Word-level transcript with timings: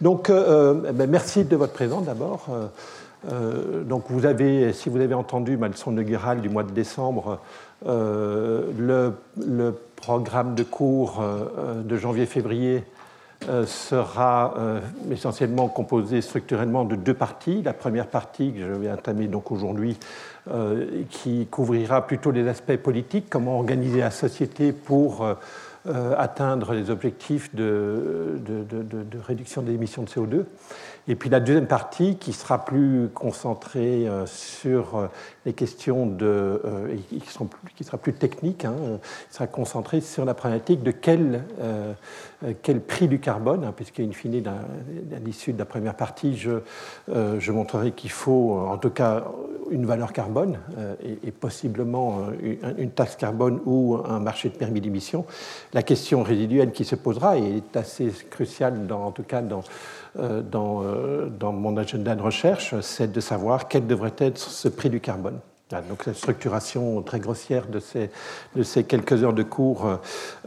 Donc, 0.00 0.30
euh, 0.30 0.92
ben, 0.92 1.08
merci 1.08 1.44
de 1.44 1.56
votre 1.56 1.72
présence 1.72 2.04
d'abord. 2.04 2.46
donc, 3.84 4.04
vous 4.08 4.24
avez, 4.24 4.72
si 4.72 4.88
vous 4.88 5.00
avez 5.00 5.14
entendu 5.14 5.56
ma 5.56 5.68
leçon 5.68 5.92
inaugurale 5.92 6.40
du 6.40 6.48
mois 6.48 6.62
de 6.62 6.72
décembre, 6.72 7.38
le, 7.84 9.12
le, 9.36 9.74
programme 9.96 10.54
de 10.54 10.62
cours 10.62 11.22
de 11.84 11.96
janvier-février 11.98 12.84
sera 13.66 14.54
essentiellement 15.10 15.68
composé 15.68 16.22
structurellement 16.22 16.86
de 16.86 16.96
deux 16.96 17.12
parties. 17.12 17.60
La 17.62 17.74
première 17.74 18.06
partie 18.06 18.54
que 18.54 18.60
je 18.60 18.72
vais 18.72 18.90
entamer 18.90 19.26
donc 19.26 19.52
aujourd'hui, 19.52 19.98
qui 21.10 21.46
couvrira 21.46 22.06
plutôt 22.06 22.30
les 22.30 22.48
aspects 22.48 22.76
politiques, 22.76 23.26
comment 23.28 23.58
organiser 23.58 24.00
la 24.00 24.10
société 24.10 24.72
pour 24.72 25.22
euh, 25.22 25.34
atteindre 25.86 26.74
les 26.74 26.90
objectifs 26.90 27.54
de, 27.54 28.38
de, 28.44 29.18
réduction 29.18 29.62
des 29.62 29.72
émissions 29.72 30.02
de 30.02 30.08
CO2. 30.08 30.44
Et 31.08 31.16
puis 31.16 31.30
la 31.30 31.40
deuxième 31.40 31.66
partie 31.66 32.16
qui 32.16 32.32
sera 32.32 32.64
plus 32.64 33.08
concentrée 33.14 34.06
euh, 34.06 34.26
sur 34.26 34.96
euh, 34.96 35.06
les 35.46 35.52
questions 35.52 36.06
de, 36.06 36.60
qui, 37.08 37.20
qui, 37.74 37.84
sera 37.84 37.98
plus 37.98 38.12
technique, 38.12 38.64
hein, 38.64 38.74
sera 39.30 39.46
concentrée 39.46 40.00
sur 40.00 40.24
la 40.24 40.34
problématique 40.34 40.82
de 40.82 40.90
quel, 40.90 41.44
quel 42.62 42.80
prix 42.80 43.08
du 43.08 43.20
carbone, 43.20 43.64
hein, 43.64 43.72
puisqu'in 43.74 44.10
fine, 44.12 44.46
à 44.46 45.18
l'issue 45.24 45.52
de 45.52 45.58
la 45.58 45.64
première 45.64 45.94
partie, 45.94 46.36
je, 46.36 46.60
montrerai 47.50 47.92
qu'il 47.92 48.10
faut 48.10 48.58
en 48.58 48.76
tout 48.76 48.90
cas 48.90 49.24
une 49.70 49.86
valeur 49.86 50.12
carbone 50.12 50.58
et, 51.02 51.30
possiblement 51.30 52.28
une, 52.78 52.90
taxe 52.90 53.16
carbone 53.16 53.60
ou 53.64 53.96
un 54.04 54.20
marché 54.20 54.50
de 54.50 54.54
permis 54.56 54.80
d'émission. 54.80 55.24
La 55.72 55.82
question 55.82 56.22
résiduelle 56.22 56.72
qui 56.72 56.84
se 56.84 56.96
posera 56.96 57.38
est 57.38 57.76
assez 57.76 58.12
cruciale, 58.28 58.86
en 58.92 59.12
tout 59.12 59.22
cas 59.22 59.40
dans, 59.40 59.60
euh, 59.60 59.62
dans, 60.16 60.82
euh, 60.82 61.28
dans 61.28 61.52
mon 61.52 61.76
agenda 61.76 62.14
de 62.14 62.22
recherche, 62.22 62.74
c'est 62.80 63.12
de 63.12 63.20
savoir 63.20 63.68
quel 63.68 63.86
devrait 63.86 64.14
être 64.18 64.38
ce 64.38 64.68
prix 64.68 64.90
du 64.90 65.00
carbone. 65.00 65.38
Donc 65.88 66.04
la 66.04 66.14
structuration 66.14 67.00
très 67.02 67.20
grossière 67.20 67.68
de 67.68 67.78
ces, 67.78 68.82
quelques 68.82 69.22
heures 69.22 69.32
de 69.32 69.44
cours 69.44 69.86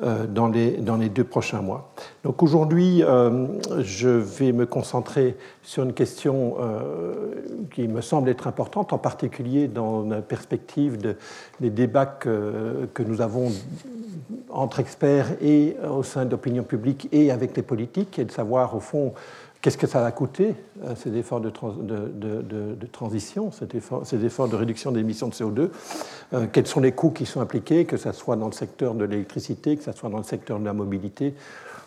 euh, 0.04 0.28
dans, 0.28 0.50
les, 0.50 1.08
deux 1.08 1.24
prochains 1.24 1.62
mois. 1.62 1.94
Donc 2.26 2.44
aujourd'hui, 2.44 3.02
je 3.80 4.10
vais 4.10 4.52
me 4.52 4.66
concentrer 4.66 5.38
sur 5.62 5.84
une 5.84 5.94
question 5.94 6.58
qui 7.74 7.88
me 7.88 8.02
semble 8.02 8.28
être 8.28 8.48
importante, 8.48 8.92
en 8.92 8.98
particulier 8.98 9.70
dans 9.70 10.02
la 10.02 10.22
perspective 10.22 10.98
de, 10.98 11.16
des 11.62 11.70
débats 11.70 12.06
que, 12.06 12.90
que 12.94 13.02
nous 13.02 13.22
avons 13.22 13.50
entre 14.50 14.80
experts 14.80 15.32
et 15.42 15.76
au 15.90 16.04
sein 16.04 16.26
de 16.26 16.32
l'opinion 16.32 16.64
publique 16.64 17.08
et 17.12 17.32
avec 17.32 17.56
les 17.56 17.64
politiques, 17.64 18.20
et 18.20 18.26
de 18.26 18.32
savoir 18.32 18.76
au 18.76 18.80
fond 18.80 19.14
qu'est-ce 19.64 19.78
que 19.78 19.88
ça 19.88 20.02
va 20.02 20.12
coûter, 20.12 20.56
euh, 20.84 20.94
ces 20.96 21.16
efforts 21.16 21.40
de, 21.40 21.50
de, 21.50 22.86
transition, 22.92 23.50
ces 23.52 24.26
efforts, 24.26 24.50
de 24.50 24.56
réduction 24.58 24.92
des 24.92 25.00
émissions 25.00 25.30
de 25.30 25.34
CO2, 25.34 25.70
euh, 26.34 26.48
quels 26.52 26.68
sont 26.68 26.82
les 26.82 26.92
coûts 26.92 27.12
qui 27.12 27.26
sont 27.26 27.40
impliqués, 27.40 27.86
que 27.86 27.96
ce 27.96 28.12
soit 28.12 28.36
dans 28.36 28.48
le 28.48 28.52
secteur 28.52 28.94
de 28.94 29.06
l'électricité, 29.06 29.78
que 29.78 29.84
ce 29.84 29.94
soit 29.94 30.10
dans 30.10 30.18
le 30.18 30.26
secteur 30.26 30.60
de 30.60 30.66
la 30.66 30.74
mobilité, 30.74 31.34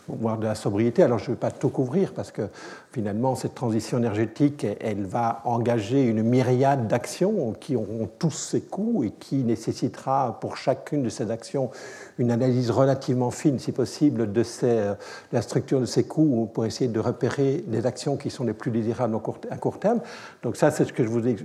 voire 0.08 0.38
de 0.38 0.46
la 0.46 0.54
sobriété. 0.54 1.02
Alors 1.02 1.18
je 1.18 1.30
ne 1.30 1.36
vais 1.36 1.40
pas 1.40 1.50
tout 1.50 1.68
couvrir 1.68 2.12
parce 2.14 2.30
que 2.30 2.48
finalement 2.92 3.34
cette 3.34 3.54
transition 3.54 3.98
énergétique, 3.98 4.66
elle 4.80 5.04
va 5.04 5.42
engager 5.44 6.02
une 6.04 6.22
myriade 6.22 6.88
d'actions 6.88 7.52
qui 7.52 7.76
auront 7.76 8.08
tous 8.18 8.30
ces 8.30 8.60
coûts 8.60 9.04
et 9.04 9.10
qui 9.10 9.36
nécessitera 9.36 10.38
pour 10.40 10.56
chacune 10.56 11.02
de 11.02 11.08
ces 11.08 11.30
actions 11.30 11.70
une 12.18 12.30
analyse 12.30 12.70
relativement 12.70 13.30
fine, 13.30 13.58
si 13.58 13.72
possible, 13.72 14.32
de, 14.32 14.42
ces, 14.42 14.92
la 15.32 15.42
structure 15.42 15.80
de 15.80 15.86
ces 15.86 16.04
coûts 16.04 16.48
pour 16.52 16.64
essayer 16.64 16.88
de 16.88 17.00
repérer 17.00 17.64
les 17.68 17.86
actions 17.86 18.16
qui 18.16 18.30
sont 18.30 18.44
les 18.44 18.54
plus 18.54 18.70
désirables 18.70 19.16
à 19.50 19.56
court 19.56 19.78
terme. 19.78 20.00
Donc 20.42 20.56
ça, 20.56 20.70
c'est 20.70 20.84
ce 20.84 20.92
que 20.92 21.04
je 21.04 21.08
vous 21.08 21.26
ai 21.26 21.36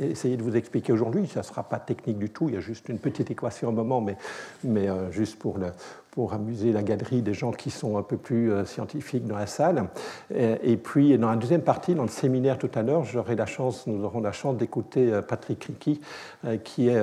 essayé 0.00 0.36
de 0.36 0.42
vous 0.42 0.56
expliquer 0.56 0.92
aujourd'hui. 0.92 1.28
Ça 1.32 1.40
ne 1.40 1.44
sera 1.44 1.62
pas 1.62 1.78
technique 1.78 2.18
du 2.18 2.30
tout, 2.30 2.48
il 2.48 2.54
y 2.54 2.58
a 2.58 2.60
juste 2.60 2.88
une 2.88 2.98
petite 2.98 3.30
équation 3.30 3.68
au 3.68 3.72
moment, 3.72 4.00
mais, 4.00 4.16
mais 4.62 4.88
euh, 4.88 5.10
juste 5.10 5.38
pour 5.38 5.58
le, 5.58 5.66
pour 6.14 6.32
amuser 6.32 6.70
la 6.70 6.84
galerie 6.84 7.22
des 7.22 7.34
gens 7.34 7.50
qui 7.50 7.70
sont 7.70 7.98
un 7.98 8.02
peu 8.04 8.16
plus 8.16 8.52
euh, 8.52 8.64
scientifiques 8.64 9.26
dans 9.26 9.36
la 9.36 9.48
salle. 9.48 9.88
Et, 10.32 10.76
puis, 10.76 11.18
dans 11.18 11.28
la 11.28 11.34
deuxième 11.34 11.62
partie, 11.62 11.96
dans 11.96 12.04
le 12.04 12.08
séminaire 12.08 12.56
tout 12.56 12.70
à 12.76 12.82
l'heure, 12.82 13.04
j'aurai 13.04 13.34
la 13.34 13.46
chance, 13.46 13.88
nous 13.88 14.04
aurons 14.04 14.20
la 14.20 14.30
chance 14.30 14.56
d'écouter 14.56 15.12
euh, 15.12 15.22
Patrick 15.22 15.64
Ricky, 15.64 16.00
euh, 16.44 16.56
qui 16.56 16.88
est 16.88 17.00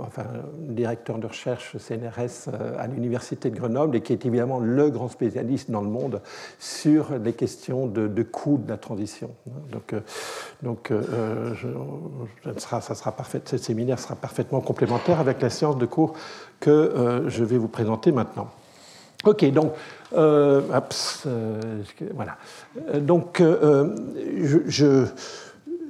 enfin, 0.00 0.24
directeur 0.58 1.18
de 1.18 1.28
recherche 1.28 1.76
CNRS 1.78 2.52
à 2.76 2.88
l'Université 2.88 3.50
de 3.50 3.56
Grenoble 3.56 3.96
et 3.96 4.00
qui 4.00 4.12
est 4.12 4.26
évidemment 4.26 4.58
le 4.58 4.90
grand 4.90 5.08
spécialiste 5.08 5.70
dans 5.70 5.82
le 5.82 5.88
monde 5.88 6.20
sur 6.58 7.16
les 7.18 7.34
questions 7.34 7.86
de, 7.86 8.08
de 8.08 8.22
coût 8.24 8.58
de 8.58 8.68
la 8.68 8.78
transition. 8.78 9.30
Donc, 9.70 9.94
donc 10.62 10.92
ça 12.58 12.80
sera 12.80 13.12
parfait, 13.12 13.40
ce 13.44 13.58
séminaire 13.58 14.00
sera 14.00 14.16
parfaitement 14.16 14.60
complémentaire 14.60 15.20
avec 15.20 15.40
la 15.40 15.50
séance 15.50 15.78
de 15.78 15.86
cours 15.86 16.14
que 16.60 17.24
je 17.28 17.44
vais 17.44 17.58
vous 17.58 17.68
présenter 17.68 18.12
maintenant. 18.12 18.50
Ok, 19.24 19.44
donc, 19.52 19.72
euh, 20.14 20.62
euh, 21.26 21.82
voilà. 22.14 22.38
Donc, 23.00 23.40
euh, 23.40 23.94
je 24.66 25.04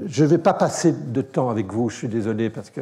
je 0.06 0.25
ne 0.25 0.28
vais 0.28 0.38
pas 0.38 0.54
passer 0.54 0.92
de 0.92 1.20
temps 1.20 1.50
avec 1.50 1.72
vous, 1.72 1.91
je 1.91 1.97
suis 1.97 2.08
désolé 2.08 2.48
parce 2.48 2.70
que 2.70 2.81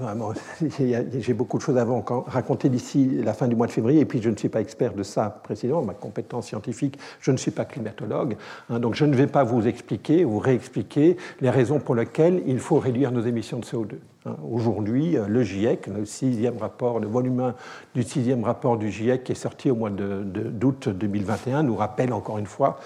vraiment 0.00 0.32
j'ai 0.80 1.32
beaucoup 1.32 1.56
de 1.56 1.62
choses 1.62 1.78
à 1.78 1.84
vous 1.84 2.02
raconter 2.26 2.68
d'ici 2.68 3.20
la 3.22 3.32
fin 3.32 3.46
du 3.46 3.54
mois 3.54 3.68
de 3.68 3.72
février 3.72 4.00
et 4.00 4.04
puis 4.04 4.20
je 4.20 4.28
ne 4.28 4.36
suis 4.36 4.48
pas 4.48 4.60
expert 4.60 4.92
de 4.94 5.04
ça 5.04 5.40
précisément, 5.42 5.82
ma 5.82 5.94
compétence 5.94 6.46
scientifique, 6.46 6.98
je 7.20 7.30
ne 7.30 7.36
suis 7.36 7.52
pas 7.52 7.64
climatologue, 7.64 8.36
hein, 8.70 8.80
donc 8.80 8.94
je 8.94 9.04
ne 9.04 9.14
vais 9.14 9.28
pas 9.28 9.44
vous 9.44 9.68
expliquer, 9.68 10.24
vous 10.24 10.40
réexpliquer 10.40 11.16
les 11.40 11.50
raisons 11.50 11.78
pour 11.78 11.94
lesquelles 11.94 12.42
il 12.46 12.58
faut 12.58 12.78
réduire 12.78 13.12
nos 13.12 13.22
émissions 13.22 13.60
de 13.60 13.64
CO2. 13.64 13.94
Hein. 14.28 14.36
Aujourd'hui, 14.50 15.16
le 15.26 15.42
GIEC, 15.42 15.86
le 15.86 16.04
sixième 16.04 16.58
rapport, 16.58 17.00
le 17.00 17.06
volume 17.06 17.40
1 17.40 17.54
du 17.94 18.02
sixième 18.02 18.44
rapport 18.44 18.76
du 18.76 18.90
GIEC 18.90 19.24
qui 19.24 19.32
est 19.32 19.34
sorti 19.34 19.70
au 19.70 19.74
mois 19.74 19.90
d'août 19.90 20.88
2021 20.88 21.62
nous 21.62 21.76
rappelle 21.76 22.12
encore 22.12 22.38
une 22.38 22.46
fois 22.46 22.78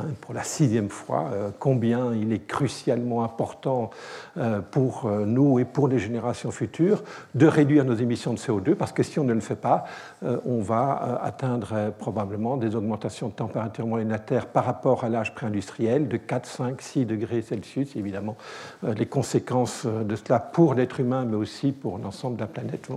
Hein, 0.00 0.10
pour 0.20 0.34
la 0.34 0.44
sixième 0.44 0.90
fois, 0.90 1.30
euh, 1.32 1.50
combien 1.58 2.14
il 2.14 2.32
est 2.32 2.46
crucialement 2.46 3.24
important 3.24 3.90
euh, 4.36 4.60
pour 4.60 5.06
euh, 5.06 5.24
nous 5.24 5.58
et 5.58 5.64
pour 5.64 5.88
les 5.88 5.98
générations 5.98 6.50
futures 6.50 7.02
de 7.34 7.46
réduire 7.46 7.84
nos 7.84 7.94
émissions 7.94 8.32
de 8.32 8.38
CO2, 8.38 8.74
parce 8.74 8.92
que 8.92 9.02
si 9.02 9.18
on 9.18 9.24
ne 9.24 9.32
le 9.32 9.40
fait 9.40 9.56
pas, 9.56 9.84
on 10.22 10.60
va 10.60 11.20
atteindre 11.22 11.92
probablement 11.98 12.56
des 12.56 12.74
augmentations 12.74 13.28
de 13.28 13.32
température 13.32 13.86
moyenne 13.86 14.08
de 14.08 14.12
la 14.12 14.18
Terre 14.18 14.46
par 14.46 14.64
rapport 14.64 15.04
à 15.04 15.08
l'âge 15.08 15.34
pré-industriel 15.34 16.08
de 16.08 16.16
4, 16.16 16.46
5, 16.46 16.82
6 16.82 17.06
degrés 17.06 17.42
Celsius. 17.42 17.94
Évidemment, 17.96 18.36
les 18.82 19.06
conséquences 19.06 19.86
de 19.86 20.16
cela 20.16 20.40
pour 20.40 20.74
l'être 20.74 21.00
humain, 21.00 21.24
mais 21.24 21.36
aussi 21.36 21.72
pour 21.72 21.98
l'ensemble 21.98 22.36
de 22.36 22.40
la 22.40 22.46
planète, 22.46 22.88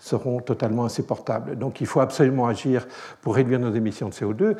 seront 0.00 0.40
totalement 0.40 0.84
insupportables. 0.84 1.56
Donc 1.56 1.80
il 1.80 1.86
faut 1.86 2.00
absolument 2.00 2.46
agir 2.46 2.86
pour 3.20 3.34
réduire 3.34 3.60
nos 3.60 3.72
émissions 3.72 4.08
de 4.08 4.14
CO2 4.14 4.56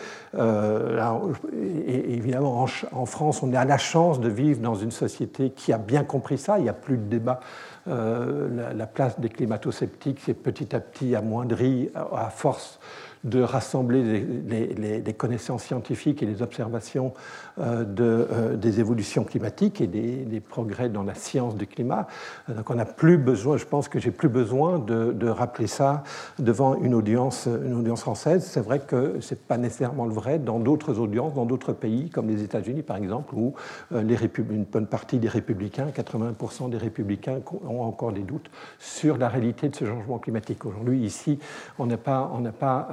et 1.52 2.14
évidemment, 2.14 2.66
en, 2.92 3.06
France, 3.06 3.42
on 3.42 3.52
a 3.54 3.64
la 3.64 3.78
chance 3.78 4.20
de 4.20 4.28
vivre 4.28 4.60
dans 4.60 4.74
une 4.74 4.90
société 4.90 5.50
qui 5.50 5.72
a 5.72 5.78
bien 5.78 6.04
compris 6.04 6.38
ça. 6.38 6.58
Il 6.58 6.62
n'y 6.62 6.68
a 6.68 6.74
plus 6.74 6.96
de 6.96 7.04
débat. 7.04 7.40
Euh, 7.88 8.74
la, 8.74 8.86
place 8.86 9.18
des 9.18 9.30
climato-sceptiques 9.30 10.20
s'est 10.20 10.34
petit 10.34 10.76
à 10.76 10.80
petit 10.80 11.14
amoindrie 11.14 11.90
à 11.94 12.28
force 12.28 12.78
de 13.24 13.42
rassembler 13.42 14.24
les, 14.48 15.12
connaissances 15.12 15.64
scientifiques 15.64 16.22
et 16.22 16.26
les 16.26 16.40
observations 16.40 17.12
euh, 17.58 17.84
euh, 18.00 18.56
des 18.56 18.80
évolutions 18.80 19.24
climatiques 19.24 19.80
et 19.80 19.86
des, 19.86 20.40
progrès 20.40 20.88
dans 20.88 21.02
la 21.02 21.14
science 21.14 21.54
du 21.54 21.66
climat. 21.66 22.06
Donc 22.48 22.70
on 22.70 22.74
n'a 22.74 22.86
plus 22.86 23.18
besoin, 23.18 23.58
je 23.58 23.66
pense 23.66 23.88
que 23.88 23.98
j'ai 23.98 24.10
plus 24.10 24.30
besoin 24.30 24.78
de, 24.78 25.28
rappeler 25.28 25.66
ça 25.66 26.02
devant 26.38 26.76
une 26.76 26.94
audience, 26.94 27.46
une 27.46 27.74
audience 27.74 28.00
française. 28.00 28.44
C'est 28.44 28.60
vrai 28.60 28.80
que 28.80 29.20
ce 29.20 29.34
n'est 29.34 29.40
pas 29.40 29.58
nécessairement 29.58 30.06
le 30.06 30.12
vrai 30.12 30.38
dans 30.38 30.58
d'autres 30.58 30.98
audiences, 30.98 31.34
dans 31.34 31.44
d'autres 31.44 31.72
pays, 31.72 32.08
comme 32.08 32.28
les 32.28 32.42
États-Unis 32.42 32.82
par 32.82 32.96
exemple, 32.96 33.34
où 33.34 33.54
euh, 33.92 34.02
une 34.50 34.64
bonne 34.64 34.86
partie 34.86 35.18
des 35.18 35.28
républicains, 35.28 35.88
80% 35.94 36.70
des 36.70 36.78
républicains 36.78 37.40
ont 37.68 37.82
encore 37.82 38.12
des 38.12 38.22
doutes 38.22 38.50
sur 38.78 39.18
la 39.18 39.28
réalité 39.28 39.68
de 39.68 39.76
ce 39.76 39.84
changement 39.84 40.18
climatique. 40.18 40.64
Aujourd'hui, 40.64 41.00
ici, 41.00 41.38
on 41.78 41.86
n'a 41.86 41.98
pas, 41.98 42.30
on 42.34 42.40
n'a 42.40 42.52
pas 42.52 42.88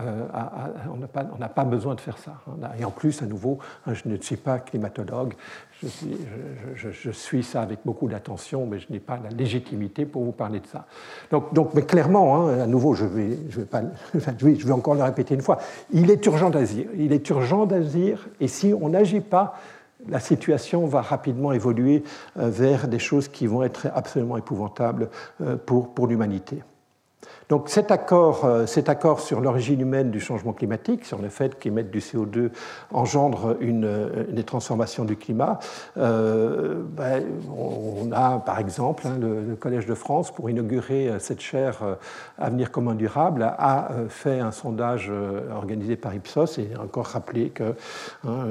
on 0.92 1.38
n'a 1.38 1.50
pas, 1.50 1.64
besoin 1.64 1.96
de 1.96 2.02
faire 2.02 2.18
ça. 2.18 2.34
Et 2.80 2.86
en 2.86 2.92
plus, 2.92 3.22
à 3.22 3.26
nouveau, 3.26 3.60
hein, 3.86 3.94
je 3.94 4.08
ne 4.08 4.18
suis 4.18 4.38
pas 4.38 4.60
climatologue, 4.60 5.34
je 5.84 7.12
suis, 7.12 7.44
ça 7.44 7.62
avec 7.62 7.80
beaucoup 7.86 8.08
d'attention, 8.08 8.66
mais 8.66 8.80
je 8.80 8.92
n'ai 8.92 9.00
pas 9.00 9.20
la 9.24 9.30
légitimité 9.30 10.06
pour 10.06 10.24
vous 10.24 10.32
parler 10.32 10.60
de 10.60 10.68
ça. 10.68 10.86
Donc, 11.32 11.74
mais 11.74 11.84
clairement, 11.84 12.48
hein, 12.48 12.62
à 12.62 12.68
nouveau, 12.68 12.94
je 12.94 13.06
vais, 13.06 13.38
vais 13.50 13.66
pas, 13.66 13.82
je 14.14 14.48
vais 14.48 14.72
encore 14.72 14.96
le 14.96 15.04
répéter 15.04 15.36
une 15.36 15.42
fois, 15.42 15.60
il 15.92 16.10
est 16.10 16.26
urgent 16.26 16.50
d'agir. 16.50 16.88
Il 16.98 17.14
est 17.14 17.28
urgent 17.30 17.66
d'agir, 17.66 18.28
et 18.40 18.48
si 18.48 18.74
on 18.74 18.90
n'agit 18.90 19.22
pas, 19.22 19.56
la 20.08 20.20
situation 20.20 20.86
va 20.86 21.02
rapidement 21.02 21.52
évoluer 21.54 22.04
euh, 22.38 22.50
vers 22.50 22.88
des 22.88 23.00
choses 23.00 23.28
qui 23.28 23.48
vont 23.48 23.64
être 23.64 23.88
absolument 23.94 24.38
épouvantables 24.38 25.10
euh, 25.42 25.58
pour 25.58 26.08
l'humanité. 26.08 26.62
Donc 27.50 27.70
cet 27.70 27.92
accord, 27.92 28.44
euh, 28.44 28.66
cet 28.66 28.90
accord 28.90 29.22
sur 29.22 29.40
l'origine 29.40 29.80
humaine 29.80 30.12
du 30.12 30.20
changement 30.20 30.52
climatique, 30.52 31.06
sur 31.06 31.22
le 31.22 31.30
fait 31.30 31.58
qu'émettre 31.58 31.90
du 31.90 32.00
CO2 32.00 32.50
engendre 32.92 33.56
une, 33.62 33.86
euh, 33.86 34.26
des 34.30 34.44
transformations 34.44 35.06
du 35.06 35.16
climat, 35.16 35.60
euh, 35.98 36.82
ben, 36.90 37.24
on 37.58 38.12
a 38.12 38.40
par 38.40 38.60
exemple 38.60 39.08
hein, 39.08 39.18
le, 39.20 39.56
Collège 39.56 39.86
de 39.86 39.96
France, 39.96 40.32
pour 40.32 40.50
inaugurer 40.50 41.12
cette 41.20 41.40
chaire 41.40 41.98
Avenir 42.38 42.72
commun 42.72 42.94
durable, 42.94 43.44
a 43.44 43.90
fait 44.10 44.40
un 44.40 44.52
sondage 44.52 45.12
organisé 45.56 45.96
par 45.96 46.14
Ipsos 46.14 46.60
et 46.60 46.70
encore 46.80 47.08
rappelé 47.08 47.50
que 47.50 47.74
hein, 48.26 48.46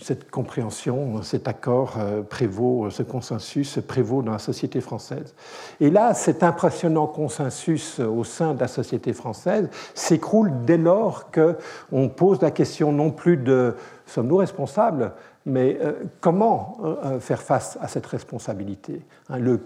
cette 0.00 0.30
compréhension, 0.30 1.22
cet 1.22 1.48
accord 1.48 1.98
prévaut, 2.30 2.88
ce 2.90 3.02
consensus 3.02 3.78
prévaut 3.86 4.22
dans 4.22 4.32
la 4.32 4.38
société 4.38 4.80
française. 4.80 5.34
Et 5.80 5.90
là, 5.90 6.14
c'est 6.14 6.42
impressionnant 6.42 7.06
consensus 7.06 7.31
au 7.40 8.24
sein 8.24 8.54
de 8.54 8.60
la 8.60 8.68
société 8.68 9.12
française 9.12 9.68
s'écroule 9.94 10.52
dès 10.64 10.76
lors 10.78 11.30
qu'on 11.30 12.08
pose 12.08 12.40
la 12.40 12.50
question 12.50 12.92
non 12.92 13.10
plus 13.10 13.36
de 13.36 13.74
sommes-nous 14.06 14.36
responsables, 14.36 15.12
mais 15.44 15.78
euh, 15.80 15.92
comment 16.20 16.78
euh, 16.82 16.94
euh, 17.04 17.20
faire 17.20 17.42
face 17.42 17.76
à 17.80 17.88
cette 17.88 18.06
responsabilité 18.06 19.02
hein, 19.28 19.38
le, 19.38 19.58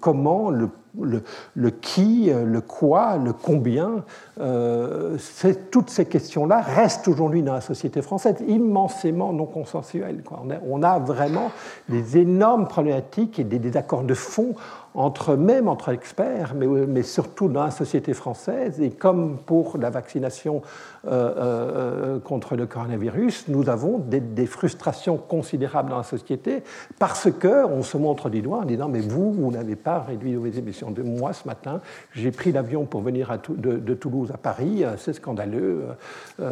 comment, 0.00 0.50
le, 0.50 0.70
qui, 1.70 2.30
le 2.32 2.60
quoi, 2.60 3.16
le 3.16 3.32
combien, 3.32 4.04
toutes 5.70 5.90
ces 5.90 6.06
questions-là 6.06 6.60
restent 6.60 7.08
aujourd'hui 7.08 7.42
dans 7.42 7.52
la 7.52 7.60
société 7.60 8.00
française 8.00 8.36
immensément 8.46 9.32
non 9.32 9.44
consensuelles. 9.44 10.22
On, 10.66 10.82
a, 10.82 10.98
vraiment 10.98 11.50
des 11.90 12.16
énormes 12.16 12.66
problématiques 12.66 13.38
et 13.38 13.44
des 13.44 13.58
désaccords 13.58 14.04
de 14.04 14.14
fond 14.14 14.54
entre, 14.94 15.36
même 15.36 15.68
entre 15.68 15.90
experts, 15.90 16.54
mais, 16.54 17.02
surtout 17.02 17.48
dans 17.48 17.64
la 17.64 17.70
société 17.70 18.14
française. 18.14 18.80
Et 18.80 18.90
comme 18.90 19.36
pour 19.44 19.76
la 19.76 19.90
vaccination 19.90 20.62
contre 21.04 22.56
le 22.56 22.66
coronavirus, 22.66 23.48
nous 23.48 23.68
avons 23.68 23.98
des, 23.98 24.46
frustrations 24.46 25.15
considérables 25.16 25.90
dans 25.90 25.98
la 25.98 26.02
société 26.02 26.62
parce 26.98 27.28
qu'on 27.30 27.82
se 27.82 27.96
montre 27.96 28.30
du 28.30 28.42
doigt 28.42 28.58
en 28.58 28.64
disant 28.64 28.88
Mais 28.88 29.00
vous, 29.00 29.32
vous 29.32 29.50
n'avez 29.50 29.76
pas 29.76 30.00
réduit 30.00 30.34
vos 30.34 30.46
émissions. 30.46 30.90
De 30.90 31.02
moi, 31.02 31.32
ce 31.32 31.46
matin, 31.46 31.80
j'ai 32.12 32.30
pris 32.30 32.52
l'avion 32.52 32.84
pour 32.84 33.02
venir 33.02 33.36
de, 33.48 33.94
Toulouse 33.94 34.30
à 34.32 34.36
Paris, 34.36 34.84
euh, 34.84 34.96
c'est 34.98 35.14
scandaleux. 35.14 35.84
et, 36.40 36.44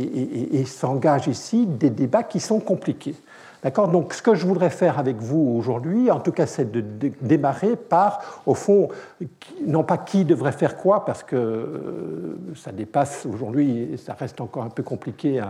et, 0.00 0.60
et 0.60 0.64
ici 1.28 1.66
des 1.66 1.90
débats 1.90 2.22
qui 2.22 2.40
sont 2.40 2.60
compliqués. 2.60 3.14
D'accord? 3.62 3.88
Donc, 3.88 4.14
ce 4.14 4.22
que 4.22 4.34
je 4.34 4.46
voudrais 4.46 4.70
faire 4.70 4.98
avec 4.98 5.18
vous 5.18 5.54
aujourd'hui, 5.58 6.10
en 6.10 6.20
tout 6.20 6.32
cas, 6.32 6.46
c'est 6.46 6.70
de 6.70 6.82
démarrer 7.20 7.76
par, 7.76 8.42
au 8.46 8.54
fond, 8.54 8.88
non 9.66 9.82
pas 9.84 9.98
qui 9.98 10.24
devrait 10.24 10.52
faire 10.52 10.78
quoi, 10.78 11.04
parce 11.04 11.22
que 11.22 11.36
euh, 11.36 12.38
ça 12.56 12.72
dépasse 12.72 13.26
aujourd'hui, 13.26 14.00
ça 14.02 14.14
reste 14.14 14.40
encore 14.40 14.62
un 14.62 14.70
peu 14.70 14.82
compliqué 14.82 15.40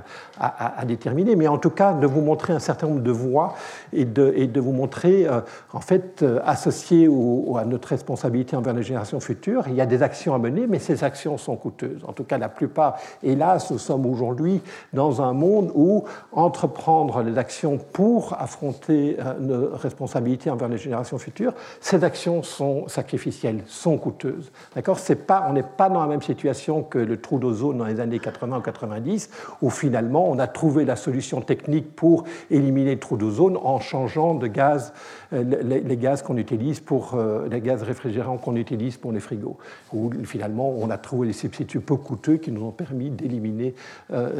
à, 0.41 0.85
déterminer, 0.85 1.37
mais 1.37 1.47
en 1.47 1.59
tout 1.59 1.71
cas, 1.71 1.93
de 1.93 2.07
vous 2.07 2.21
montrer 2.21 2.53
un 2.53 2.59
certain 2.59 2.89
nombre 2.89 3.03
de 3.03 3.13
voies 3.13 3.55
et 3.93 4.05
de, 4.05 4.61
vous 4.61 4.73
montrer, 4.73 5.27
euh, 5.29 5.41
en 5.73 5.81
fait, 5.81 6.23
euh, 6.23 6.41
associé 6.45 7.07
à 7.07 7.65
notre 7.65 7.89
responsabilité 7.89 8.57
envers 8.57 8.75
les 8.75 8.83
générations 8.83 9.21
futures, 9.21 9.65
il 9.69 9.75
y 9.75 9.81
a 9.81 9.87
des 9.87 10.03
actions 10.03 10.35
à 10.35 10.39
mener, 10.39 10.67
mais 10.67 10.81
ces 10.81 11.05
actions 11.05 11.39
sont 11.39 11.55
coûteuses. 11.57 12.03
En 12.07 12.13
tout 12.13 12.25
cas, 12.25 12.39
la 12.39 12.49
plupart, 12.49 12.97
hélas, 13.23 13.71
nous 13.71 13.79
sommes 13.79 14.07
aujourd'hui 14.07 14.61
dans 14.93 15.23
un 15.23 15.33
monde 15.33 15.71
où 15.75 16.05
entreprendre 16.33 17.23
les 17.23 17.39
actions 17.39 17.79
pour 17.79 18.00
affronter 18.39 19.17
euh, 19.19 19.39
nos 19.39 19.77
responsabilités 19.77 20.51
envers 20.51 20.69
les 20.69 20.79
générations 20.79 21.19
futures, 21.19 21.53
ces 21.81 22.03
actions 22.05 22.43
sont 22.43 22.89
sacrificielles, 22.89 23.63
sont 23.67 23.99
coûteuses. 23.99 24.51
D'accord? 24.75 24.99
Pas, 25.27 25.47
On 25.49 25.53
n'est 25.53 25.63
pas 25.63 25.89
dans 25.89 26.01
la 26.01 26.07
même 26.07 26.23
situation 26.23 26.83
que 26.83 26.99
le 26.99 27.21
trou 27.21 27.39
d'ozone 27.39 27.79
dans 27.79 27.85
les 27.85 28.01
années 28.01 28.19
80 28.19 28.59
ou 28.59 28.61
90, 28.61 29.31
où 29.63 29.71
finalement 29.71 30.29
on 30.29 30.39
a 30.39 30.47
trouvé 30.47 30.85
la 30.85 30.97
solution 30.97 31.41
technique 31.41 31.95
pour 31.95 32.25
éliminer 32.51 32.95
le 32.95 33.01
trou 33.01 33.17
d'ozone 33.17 33.57
en 33.57 33.81
changeant 33.81 34.35
de 34.35 34.47
gaz, 34.47 34.93
euh, 35.33 35.45
les, 35.63 35.97
gaz 35.97 36.23
qu'on 36.23 36.37
utilise 36.37 36.81
pour 36.81 37.15
euh, 37.15 37.49
les 37.49 37.61
gaz 37.61 37.83
réfrigérants 37.83 38.37
qu'on 38.37 38.57
utilise 38.57 38.97
pour 38.97 39.13
les 39.13 39.21
frigos, 39.21 39.59
où 39.93 40.11
finalement 40.25 40.71
on 40.71 40.91
a 40.91 40.99
trouvé 40.99 41.29
des 41.29 41.33
substituts 41.33 41.81
peu 41.81 41.97
coûteux 41.97 42.37
qui 42.37 42.51
nous 42.51 42.65
ont 42.65 42.71
permis 42.71 43.11
d'éliminer 43.11 43.75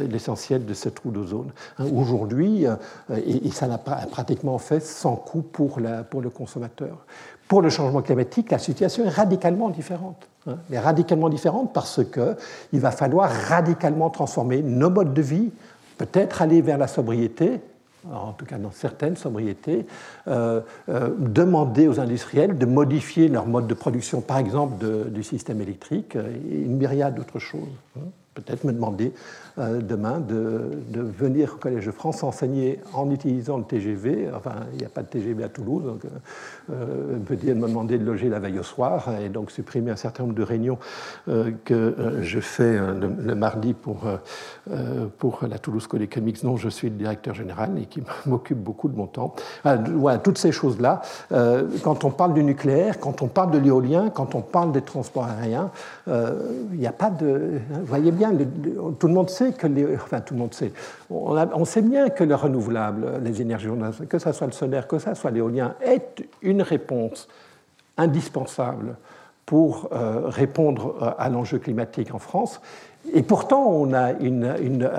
l'essentiel 0.09 0.65
de 0.65 0.73
ce 0.73 0.89
trou 0.89 1.11
d'ozone. 1.11 1.51
Hein, 1.77 1.85
aujourd'hui, 1.95 2.65
et, 3.15 3.51
ça 3.51 3.67
n'a 3.67 3.77
pratiquement 3.77 4.57
fait 4.57 4.81
sans 4.81 5.15
coût 5.15 5.41
pour, 5.41 5.79
la, 5.79 6.03
pour 6.03 6.21
le 6.21 6.29
consommateur. 6.29 7.05
Pour 7.47 7.61
le 7.61 7.69
changement 7.69 8.01
climatique, 8.01 8.51
la 8.51 8.59
situation 8.59 9.03
est 9.05 9.09
radicalement 9.09 9.69
différente. 9.69 10.27
Hein. 10.47 10.55
Elle 10.69 10.75
est 10.75 10.79
radicalement 10.79 11.29
différente 11.29 11.71
parce 11.73 12.01
qu'il 12.03 12.79
va 12.79 12.91
falloir 12.91 13.29
radicalement 13.29 14.09
transformer 14.09 14.61
nos 14.61 14.89
modes 14.89 15.13
de 15.13 15.21
vie, 15.21 15.51
peut-être 15.97 16.41
aller 16.41 16.61
vers 16.61 16.77
la 16.77 16.87
sobriété, 16.87 17.59
en 18.09 18.33
tout 18.33 18.45
cas 18.45 18.57
dans 18.57 18.71
certaines 18.71 19.15
sobriétés, 19.15 19.85
euh, 20.27 20.61
euh, 20.89 21.09
demander 21.17 21.87
aux 21.87 21.99
industriels 21.99 22.57
de 22.57 22.65
modifier 22.65 23.27
leur 23.27 23.45
mode 23.45 23.67
de 23.67 23.73
production, 23.73 24.21
par 24.21 24.37
exemple 24.37 24.75
du 25.09 25.23
système 25.23 25.61
électrique, 25.61 26.15
et 26.15 26.55
une 26.55 26.77
myriade 26.77 27.15
d'autres 27.15 27.39
choses. 27.39 27.67
Hein. 28.31 28.41
Peut-être 28.41 28.63
me 28.63 28.71
demander 28.71 29.13
euh, 29.57 29.81
demain 29.81 30.19
de, 30.19 30.79
venir 30.93 31.53
au 31.55 31.57
Collège 31.57 31.85
de 31.85 31.91
France 31.91 32.23
enseigner 32.23 32.79
en 32.93 33.09
utilisant 33.11 33.57
le 33.57 33.63
TGV. 33.63 34.29
Enfin, 34.33 34.51
il 34.73 34.79
n'y 34.79 34.85
a 34.85 34.89
pas 34.89 35.01
de 35.01 35.07
TGV 35.07 35.43
à 35.43 35.49
Toulouse, 35.49 35.83
donc 35.83 36.01
euh, 36.71 37.17
peut-être 37.25 37.57
me 37.57 37.67
demander 37.67 37.97
de 37.97 38.05
loger 38.05 38.29
la 38.29 38.39
veille 38.39 38.59
au 38.59 38.63
soir 38.63 39.09
et 39.21 39.29
donc 39.29 39.51
supprimer 39.51 39.91
un 39.91 39.95
certain 39.95 40.23
nombre 40.23 40.35
de 40.35 40.43
réunions 40.43 40.77
euh, 41.27 41.51
que 41.65 41.95
je 42.21 42.39
fais 42.39 42.79
le, 42.79 43.35
mardi 43.35 43.73
pour, 43.73 44.05
pour 45.17 45.39
la 45.49 45.57
Toulouse 45.57 45.87
School 45.89 46.03
Economics, 46.03 46.43
dont 46.43 46.57
je 46.57 46.69
suis 46.69 46.89
le 46.89 46.95
directeur 46.95 47.33
général 47.33 47.77
et 47.77 47.85
qui 47.85 48.01
m'occupe 48.25 48.59
beaucoup 48.59 48.87
de 48.87 48.95
mon 48.95 49.07
temps. 49.07 49.35
voilà, 49.63 50.19
toutes 50.19 50.37
ces 50.37 50.51
choses-là. 50.51 51.01
quand 51.83 52.05
on 52.05 52.11
parle 52.11 52.33
du 52.33 52.43
nucléaire, 52.43 52.99
quand 52.99 53.21
on 53.21 53.27
parle 53.27 53.51
de 53.51 53.57
l'éolien, 53.57 54.09
quand 54.09 54.35
on 54.35 54.41
parle 54.41 54.71
des 54.71 54.81
transports 54.81 55.25
aériens, 55.25 55.71
il 56.07 56.79
n'y 56.79 56.87
a 56.87 56.93
pas 56.93 57.09
de. 57.09 57.59
Vous 57.69 57.85
voyez 57.85 58.11
on, 61.09 61.65
sait 61.65 61.81
bien 61.81 62.09
que 62.09 62.23
le 62.23 62.35
renouvelable, 62.35 63.21
les 63.23 63.41
énergies 63.41 63.69
que 64.09 64.19
ce 64.19 64.31
soit 64.31 64.47
le 64.47 64.53
solaire, 64.53 64.87
que 64.87 64.99
ce 64.99 65.13
soit 65.13 65.31
l'éolien, 65.31 65.75
est 65.81 66.23
une 66.41 66.61
réponse 66.61 67.27
indispensable 67.97 68.95
pour 69.45 69.89
euh, 69.91 70.21
répondre 70.25 70.95
euh, 71.01 71.11
à 71.17 71.29
l'enjeu 71.29 71.59
climatique 71.59 72.13
en 72.13 72.19
France. 72.19 72.61
Et 73.13 73.23
pourtant, 73.23 73.67
on 73.67 73.93
a 73.93 74.11
une, 74.13 74.89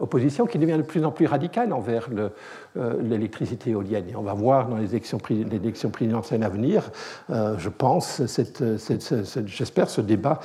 opposition 0.00 0.46
qui 0.46 0.58
devient 0.58 0.76
de 0.76 0.82
plus 0.82 1.04
en 1.04 1.10
plus 1.10 1.26
radicale 1.26 1.72
envers 1.72 2.08
euh, 2.76 3.02
l'électricité 3.02 3.70
éolienne. 3.70 4.08
Et 4.10 4.16
on 4.16 4.22
va 4.22 4.34
voir 4.34 4.68
dans 4.68 4.76
les 4.76 4.94
élections, 4.94 5.18
présidentielles 5.18 6.42
à 6.42 6.48
venir, 6.48 6.90
euh, 7.30 7.56
je 7.58 7.68
pense, 7.68 8.22
j'espère, 9.46 9.90
ce 9.90 10.00
débat, 10.00 10.40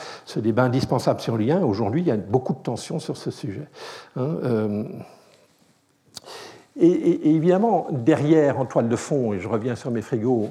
indispensable 0.58 1.22
sur 1.22 1.38
l'éolien. 1.38 1.64
Aujourd'hui, 1.64 2.02
il 2.02 2.08
y 2.08 2.12
a 2.12 2.18
beaucoup 2.18 2.54
de 2.54 2.60
tensions 2.60 3.00
sur 3.00 3.18
ce 3.18 3.32
sujet. 3.32 3.68
Hein, 4.16 4.38
euh, 4.44 4.84
et, 6.78 7.30
évidemment, 7.36 7.88
derrière, 7.92 8.60
en 8.60 8.66
toile 8.66 8.90
de 8.90 8.96
fond, 8.96 9.34
et 9.34 9.40
je 9.40 9.48
reviens 9.48 9.76
sur 9.76 9.92
mes 9.92 10.02
frigos, 10.02 10.50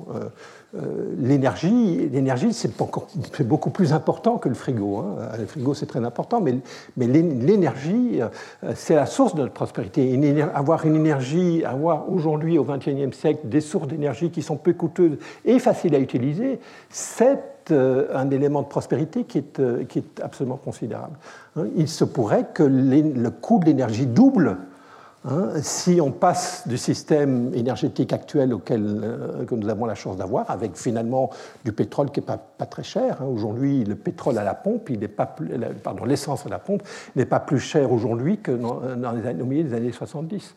euh, 0.76 1.14
l'énergie, 1.20 2.08
l'énergie 2.08 2.52
c'est 2.52 2.76
beaucoup 2.76 3.70
plus 3.70 3.92
important 3.92 4.38
que 4.38 4.48
le 4.48 4.56
frigo. 4.56 4.98
Hein. 4.98 5.28
Le 5.38 5.46
frigo, 5.46 5.72
c'est 5.72 5.86
très 5.86 6.04
important, 6.04 6.40
mais, 6.40 6.56
l'énergie, 6.96 8.20
euh, 8.20 8.72
c'est 8.74 8.96
la 8.96 9.06
source 9.06 9.34
de 9.34 9.42
notre 9.42 9.52
prospérité. 9.52 10.18
avoir 10.54 10.84
une 10.84 10.96
énergie, 10.96 11.64
avoir 11.64 12.10
aujourd'hui 12.10 12.58
au 12.58 12.64
XXIe 12.64 13.12
siècle 13.12 13.40
des 13.44 13.60
sources 13.60 13.86
d'énergie 13.86 14.30
qui 14.30 14.42
sont 14.42 14.56
peu 14.56 14.72
coûteuses 14.72 15.18
et 15.44 15.58
faciles 15.60 15.94
à 15.94 15.98
utiliser, 15.98 16.58
c'est 16.88 17.70
euh, 17.70 18.08
un 18.12 18.30
élément 18.30 18.62
de 18.62 18.66
prospérité 18.66 19.24
qui 19.24 19.38
est, 19.38 19.86
qui 19.86 20.00
est 20.00 20.20
absolument 20.22 20.56
considérable. 20.56 21.16
Hein. 21.56 21.66
Il 21.76 21.88
se 21.88 22.04
pourrait 22.04 22.46
que 22.52 22.64
le 22.64 23.30
coût 23.30 23.60
de 23.60 23.66
l'énergie 23.66 24.06
double 24.06 24.56
Hein, 25.26 25.52
si 25.62 26.02
on 26.02 26.10
passe 26.10 26.68
du 26.68 26.76
système 26.76 27.54
énergétique 27.54 28.12
actuel 28.12 28.52
auquel 28.52 28.82
euh, 28.84 29.46
que 29.46 29.54
nous 29.54 29.70
avons 29.70 29.86
la 29.86 29.94
chance 29.94 30.18
d'avoir, 30.18 30.50
avec 30.50 30.76
finalement 30.76 31.30
du 31.64 31.72
pétrole 31.72 32.10
qui 32.10 32.20
n'est 32.20 32.26
pas, 32.26 32.66
très 32.66 32.82
cher, 32.82 33.22
hein. 33.22 33.24
aujourd'hui 33.24 33.84
le 33.84 33.94
pétrole 33.94 34.36
à 34.36 34.44
la 34.44 34.52
pompe, 34.52 34.90
il 34.90 34.98
n'est 34.98 35.08
pas 35.08 35.34
pardon, 35.82 36.04
l'essence 36.04 36.44
à 36.44 36.50
la 36.50 36.58
pompe 36.58 36.82
n'est 37.16 37.24
pas 37.24 37.40
plus 37.40 37.58
cher 37.58 37.90
aujourd'hui 37.90 38.36
que 38.36 38.52
dans, 38.52 39.12
les 39.12 39.26
années, 39.26 39.42
milieu 39.44 39.64
des 39.64 39.74
années 39.74 39.92
70. 39.92 40.54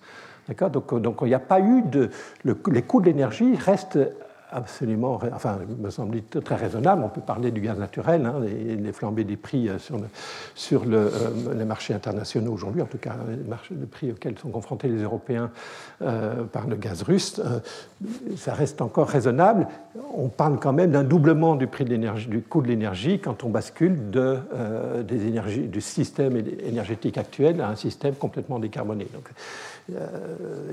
D'accord? 0.49 0.69
Donc, 0.69 1.01
donc 1.01 1.19
il 1.21 1.27
n'y 1.27 1.33
a 1.33 1.39
pas 1.39 1.61
eu 1.61 1.83
de. 1.83 2.09
les 2.43 2.81
coûts 2.81 2.99
de 2.99 3.05
l'énergie 3.05 3.55
restent 3.55 3.99
absolument, 4.51 5.19
enfin, 5.33 5.59
me 5.79 5.89
semble 5.89 6.21
très 6.21 6.55
raisonnable. 6.55 7.03
On 7.03 7.09
peut 7.09 7.21
parler 7.21 7.51
du 7.51 7.61
gaz 7.61 7.77
naturel, 7.77 8.25
hein, 8.25 8.35
les, 8.41 8.91
flambées 8.93 9.23
des 9.23 9.35
prix 9.35 9.69
euh, 9.69 9.77
sur, 10.55 10.83
euh, 10.87 11.09
les 11.55 11.65
marchés 11.65 11.93
internationaux 11.93 12.53
aujourd'hui, 12.53 12.81
en 12.81 12.85
tout 12.85 12.97
cas 12.97 13.15
les, 13.29 13.85
prix 13.85 14.11
auxquels 14.11 14.37
sont 14.37 14.49
confrontés 14.49 14.87
les 14.87 15.03
Européens 15.03 15.51
euh, 16.01 16.43
par 16.43 16.67
le 16.67 16.75
gaz 16.75 17.01
russe. 17.03 17.41
ça 18.37 18.53
reste 18.53 18.81
encore 18.81 19.09
raisonnable. 19.09 19.67
On 20.15 20.29
parle 20.29 20.59
quand 20.59 20.73
même 20.73 20.91
d'un 20.91 21.03
doublement 21.03 21.55
du 21.55 21.67
prix 21.67 21.85
du 21.85 22.41
coût 22.41 22.61
de 22.61 22.67
l'énergie 22.67 23.19
quand 23.19 23.43
on 23.43 23.49
bascule 23.49 24.09
du 24.11 25.81
système 25.81 26.37
énergétique 26.37 27.17
actuel 27.17 27.61
à 27.61 27.69
un 27.69 27.75
système 27.75 28.15
complètement 28.15 28.59
décarboné. 28.59 29.07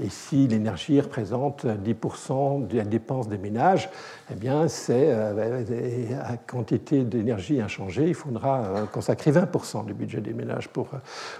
Ici, 0.02 0.48
l'énergie 0.48 1.00
représente 1.00 1.66
10% 1.66 2.66
de 2.66 2.76
la 2.76 2.84
dépense 2.84 3.28
des 3.28 3.38
ménages 3.38 3.88
eh 4.32 4.36
bien, 4.36 4.68
c'est 4.68 5.08
euh, 5.10 6.22
à 6.24 6.38
quantité 6.38 7.04
d'énergie 7.04 7.60
inchangée, 7.60 8.06
il 8.08 8.14
faudra 8.14 8.62
euh, 8.64 8.86
consacrer 8.86 9.30
20% 9.30 9.84
du 9.84 9.92
budget 9.92 10.22
des 10.22 10.32
ménages 10.32 10.68
pour, 10.68 10.88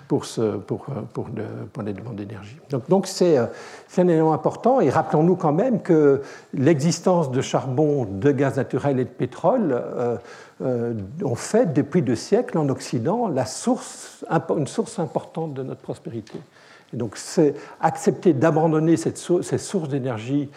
pour, 0.07 0.27
les 1.83 1.93
demandes 1.95 2.17
d'énergie. 2.17 2.59
Donc, 2.91 3.07
c'est, 3.07 3.39
euh, 3.39 3.47
un 3.97 4.09
élément 4.09 4.35
important. 4.35 4.83
Et 4.83 4.91
rappelons-nous 4.91 5.37
quand 5.37 5.53
même 5.53 5.81
que 5.81 6.21
l'existence 6.53 7.31
de 7.31 7.41
charbon, 7.41 8.05
de 8.05 8.33
gaz 8.33 8.57
naturel 8.57 8.99
et 8.99 9.05
de 9.05 9.09
pétrole 9.09 9.83
ont 10.61 11.35
fait 11.35 11.73
depuis 11.73 12.03
deux 12.03 12.17
siècles 12.17 12.59
en 12.59 12.69
Occident 12.69 13.31
une 13.31 14.67
source 14.67 14.99
importante 14.99 15.55
de 15.55 15.63
notre 15.63 15.81
prospérité. 15.81 16.39
Et 16.95 16.97
donc, 16.97 17.17
c'est 17.17 17.55
accepter 17.81 18.33
d'abandonner 18.33 18.97
cette 18.97 19.19
ces 19.19 19.59
sources 19.59 19.91
d'énergie 19.91 20.49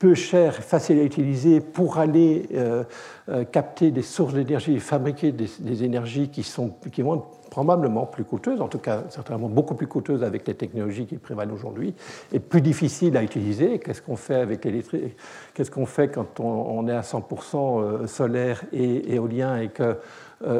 peu 0.00 0.14
cher, 0.14 0.54
facile 0.54 0.98
à 0.98 1.02
utiliser 1.02 1.60
pour 1.60 1.98
aller 1.98 2.48
euh, 2.54 2.84
euh, 3.28 3.44
capter 3.44 3.90
des 3.90 4.00
sources 4.00 4.32
d'énergie 4.32 4.72
et 4.72 4.80
fabriquer 4.80 5.30
des, 5.30 5.84
énergies 5.84 6.30
qui, 6.30 6.42
sont, 6.42 6.70
qui 6.90 7.02
vont 7.02 7.22
probablement 7.50 8.06
plus 8.06 8.24
coûteuses, 8.24 8.62
en 8.62 8.68
tout 8.68 8.78
cas 8.78 9.04
certainement 9.10 9.50
beaucoup 9.50 9.74
plus 9.74 9.86
coûteuses 9.86 10.24
avec 10.24 10.48
les 10.48 10.54
technologies 10.54 11.04
qui 11.04 11.18
prévalent 11.18 11.52
aujourd'hui, 11.52 11.94
et 12.32 12.40
plus 12.40 12.62
difficiles 12.62 13.14
à 13.18 13.22
utiliser. 13.22 13.78
Qu'est-ce 13.78 14.00
qu'on 14.00 14.16
fait 14.16 14.36
avec 14.36 14.64
l'électricité 14.64 15.14
Qu'est-ce 15.52 15.70
qu'on 15.70 15.86
fait 15.86 16.08
quand 16.08 16.40
on, 16.40 16.88
est 16.88 16.94
à 16.94 17.02
100% 17.02 17.82
euh, 17.82 18.06
solaire 18.06 18.62
et 18.72 19.14
éolien 19.14 19.58
et 19.58 19.68
que 19.68 19.98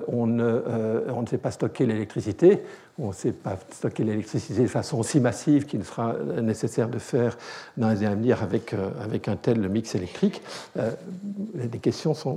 on 0.09 0.27
ne, 0.27 0.63
on, 1.09 1.23
ne, 1.23 1.27
sait 1.27 1.39
pas 1.39 1.51
stocker 1.51 1.87
l'électricité, 1.87 2.63
on 2.99 3.09
ne 3.09 3.13
sait 3.13 3.33
pas 3.33 3.57
stocker 3.71 4.05
l'électricité 4.05 4.63
de 4.63 4.67
façon 4.67 4.99
aussi 4.99 5.21
massive 5.21 5.65
qu'il 5.65 5.85
sera 5.85 6.17
nécessaire 6.43 6.89
de 6.89 6.99
faire 6.99 7.39
dans 7.77 7.89
les 7.89 7.97
années 7.99 8.07
à 8.07 8.15
venir 8.15 8.43
avec, 8.43 8.75
euh, 8.75 8.91
avec 9.03 9.29
un 9.29 9.37
tel 9.37 9.69
mix 9.69 9.95
électrique. 9.95 10.43
Euh, 10.77 10.91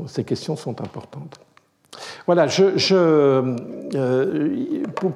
ces 0.07 0.23
questions 0.23 0.55
sont 0.55 0.81
importantes. 0.81 1.39
Voilà, 2.25 2.47
euh, 2.91 3.55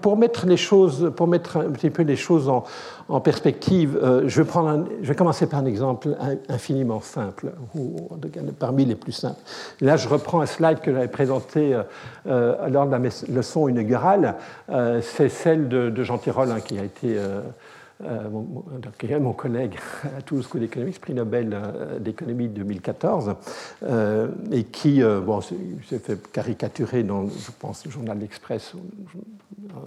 pour, 0.02 0.18
mettre 0.18 0.46
les 0.46 0.58
choses, 0.58 1.12
pour 1.16 1.28
mettre 1.28 1.58
un 1.58 1.72
petit 1.72 1.90
peu 1.90 2.04
les 2.04 2.16
choses 2.16 2.50
en, 2.50 3.20
perspective, 3.22 3.98
euh, 4.02 4.24
je, 4.28 4.42
vais 4.42 5.16
commencer 5.16 5.48
par 5.48 5.60
un 5.60 5.66
exemple 5.66 6.10
infiniment 6.50 7.02
simple, 7.02 7.54
ou 7.76 8.10
parmi 8.60 8.86
les 8.86 8.96
plus 8.96 9.14
simples. 9.14 9.40
Là, 9.82 9.96
je 9.96 10.10
reprends 10.10 10.42
un 10.42 10.46
slide 10.46 10.82
que 10.82 10.92
j'avais 10.92 11.08
présenté 11.08 11.78
euh, 12.28 12.70
lors 12.70 12.86
de 12.86 12.92
la 12.92 13.00
leçon 13.30 13.68
inaugurale. 13.68 14.36
C'est 15.02 15.30
celle 15.30 15.70
de, 15.70 16.04
Jean 16.04 16.18
Tirole, 16.18 16.52
hein, 16.52 16.60
qui 16.60 16.78
a 16.78 16.84
été 16.84 17.18
euh, 18.04 18.30
mon, 18.30 19.34
collègue 19.34 19.75
à 20.18 20.22
Toulouse 20.25 20.48
School 20.48 20.63
Economics, 20.63 21.01
prix 21.01 21.13
Nobel 21.13 21.50
euh, 21.54 21.98
d'économie 21.98 22.48
2014, 22.48 23.34
euh, 23.84 24.27
et 24.51 24.66
qui 24.66 25.01
s'est 25.88 26.00
fait 26.00 26.32
caricaturer 26.32 27.04
dans, 27.04 27.27
je 27.27 27.51
pense, 27.60 27.86
le 27.86 27.92
journal 27.92 28.20
L'Express 28.20 28.74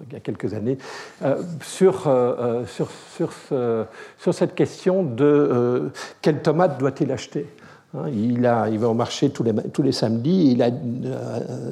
il 0.07 0.12
y 0.12 0.17
a 0.17 0.21
quelques 0.21 0.52
années, 0.55 0.79
sur, 1.62 2.09
sur, 2.67 2.90
sur, 4.19 4.35
cette 4.35 4.55
question 4.55 5.02
de 5.02 5.90
quelle 6.21 6.43
tomate 6.43 6.79
doit-il 6.79 7.11
acheter 7.11 7.47
hein, 7.95 8.09
il, 8.09 8.49
il 8.73 8.79
va 8.79 8.88
au 8.88 8.95
marché 8.95 9.31
tous 9.31 9.43
les, 9.43 9.55
tous 9.73 9.83
les 9.83 9.93
samedis, 9.93 10.52
il 10.52 10.62
a 10.62 10.71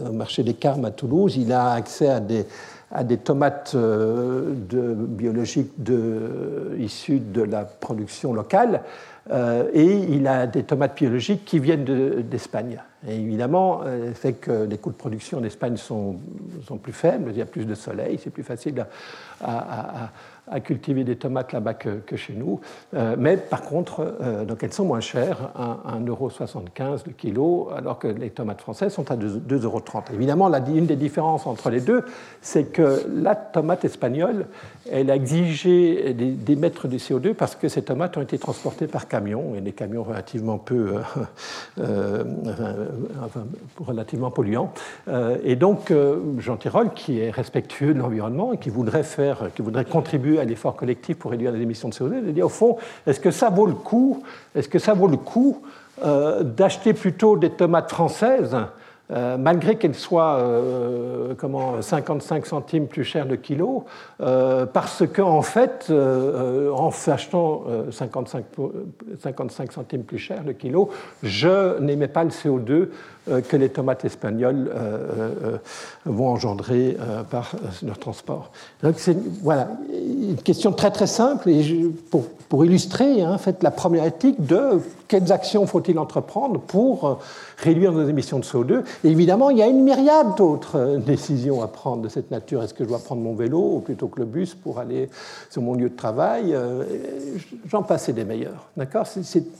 au 0.08 0.12
marché 0.12 0.42
des 0.42 0.54
Carmes 0.54 0.84
à 0.86 0.90
Toulouse, 0.90 1.36
il 1.36 1.52
a 1.52 1.72
accès 1.72 2.08
à 2.08 2.20
des, 2.20 2.46
à 2.90 3.04
des 3.04 3.18
tomates 3.18 3.72
euh, 3.74 4.54
biologiques 4.74 5.72
de, 5.78 6.76
issues 6.78 7.20
de 7.20 7.42
la 7.42 7.64
production 7.64 8.32
locale 8.32 8.82
euh, 9.30 9.68
et 9.74 9.84
il 9.84 10.26
a 10.26 10.46
des 10.46 10.62
tomates 10.62 10.96
biologiques 10.96 11.44
qui 11.44 11.58
viennent 11.58 11.84
d'Espagne. 11.84 12.80
évidemment, 13.06 13.82
le 13.84 14.14
euh, 14.24 14.32
que 14.40 14.64
les 14.64 14.78
coûts 14.78 14.90
de 14.90 14.96
production 14.96 15.38
en 15.38 15.44
Espagne 15.44 15.76
sont, 15.76 16.16
sont, 16.66 16.78
plus 16.78 16.94
faibles, 16.94 17.30
il 17.30 17.36
y 17.36 17.42
a 17.42 17.46
plus 17.46 17.66
de 17.66 17.74
soleil, 17.74 18.18
c'est 18.22 18.30
plus 18.30 18.42
facile 18.42 18.86
à 19.42 20.10
cultiver 20.60 21.04
des 21.04 21.16
tomates 21.16 21.52
là-bas 21.52 21.74
que, 21.74 22.16
chez 22.16 22.34
nous. 22.34 22.60
Euh, 22.94 23.16
mais 23.18 23.36
par 23.36 23.62
contre, 23.62 24.16
euh, 24.20 24.44
donc 24.44 24.62
elles 24.62 24.72
sont 24.72 24.84
moins 24.84 25.00
chères, 25.00 25.50
1,75€ 25.56 27.02
le 27.06 27.12
kilo, 27.12 27.70
alors 27.76 27.98
que 27.98 28.08
les 28.08 28.30
tomates 28.30 28.60
françaises 28.60 28.92
sont 28.92 29.10
à 29.10 29.16
2,30€. 29.16 30.14
Évidemment, 30.14 30.52
une 30.68 30.86
des 30.86 30.96
différences 30.96 31.46
entre 31.46 31.70
les 31.70 31.80
deux, 31.80 32.04
c'est 32.40 32.64
que 32.64 33.06
la 33.14 33.34
tomate 33.34 33.84
espagnole, 33.84 34.46
elle 34.90 35.10
a 35.10 35.16
exigé 35.16 36.12
d'émettre 36.14 36.88
du 36.88 36.96
CO2 36.96 37.34
parce 37.34 37.54
que 37.54 37.68
ces 37.68 37.82
tomates 37.82 38.16
ont 38.16 38.22
été 38.22 38.38
transportées 38.38 38.86
par 38.86 39.08
camion, 39.08 39.54
et 39.56 39.60
des 39.60 39.72
camions 39.72 40.02
relativement 40.02 40.58
peu, 40.58 40.94
euh, 41.78 42.24
relativement 43.78 44.30
polluants. 44.30 44.72
et 45.44 45.56
donc, 45.56 45.92
Jean 46.38 46.56
Tirole, 46.56 46.92
qui 46.94 47.20
est 47.20 47.30
respectueux 47.30 47.94
de 47.94 47.98
l'environnement 47.98 48.52
et 48.52 48.58
qui 48.58 48.70
voudrait 48.70 49.02
faire, 49.02 49.50
qui 49.54 49.62
voudrait 49.62 49.84
contribuer 49.84 50.37
à 50.40 50.44
l'effort 50.44 50.76
collectif 50.76 51.18
pour 51.18 51.30
réduire 51.30 51.52
les 51.52 51.60
émissions 51.60 51.88
de 51.88 51.94
CO2, 51.94 52.26
de 52.26 52.30
dire 52.30 52.46
au 52.46 52.50
fond, 52.50 52.76
est-ce 53.06 53.20
que 53.20 53.30
ça 53.30 53.50
vaut 53.50 53.66
le 53.66 53.74
coup, 53.74 54.22
est-ce 54.54 54.68
que 54.68 54.78
ça 54.78 54.94
vaut 54.94 55.08
le 55.08 55.16
coup 55.16 55.62
euh, 56.04 56.44
d'acheter 56.44 56.92
plutôt 56.92 57.36
des 57.36 57.50
tomates 57.50 57.90
françaises 57.90 58.56
euh, 59.10 59.38
malgré 59.38 59.76
qu'elles 59.76 59.94
soient 59.94 60.36
euh, 60.36 61.34
comment, 61.36 61.80
55 61.80 62.46
centimes 62.46 62.86
plus 62.86 63.04
chères 63.04 63.24
le 63.24 63.36
kilo, 63.36 63.86
parce 64.18 65.02
qu'en 65.12 65.38
en 65.38 65.42
fait, 65.42 65.90
en 65.90 66.90
achetant 67.06 67.64
55, 67.90 68.44
55, 69.18 69.72
centimes 69.72 70.04
plus 70.04 70.18
cher 70.18 70.42
le 70.44 70.52
kilo, 70.52 70.90
je 71.22 71.80
n'émets 71.80 72.08
pas 72.08 72.22
le 72.22 72.30
CO2 72.30 72.88
que 73.48 73.56
les 73.56 73.68
tomates 73.68 74.04
espagnoles 74.04 74.70
vont 76.04 76.28
engendrer 76.28 76.96
par 77.30 77.52
leur 77.82 77.98
transport. 77.98 78.50
Donc 78.82 78.94
c'est 78.98 79.16
voilà, 79.42 79.68
une 79.92 80.36
question 80.36 80.72
très 80.72 80.90
très 80.90 81.06
simple 81.06 81.48
et 81.50 81.90
pour, 82.10 82.24
pour 82.48 82.64
illustrer 82.64 83.22
hein, 83.22 83.38
fait, 83.38 83.62
la 83.62 83.70
problématique 83.70 84.44
de 84.44 84.80
quelles 85.08 85.32
actions 85.32 85.66
faut-il 85.66 85.98
entreprendre 85.98 86.60
pour 86.60 87.18
réduire 87.58 87.92
nos 87.92 88.06
émissions 88.06 88.38
de 88.38 88.44
CO2. 88.44 88.82
Et 89.04 89.08
évidemment, 89.08 89.50
il 89.50 89.58
y 89.58 89.62
a 89.62 89.66
une 89.66 89.82
myriade 89.82 90.36
d'autres 90.36 90.98
décisions 91.04 91.62
à 91.62 91.68
prendre 91.68 92.02
de 92.02 92.08
cette 92.08 92.30
nature. 92.30 92.62
Est-ce 92.62 92.74
que 92.74 92.84
je 92.84 92.88
dois 92.88 92.98
prendre 92.98 93.22
mon 93.22 93.34
vélo 93.34 93.82
plutôt 93.84 94.08
que 94.08 94.20
le 94.20 94.26
bus 94.26 94.54
pour 94.54 94.78
aller 94.78 95.08
sur 95.50 95.62
mon 95.62 95.74
lieu 95.74 95.88
de 95.88 95.96
travail 95.96 96.54
euh, 96.54 96.84
J'en 97.66 97.82
passe 97.82 98.10
des 98.10 98.24
meilleurs. 98.24 98.68
D'accord? 98.76 99.06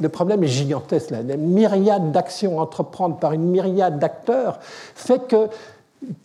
Le 0.00 0.08
problème 0.08 0.44
est 0.44 0.48
gigantesque. 0.48 1.10
Là. 1.10 1.22
La 1.22 1.36
myriade 1.36 2.12
d'actions 2.12 2.60
à 2.60 2.62
entreprendre 2.62 3.16
par 3.16 3.32
une 3.32 3.44
myriade 3.44 3.57
d'acteurs 3.62 4.58
fait 4.60 5.26
que 5.26 5.48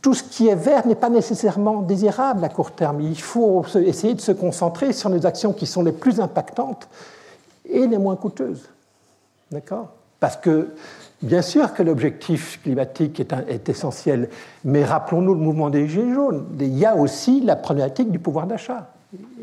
tout 0.01 0.13
ce 0.13 0.23
qui 0.23 0.47
est 0.47 0.55
vert 0.55 0.85
n'est 0.85 0.95
pas 0.95 1.09
nécessairement 1.09 1.81
désirable 1.81 2.43
à 2.43 2.49
court 2.49 2.71
terme. 2.71 3.01
Il 3.01 3.19
faut 3.19 3.65
essayer 3.75 4.13
de 4.13 4.21
se 4.21 4.31
concentrer 4.31 4.93
sur 4.93 5.09
les 5.09 5.25
actions 5.25 5.53
qui 5.53 5.65
sont 5.65 5.83
les 5.83 5.91
plus 5.91 6.19
impactantes 6.19 6.87
et 7.67 7.87
les 7.87 7.97
moins 7.97 8.15
coûteuses. 8.15 8.69
D'accord? 9.51 9.89
Parce 10.19 10.37
que, 10.37 10.69
bien 11.21 11.41
sûr 11.41 11.73
que 11.73 11.83
l'objectif 11.83 12.61
climatique 12.61 13.19
est, 13.19 13.33
est, 13.49 13.67
essentiel, 13.69 14.29
mais 14.63 14.85
rappelons-nous 14.85 15.33
le 15.33 15.39
mouvement 15.39 15.69
des 15.69 15.87
Gilets 15.87 16.13
jaunes. 16.13 16.45
Il 16.59 16.77
y 16.77 16.85
a 16.85 16.95
aussi 16.95 17.41
la 17.41 17.55
problématique 17.55 18.11
du 18.11 18.19
pouvoir 18.19 18.47
d'achat. 18.47 18.92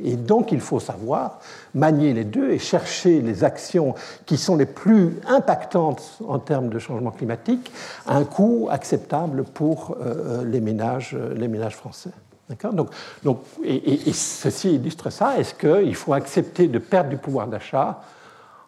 Et 0.03 0.17
donc, 0.17 0.53
il 0.53 0.61
faut 0.61 0.81
savoir 0.81 1.41
manier 1.75 2.13
les 2.13 2.25
deux 2.25 2.51
et 2.51 2.59
chercher 2.59 3.21
les 3.21 3.45
actions 3.45 3.95
qui 4.27 4.37
sont 4.37 4.57
les 4.57 4.67
plus 4.67 5.17
impactantes 5.29 6.19
en 6.27 6.39
termes 6.39 6.71
de 6.71 6.79
changement 6.79 7.11
climatique 7.11 7.71
à 8.07 8.17
un 8.17 8.25
coût 8.25 8.69
acceptable 8.71 9.45
pour 9.45 9.97
euh, 10.01 10.45
les, 10.45 10.61
ménages, 10.61 11.17
les 11.37 11.49
ménages 11.49 11.77
français. 11.77 12.11
Donc, 12.73 12.89
donc, 13.23 13.43
et, 13.63 14.13
ceci 14.13 14.75
illustre 14.75 15.11
ça. 15.11 15.39
Est-ce 15.39 15.55
qu'il 15.55 15.95
faut 15.95 16.13
accepter 16.13 16.67
de 16.67 16.79
perdre 16.79 17.11
du 17.11 17.17
pouvoir 17.17 17.47
d'achat 17.47 18.01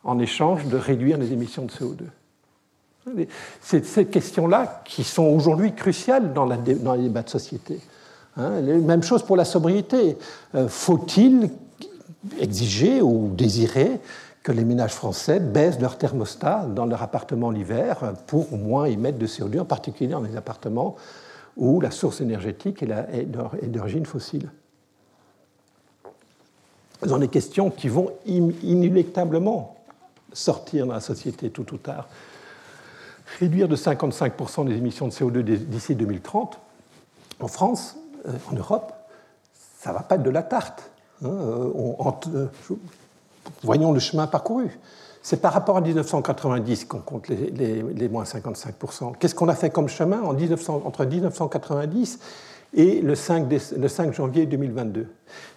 en 0.04 0.18
échange 0.18 0.66
de 0.66 0.76
réduire 0.76 1.18
les 1.18 1.32
émissions 1.32 1.64
de 1.64 1.72
CO2 1.72 3.16
C'est 3.60 3.84
ces 3.84 4.06
questions-là 4.06 4.82
qui 4.84 5.02
sont 5.02 5.24
aujourd'hui 5.24 5.74
cruciales 5.74 6.32
dans 6.32 6.46
les 6.46 6.56
débats 6.58 7.22
de 7.22 7.28
société. 7.28 7.80
Hein, 8.36 8.60
même 8.62 9.02
chose 9.02 9.22
pour 9.22 9.36
la 9.36 9.44
sobriété. 9.44 10.16
Euh, 10.54 10.68
faut-il 10.68 11.50
exiger 12.38 13.02
ou 13.02 13.30
désirer 13.34 14.00
que 14.42 14.52
les 14.52 14.64
ménages 14.64 14.94
français 14.94 15.38
baissent 15.38 15.80
leur 15.80 15.98
thermostat 15.98 16.66
dans 16.66 16.86
leur 16.86 17.02
appartement 17.02 17.50
l'hiver 17.50 18.14
pour 18.26 18.50
moins 18.56 18.86
émettre 18.86 19.18
de 19.18 19.26
CO2, 19.26 19.60
en 19.60 19.64
particulier 19.64 20.10
dans 20.10 20.20
les 20.20 20.36
appartements 20.36 20.96
où 21.56 21.80
la 21.80 21.90
source 21.90 22.20
énergétique 22.20 22.82
est 22.82 23.26
d'origine 23.68 24.06
fossile? 24.06 24.50
Ce 27.02 27.08
sont 27.08 27.18
des 27.18 27.28
questions 27.28 27.70
qui 27.70 27.88
vont 27.88 28.12
inéluctablement 28.24 29.76
sortir 30.32 30.86
dans 30.86 30.94
la 30.94 31.00
société 31.00 31.50
tout 31.50 31.74
ou 31.74 31.76
tard. 31.76 32.08
Réduire 33.38 33.68
de 33.68 33.76
55% 33.76 34.66
des 34.66 34.76
émissions 34.76 35.08
de 35.08 35.12
CO2 35.12 35.42
d'ici 35.42 35.94
2030, 35.94 36.58
en 37.40 37.48
France, 37.48 37.96
en 38.50 38.54
Europe, 38.54 38.92
ça 39.78 39.90
ne 39.90 39.96
va 39.96 40.02
pas 40.02 40.14
être 40.14 40.22
de 40.22 40.30
la 40.30 40.42
tarte. 40.42 40.90
Hein, 41.24 41.28
euh, 41.28 42.46
voyons 43.62 43.92
le 43.92 44.00
chemin 44.00 44.26
parcouru. 44.26 44.78
C'est 45.22 45.40
par 45.40 45.52
rapport 45.52 45.76
à 45.76 45.80
1990 45.80 46.84
qu'on 46.86 46.98
compte 46.98 47.28
les, 47.28 48.08
moins 48.08 48.24
55%. 48.24 49.12
Qu'est-ce 49.18 49.34
qu'on 49.34 49.48
a 49.48 49.54
fait 49.54 49.70
comme 49.70 49.88
chemin 49.88 50.20
en 50.22 50.32
1900, 50.32 50.82
entre 50.84 51.04
1990 51.04 52.18
et 52.74 53.00
le 53.00 53.14
5, 53.14 53.46
le 53.76 53.88
5 53.88 54.14
janvier 54.14 54.46
2022 54.46 55.06
eh 55.06 55.06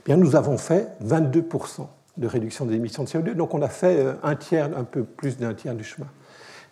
Bien, 0.06 0.18
Nous 0.18 0.36
avons 0.36 0.58
fait 0.58 0.90
22% 1.04 1.88
de 2.18 2.28
réduction 2.28 2.66
des 2.66 2.76
émissions 2.76 3.04
de 3.04 3.10
CO2, 3.10 3.34
donc 3.34 3.54
on 3.54 3.62
a 3.62 3.68
fait 3.68 4.00
euh, 4.00 4.14
un 4.24 4.36
tiers, 4.36 4.70
un 4.78 4.84
peu 4.84 5.04
plus 5.04 5.38
d'un 5.38 5.54
tiers 5.54 5.76
du 5.76 5.84
chemin. 5.84 6.08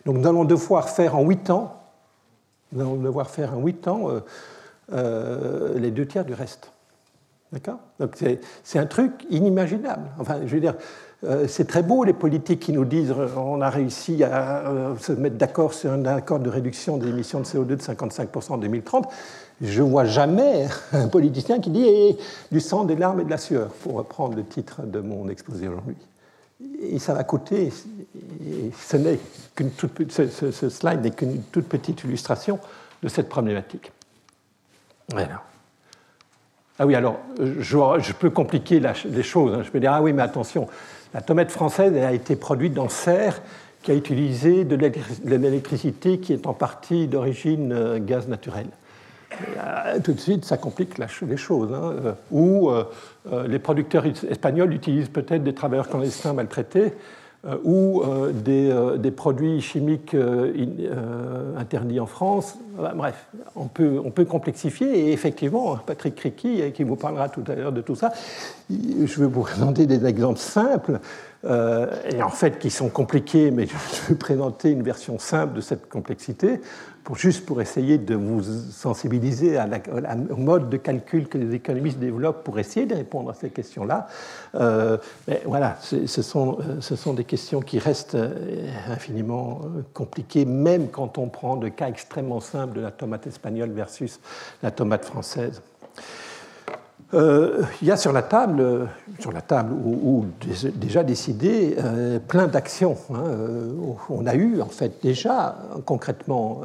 Donc 0.05 0.17
nous 0.17 0.27
allons 0.27 0.45
devoir 0.45 0.89
faire 0.89 1.17
en 1.17 1.23
8 1.23 1.49
ans, 1.49 1.81
nous 2.71 2.81
allons 2.81 2.95
devoir 2.95 3.29
faire 3.29 3.57
en 3.57 3.61
8 3.61 3.87
ans 3.87 4.09
euh, 4.09 4.19
euh, 4.91 5.77
les 5.77 5.91
deux 5.91 6.05
tiers 6.05 6.25
du 6.25 6.33
reste. 6.33 6.71
D'accord? 7.51 7.79
Donc 7.99 8.17
c'est 8.63 8.79
un 8.79 8.85
truc 8.85 9.11
inimaginable. 9.29 10.09
Enfin, 10.19 10.39
je 10.45 10.53
veux 10.53 10.59
dire, 10.59 10.73
euh, 11.23 11.45
c'est 11.47 11.65
très 11.65 11.83
beau 11.83 12.03
les 12.03 12.13
politiques 12.13 12.59
qui 12.59 12.73
nous 12.73 12.83
disent 12.83 13.13
on 13.37 13.61
a 13.61 13.69
réussi 13.69 14.23
à 14.23 14.63
se 14.99 15.11
mettre 15.11 15.37
d'accord 15.37 15.73
sur 15.73 15.91
un 15.91 16.03
accord 16.05 16.39
de 16.39 16.49
réduction 16.49 16.97
des 16.97 17.09
émissions 17.09 17.39
de 17.39 17.45
CO2 17.45 17.65
de 17.65 17.75
55% 17.77 18.53
en 18.53 18.57
2030. 18.57 19.07
Je 19.61 19.81
vois 19.81 20.05
jamais 20.05 20.67
un 20.93 21.07
politicien 21.07 21.59
qui 21.59 21.69
dit 21.69 21.85
eh, 21.85 22.17
du 22.51 22.59
sang, 22.59 22.83
des 22.83 22.95
larmes 22.95 23.21
et 23.21 23.23
de 23.23 23.29
la 23.29 23.37
sueur, 23.37 23.69
pour 23.69 23.93
reprendre 23.93 24.35
le 24.35 24.43
titre 24.43 24.81
de 24.81 24.99
mon 24.99 25.29
exposé 25.29 25.67
aujourd'hui. 25.67 25.95
Et 26.81 26.99
ça 26.99 27.13
va 27.13 27.23
coûter, 27.23 27.71
ce, 28.77 30.51
ce, 30.51 30.69
slide 30.69 31.01
n'est 31.01 31.11
qu'une 31.11 31.41
toute 31.51 31.67
petite 31.67 32.03
illustration 32.03 32.59
de 33.01 33.09
cette 33.09 33.29
problématique. 33.29 33.91
Ah 36.79 36.85
oui, 36.85 36.95
alors, 36.95 37.19
je, 37.39 38.13
peux 38.13 38.29
compliquer 38.29 38.81
les 39.05 39.23
choses. 39.23 39.53
Hein. 39.53 39.61
Je 39.63 39.69
peux 39.69 39.79
dire, 39.79 39.93
ah 39.93 40.01
oui, 40.01 40.13
mais 40.13 40.23
attention, 40.23 40.67
la 41.13 41.21
tomate 41.21 41.51
française 41.51 41.95
a 41.95 42.11
été 42.11 42.35
produite 42.35 42.73
dans 42.73 42.89
cerf 42.89 43.41
qui 43.83 43.91
a 43.91 43.95
utilisé 43.95 44.63
de 44.63 45.35
l'électricité 45.35 46.19
qui 46.19 46.33
est 46.33 46.47
en 46.47 46.53
partie 46.53 47.07
d'origine 47.07 47.73
euh, 47.73 47.99
gaz 47.99 48.27
naturel. 48.27 48.67
Euh, 49.57 49.99
tout 50.03 50.13
de 50.13 50.19
suite, 50.19 50.45
ça 50.45 50.57
complique 50.57 50.97
les 50.97 51.37
choses. 51.37 51.73
Hein. 51.73 51.93
Euh, 52.05 52.13
ou 52.31 52.71
les 53.47 53.59
producteurs 53.59 54.05
espagnols 54.05 54.73
utilisent 54.73 55.09
peut-être 55.09 55.43
des 55.43 55.53
travailleurs 55.53 55.89
clandestins 55.89 56.33
maltraités 56.33 56.93
euh, 56.93 57.22
ou 57.63 58.01
euh, 58.01 58.31
euh, 58.47 58.97
des, 58.97 59.11
produits 59.11 59.59
chimiques 59.59 60.15
interdits 61.57 61.99
en 61.99 62.05
France. 62.05 62.57
Bref, 62.95 63.27
on 63.55 63.67
peut, 63.67 63.99
on 64.03 64.11
peut 64.11 64.25
complexifier 64.25 65.07
et 65.07 65.11
effectivement, 65.11 65.75
Patrick 65.85 66.15
Criqui, 66.15 66.71
qui 66.71 66.83
vous 66.83 66.95
parlera 66.95 67.29
tout 67.29 67.43
à 67.47 67.55
l'heure 67.55 67.73
de 67.73 67.81
tout 67.81 67.95
ça, 67.95 68.13
je 68.69 69.19
vais 69.19 69.27
vous 69.27 69.41
présenter 69.41 69.85
des 69.85 70.05
exemples 70.05 70.39
simples. 70.39 70.99
et 71.43 72.23
en 72.23 72.29
fait 72.29 72.59
qui 72.59 72.69
sont 72.69 72.89
compliqués, 72.89 73.51
mais 73.51 73.67
je 73.67 74.09
vais 74.09 74.15
présenter 74.15 74.71
une 74.71 74.83
version 74.83 75.19
simple 75.19 75.55
de 75.55 75.61
cette 75.61 75.89
complexité 75.89 76.61
juste 77.15 77.45
pour 77.45 77.61
essayer 77.61 77.97
de 77.97 78.15
vous 78.15 78.43
sensibiliser 78.43 79.57
à 79.57 79.67
au 80.29 80.37
mode 80.37 80.69
de 80.69 80.77
calcul 80.77 81.27
que 81.27 81.37
les 81.37 81.55
économistes 81.55 81.99
développent 81.99 82.43
pour 82.43 82.59
essayer 82.59 82.85
de 82.85 82.95
répondre 82.95 83.29
à 83.29 83.33
ces 83.33 83.49
questions-là. 83.49 84.07
Euh, 84.55 84.97
mais 85.27 85.41
voilà, 85.45 85.77
ce 85.81 86.21
sont, 86.21 86.57
euh, 86.59 86.81
ce 86.81 86.95
sont 86.95 87.13
des 87.13 87.23
questions 87.23 87.61
qui 87.61 87.79
restent 87.79 88.15
euh, 88.15 88.69
infiniment 88.87 89.61
compliquées, 89.93 90.45
même 90.45 90.89
quand 90.89 91.17
on 91.17 91.27
prend 91.27 91.55
le 91.55 91.69
cas 91.69 91.87
extrêmement 91.87 92.39
simple 92.39 92.77
de 92.77 92.81
la 92.81 92.91
tomate 92.91 93.27
espagnole 93.27 93.71
versus 93.71 94.19
la 94.61 94.71
tomate 94.71 95.05
française. 95.05 95.61
Euh, 97.13 97.61
il 97.81 97.87
y 97.87 97.91
a 97.91 97.97
sur 97.97 98.11
la 98.11 98.23
table, 98.23 98.87
sur 99.19 99.31
la 99.31 99.41
table 99.41 99.73
ou, 99.73 100.25
déjà 100.75 101.03
décidé, 101.03 101.75
euh, 101.77 102.19
plein 102.19 102.47
d'actions. 102.47 102.97
Hein. 103.11 103.23
Euh, 103.27 103.71
on 104.09 104.25
a 104.25 104.33
eu 104.33 104.61
en 104.61 104.67
fait 104.67 105.01
déjà 105.01 105.55
concrètement 105.85 106.61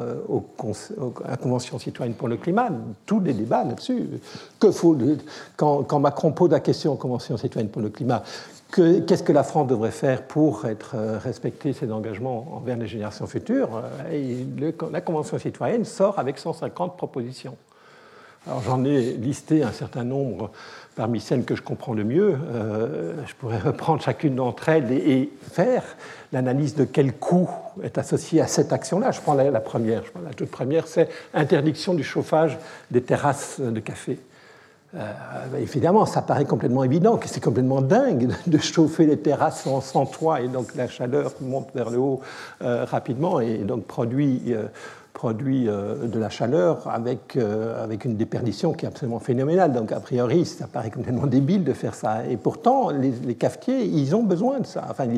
à 1.25 1.31
la 1.31 1.37
Convention 1.37 1.79
citoyenne 1.79 2.15
pour 2.15 2.29
le 2.29 2.37
climat 2.37 2.71
tous 3.05 3.21
les 3.21 3.35
débats 3.35 3.65
là-dessus. 3.65 4.09
Quand, 5.57 5.99
Macron 5.99 6.33
pose 6.33 6.51
la 6.51 6.61
question 6.61 6.93
aux 6.93 6.97
Convention 6.97 7.37
citoyenne 7.37 7.71
pour 7.71 7.83
le 7.83 7.91
climat, 7.91 8.23
qu'est-ce 8.73 9.23
que 9.23 9.33
la 9.33 9.43
France 9.43 9.67
devrait 9.67 9.91
faire 9.91 10.23
pour 10.23 10.65
être, 10.65 10.97
respecter 11.23 11.73
ses 11.73 11.93
engagements 11.93 12.47
envers 12.55 12.77
les 12.77 12.87
générations 12.87 13.27
futures 13.27 13.83
La 14.93 15.01
Convention 15.01 15.39
citoyenne 15.39 15.85
sort 15.85 16.19
avec 16.19 16.39
150 16.39 16.97
propositions. 16.97 17.57
Alors 18.47 18.63
j'en 18.63 18.85
ai 18.85 19.13
listé 19.15 19.63
un 19.63 19.73
certain 19.73 20.05
nombre 20.05 20.51
parmi 20.97 21.21
celles 21.21 21.45
que 21.45 21.55
je 21.55 21.63
comprends 21.63 21.93
le 21.93 22.05
mieux. 22.05 22.37
Euh, 22.53 23.15
je 23.27 23.35
pourrais 23.35 23.59
reprendre 23.65 24.03
chacune 24.03 24.35
d'entre 24.37 24.69
elles 24.69 24.91
et, 24.93 25.31
faire 25.53 25.83
l'analyse 26.33 26.75
de 26.75 26.85
quel 26.85 27.15
coût 27.15 27.49
est 27.83 27.99
associé 27.99 28.41
à 28.41 28.47
cette 28.47 28.73
action-là. 28.73 29.13
Je 29.13 29.21
prends 29.21 29.35
la, 29.35 29.61
première. 29.61 30.05
Je 30.05 30.11
prends 30.11 30.21
la 30.21 30.35
toute 30.35 30.51
première, 30.51 30.87
c'est 30.87 31.09
interdiction 31.35 31.95
du 31.95 32.05
chauffage 32.05 32.59
des 32.91 33.03
terrasses 33.03 33.61
de 33.61 33.81
café. 33.81 34.19
Euh, 34.95 35.13
évidemment, 35.59 36.07
ça 36.07 36.23
paraît 36.23 36.47
complètement 36.47 36.83
évident 36.83 37.19
que 37.19 37.29
c'est 37.29 37.43
complètement 37.43 37.83
dingue 37.83 38.31
de 38.47 38.59
chauffer 38.59 39.07
les 39.07 39.19
terrasses 39.19 39.69
sans, 39.83 40.07
toit 40.07 40.41
et 40.41 40.49
donc 40.49 40.75
la 40.75 40.89
chaleur 40.89 41.33
monte 41.43 41.69
vers 41.75 41.91
le 41.91 41.99
haut 41.99 42.21
euh, 42.63 42.87
rapidement 42.87 43.41
et 43.41 43.59
donc 43.59 43.85
produit 43.85 44.55
produit 45.19 45.69
euh, 45.69 46.07
de 46.07 46.17
la 46.21 46.31
chaleur 46.31 46.89
avec, 46.89 47.35
euh, 47.35 47.83
avec 47.83 48.05
une 48.05 48.17
déperdition 48.17 48.73
qui 48.73 48.85
est 48.85 48.89
absolument 48.89 49.19
phénoménale. 49.19 49.73
Donc, 49.73 49.91
a 49.91 49.99
priori, 49.99 50.47
ça 50.47 50.69
paraît 50.69 50.93
complètement 50.93 51.27
débile 51.27 51.65
de 51.65 51.73
faire 51.73 51.97
ça. 51.97 52.25
Et 52.31 52.37
pourtant, 52.37 52.91
les, 52.91 53.35
cafetiers, 53.35 53.85
ils 53.85 54.15
ont 54.15 54.23
besoin 54.23 54.61
de 54.61 54.67
ça. 54.67 54.87
Enfin, 54.89 55.09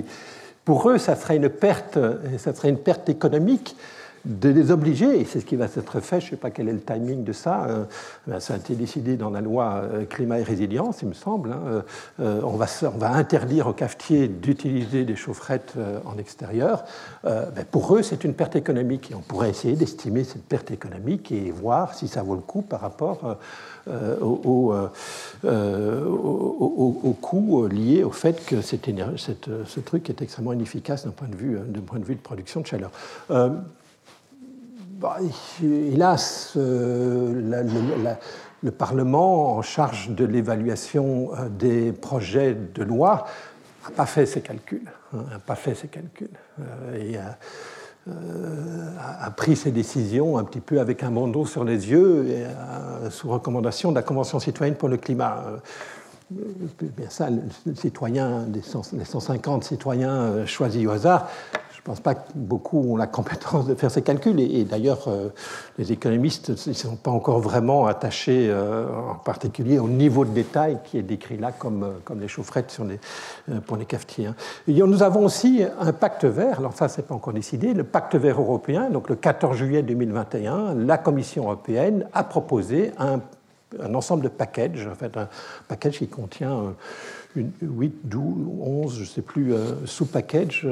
pour 0.64 0.88
eux, 0.88 0.96
ça 0.96 1.16
serait 1.16 1.36
une 1.36 1.50
perte, 1.50 1.98
ça 2.38 2.54
serait 2.54 2.70
une 2.70 2.78
perte 2.78 3.10
économique 3.10 3.76
de 4.24 4.50
les 4.50 4.70
obliger, 4.70 5.20
et 5.20 5.24
c'est 5.24 5.40
ce 5.40 5.46
qui 5.46 5.56
va 5.56 5.64
être 5.64 6.00
fait, 6.00 6.20
je 6.20 6.26
ne 6.26 6.30
sais 6.30 6.36
pas 6.36 6.50
quel 6.50 6.68
est 6.68 6.72
le 6.72 6.80
timing 6.80 7.24
de 7.24 7.32
ça, 7.32 7.64
euh, 7.64 7.84
ben, 8.26 8.38
ça 8.38 8.54
a 8.54 8.56
été 8.58 8.74
décidé 8.74 9.16
dans 9.16 9.30
la 9.30 9.40
loi 9.40 9.82
euh, 9.82 10.04
climat 10.04 10.38
et 10.38 10.42
résilience, 10.42 10.98
il 11.02 11.08
me 11.08 11.14
semble, 11.14 11.52
hein, 11.52 11.82
euh, 12.20 12.40
on, 12.44 12.56
va, 12.56 12.66
on, 12.82 12.98
va, 12.98 13.12
interdire 13.12 13.66
aux 13.66 13.72
cafetiers 13.72 14.28
d'utiliser 14.28 15.04
des 15.04 15.16
chaufferettes 15.16 15.74
en 16.04 16.18
extérieur, 16.18 16.84
ben, 17.24 17.64
pour 17.70 17.94
eux 17.96 18.02
c'est 18.02 18.24
une 18.24 18.34
perte 18.34 18.56
économique, 18.56 19.10
et 19.10 19.14
on 19.14 19.20
pourrait 19.20 19.50
essayer 19.50 19.74
d'estimer 19.74 20.24
cette 20.24 20.44
perte 20.44 20.70
économique 20.70 21.32
et 21.32 21.50
voir 21.50 21.94
si 21.94 22.08
ça 22.08 22.22
vaut 22.22 22.34
le 22.34 22.40
coup 22.40 22.62
par 22.62 22.80
rapport 22.80 23.36
au, 24.20 24.74
au, 25.44 27.16
coût 27.20 27.66
lié 27.66 28.04
au 28.04 28.10
fait 28.10 28.44
que 28.44 28.60
cette, 28.60 28.90
ce 29.16 29.80
truc 29.80 30.10
est 30.10 30.22
extrêmement 30.22 30.52
inefficace 30.52 31.04
d'un 31.04 31.12
point, 31.12 31.28
point 31.86 31.98
de 31.98 32.04
vue 32.04 32.14
de 32.14 32.20
production 32.20 32.60
de 32.60 32.66
chaleur. 32.66 32.90
Bah, 35.00 35.16
hélas, 35.62 36.52
euh, 36.58 37.32
le 38.62 38.70
Parlement 38.70 39.56
en 39.56 39.62
charge 39.62 40.10
de 40.10 40.26
l'évaluation 40.26 41.30
euh, 41.32 41.48
des 41.48 41.90
projets 41.90 42.54
de 42.54 42.82
loi 42.82 43.24
n'a 43.82 43.90
pas 43.96 44.04
fait 44.04 44.26
ses 44.26 44.42
calculs, 44.42 44.92
hein, 45.14 45.24
pas 45.46 45.54
fait 45.54 45.74
ses 45.74 45.88
calculs, 45.88 46.28
euh, 46.60 46.98
et 46.98 47.16
a, 47.16 47.38
pris 49.30 49.56
ses 49.56 49.70
décisions 49.70 50.36
un 50.36 50.44
petit 50.44 50.60
peu 50.60 50.80
avec 50.80 51.02
un 51.02 51.10
bandeau 51.10 51.46
sur 51.46 51.64
les 51.64 51.90
yeux, 51.90 52.26
et, 52.28 52.44
sous 53.08 53.30
recommandation 53.30 53.92
de 53.92 53.94
la 53.94 54.02
Convention 54.02 54.38
citoyenne 54.38 54.74
pour 54.74 54.90
le 54.90 54.98
climat. 54.98 55.44
Bien 56.30 57.08
ça, 57.08 57.30
le 57.30 57.74
citoyen, 57.74 58.44
les 58.52 59.04
150 59.04 59.64
citoyens 59.64 60.44
choisis 60.44 60.86
au 60.86 60.90
hasard, 60.90 61.30
je 61.80 61.90
ne 61.90 61.94
pense 61.96 62.00
pas 62.00 62.14
que 62.14 62.28
beaucoup 62.34 62.92
ont 62.92 62.96
la 62.96 63.06
compétence 63.06 63.66
de 63.66 63.74
faire 63.74 63.90
ces 63.90 64.02
calculs. 64.02 64.38
Et, 64.38 64.64
d'ailleurs, 64.64 65.08
euh, 65.08 65.30
les 65.78 65.92
économistes 65.92 66.66
ne 66.68 66.74
sont 66.74 66.96
pas 66.96 67.10
encore 67.10 67.40
vraiment 67.40 67.86
attachés, 67.86 68.48
euh, 68.50 68.86
en 69.10 69.14
particulier 69.14 69.78
au 69.78 69.88
niveau 69.88 70.26
de 70.26 70.30
détail 70.30 70.78
qui 70.84 70.98
est 70.98 71.02
décrit 71.02 71.38
là 71.38 71.52
comme, 71.52 71.84
euh, 71.84 71.92
comme 72.04 72.20
les 72.20 72.28
chaufferettes 72.28 72.78
pour 73.66 73.78
les 73.78 73.86
cafetiers. 73.86 74.26
Hein. 74.26 74.34
nous 74.68 75.02
avons 75.02 75.24
aussi 75.24 75.62
un 75.80 75.92
pacte 75.94 76.26
vert. 76.26 76.58
Alors 76.58 76.74
ça, 76.74 76.88
c'est 76.88 77.06
pas 77.06 77.14
encore 77.14 77.32
décidé. 77.32 77.72
Le 77.72 77.84
pacte 77.84 78.14
vert 78.14 78.38
européen. 78.38 78.90
Donc 78.90 79.08
le 79.08 79.16
14 79.16 79.56
juillet 79.56 79.82
2021, 79.82 80.74
la 80.74 80.98
Commission 80.98 81.44
européenne 81.44 82.06
a 82.12 82.24
proposé 82.24 82.92
un, 82.98 83.20
un 83.82 83.94
ensemble 83.94 84.24
de 84.24 84.28
packages, 84.28 84.86
en 84.86 84.94
fait, 84.94 85.16
un 85.16 85.28
package 85.66 85.98
qui 85.98 86.08
contient 86.08 86.74
une 87.36 87.52
8, 87.60 88.00
12, 88.04 88.22
11, 88.60 88.94
je 88.94 89.00
ne 89.00 89.04
sais 89.04 89.22
plus, 89.22 89.54
sous-packages 89.84 90.66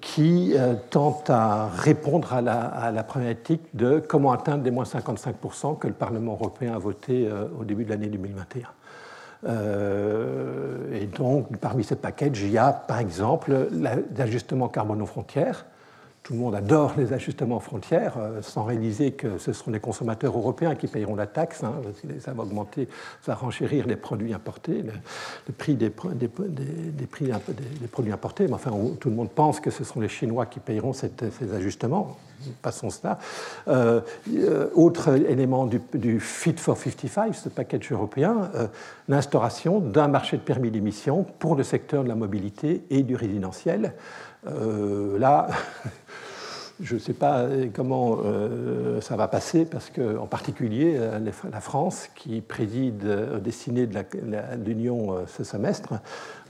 qui 0.00 0.54
tentent 0.90 1.30
à 1.30 1.68
répondre 1.68 2.32
à 2.32 2.40
la, 2.42 2.60
à 2.60 2.90
la, 2.90 3.02
problématique 3.02 3.62
de 3.74 4.02
comment 4.06 4.32
atteindre 4.32 4.64
les 4.64 4.70
moins 4.70 4.84
55% 4.84 5.78
que 5.78 5.86
le 5.86 5.94
Parlement 5.94 6.32
européen 6.32 6.74
a 6.74 6.78
voté 6.78 7.28
au 7.58 7.64
début 7.64 7.84
de 7.84 7.90
l'année 7.90 8.08
2021. 8.08 8.68
et 10.92 11.06
donc, 11.06 11.56
parmi 11.58 11.84
ces 11.84 11.96
packages, 11.96 12.42
il 12.42 12.50
y 12.50 12.58
a 12.58 12.72
par 12.72 12.98
exemple 12.98 13.68
l'ajustement 14.16 14.68
carbone 14.68 15.02
aux 15.02 15.06
frontières, 15.06 15.66
tout 16.28 16.34
le 16.34 16.40
monde 16.40 16.54
adore 16.54 16.92
les 16.98 17.14
ajustements 17.14 17.58
frontières, 17.58 18.18
euh, 18.18 18.42
sans 18.42 18.64
réaliser 18.64 19.12
que 19.12 19.38
ce 19.38 19.54
seront 19.54 19.70
les 19.70 19.80
consommateurs 19.80 20.36
européens 20.36 20.74
qui 20.74 20.86
payeront 20.86 21.16
la 21.16 21.26
taxe. 21.26 21.64
Hein, 21.64 21.72
ça 22.20 22.34
va 22.34 22.42
augmenter, 22.42 22.86
ça 23.22 23.32
va 23.32 23.36
renchérir 23.36 23.86
les 23.86 23.96
produits 23.96 24.34
importés, 24.34 24.82
le, 24.82 24.92
prix, 25.54 25.74
des, 25.74 25.88
produits 25.88 28.12
importés. 28.12 28.46
Mais 28.46 28.52
enfin, 28.52 28.72
tout 29.00 29.08
le 29.08 29.16
monde 29.16 29.30
pense 29.30 29.58
que 29.58 29.70
ce 29.70 29.84
seront 29.84 30.00
les 30.00 30.10
Chinois 30.10 30.44
qui 30.44 30.60
payeront 30.60 30.92
ces 30.92 31.10
ajustements. 31.56 32.18
Passons 32.60 32.90
cela. 32.90 33.18
Euh, 33.66 34.02
euh, 34.36 34.68
autre 34.74 35.14
élément 35.14 35.66
du, 35.66 36.20
Fit 36.20 36.56
for 36.58 36.76
55, 36.76 37.34
ce 37.34 37.48
package 37.48 37.90
européen, 37.90 38.50
l'instauration 39.08 39.80
d'un 39.80 40.08
marché 40.08 40.36
de 40.36 40.42
permis 40.42 40.70
d'émission 40.70 41.24
pour 41.38 41.56
le 41.56 41.64
secteur 41.64 42.04
de 42.04 42.08
la 42.08 42.14
mobilité 42.14 42.82
et 42.90 43.02
du 43.02 43.16
résidentiel. 43.16 43.94
Là, 44.44 45.48
je 46.80 46.94
ne 46.94 47.00
sais 47.00 47.12
pas 47.12 47.46
comment 47.74 48.18
euh, 48.24 49.00
ça 49.00 49.16
va 49.16 49.26
passer, 49.28 49.64
parce 49.64 49.90
qu'en 49.90 50.26
particulier, 50.26 50.94
euh, 50.96 51.18
la 51.52 51.60
France, 51.60 52.08
qui 52.14 52.40
préside 52.40 53.04
au 53.34 53.38
destiné 53.38 53.86
de 53.86 53.98
l'Union 54.64 55.12
euh, 55.12 55.20
ce 55.26 55.44
semestre, 55.44 55.94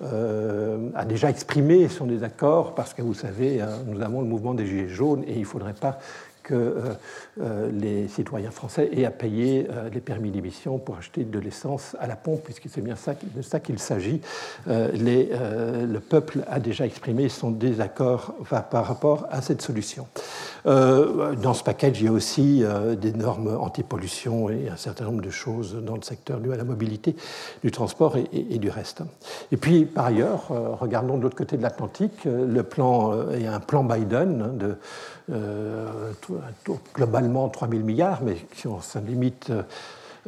a 0.01 1.05
déjà 1.05 1.31
exprimé 1.31 1.89
son 1.89 2.07
désaccord, 2.07 2.75
parce 2.75 2.95
que 2.95 3.03
vous 3.03 3.15
savez, 3.15 3.65
nous 3.87 4.01
avons 4.01 4.21
le 4.21 4.29
mouvement 4.29 4.55
des 4.55 4.67
Gilets 4.67 4.89
jaunes, 4.89 5.25
et 5.27 5.33
il 5.33 5.41
ne 5.41 5.45
faudrait 5.45 5.75
pas 5.75 5.99
que 6.49 6.55
euh, 6.55 6.81
euh, 6.81 6.95
les 7.73 8.09
citoyens 8.09 8.51
français 8.51 8.91
aient 8.93 9.05
à 9.05 9.11
payer 9.11 9.67
euh, 9.71 9.89
les 9.91 10.01
permis 10.01 10.31
d'émission 10.31 10.79
pour 10.79 10.97
acheter 10.97 11.25
de 11.25 11.39
l'essence 11.39 11.97
à 12.01 12.07
la 12.07 12.17
pompe, 12.17 12.43
puisque 12.45 12.69
c'est 12.69 12.81
bien 12.81 12.95
de 13.35 13.43
ça 13.43 13.61
qu'il 13.61 13.79
s'agit. 13.79 14.21
le 14.67 15.99
peuple 15.99 16.41
a 16.49 16.61
déjà 16.61 16.87
exprimé 16.87 17.29
son 17.29 17.51
désaccord 17.51 18.35
par 18.71 18.87
rapport 18.87 19.27
à 19.31 19.43
cette 19.43 19.63
solution. 19.63 20.07
Dans 20.65 21.55
ce 21.55 21.63
package, 21.63 22.01
il 22.01 22.07
y 22.07 22.09
a 22.09 22.13
aussi 22.13 22.65
des 23.01 23.13
normes 23.13 23.57
anti-pollution 23.57 24.51
et 24.51 24.69
un 24.69 24.77
certain 24.77 25.05
nombre 25.05 25.23
de 25.23 25.31
choses 25.31 25.77
dans 25.83 25.97
le 25.97 26.03
secteur 26.03 26.41
de 26.41 26.51
la 26.51 26.65
mobilité, 26.65 27.17
du 27.63 27.71
transport 27.71 28.17
et, 28.17 28.29
et 28.33 28.59
du 28.59 28.71
reste. 28.71 29.03
Et 29.53 29.57
puis, 29.57 29.85
par 29.85 30.07
ailleurs, 30.07 30.49
regardons 30.81 31.17
de 31.17 31.23
l'autre 31.23 31.37
côté 31.37 31.57
de 31.57 31.63
l'Atlantique, 31.63 32.25
le 32.25 32.63
plan, 32.63 33.31
il 33.33 33.43
y 33.43 33.47
a 33.47 33.55
un 33.55 33.61
plan 33.61 33.85
Biden 33.85 34.43
hein, 34.43 34.53
de 34.55 34.77
euh, 35.31 36.13
globalement 37.29 37.49
3 37.49 37.69
000 37.69 37.83
milliards, 37.83 38.23
mais 38.23 38.37
si 38.55 38.67
on 38.67 38.81
se 38.81 38.99
limite 38.99 39.53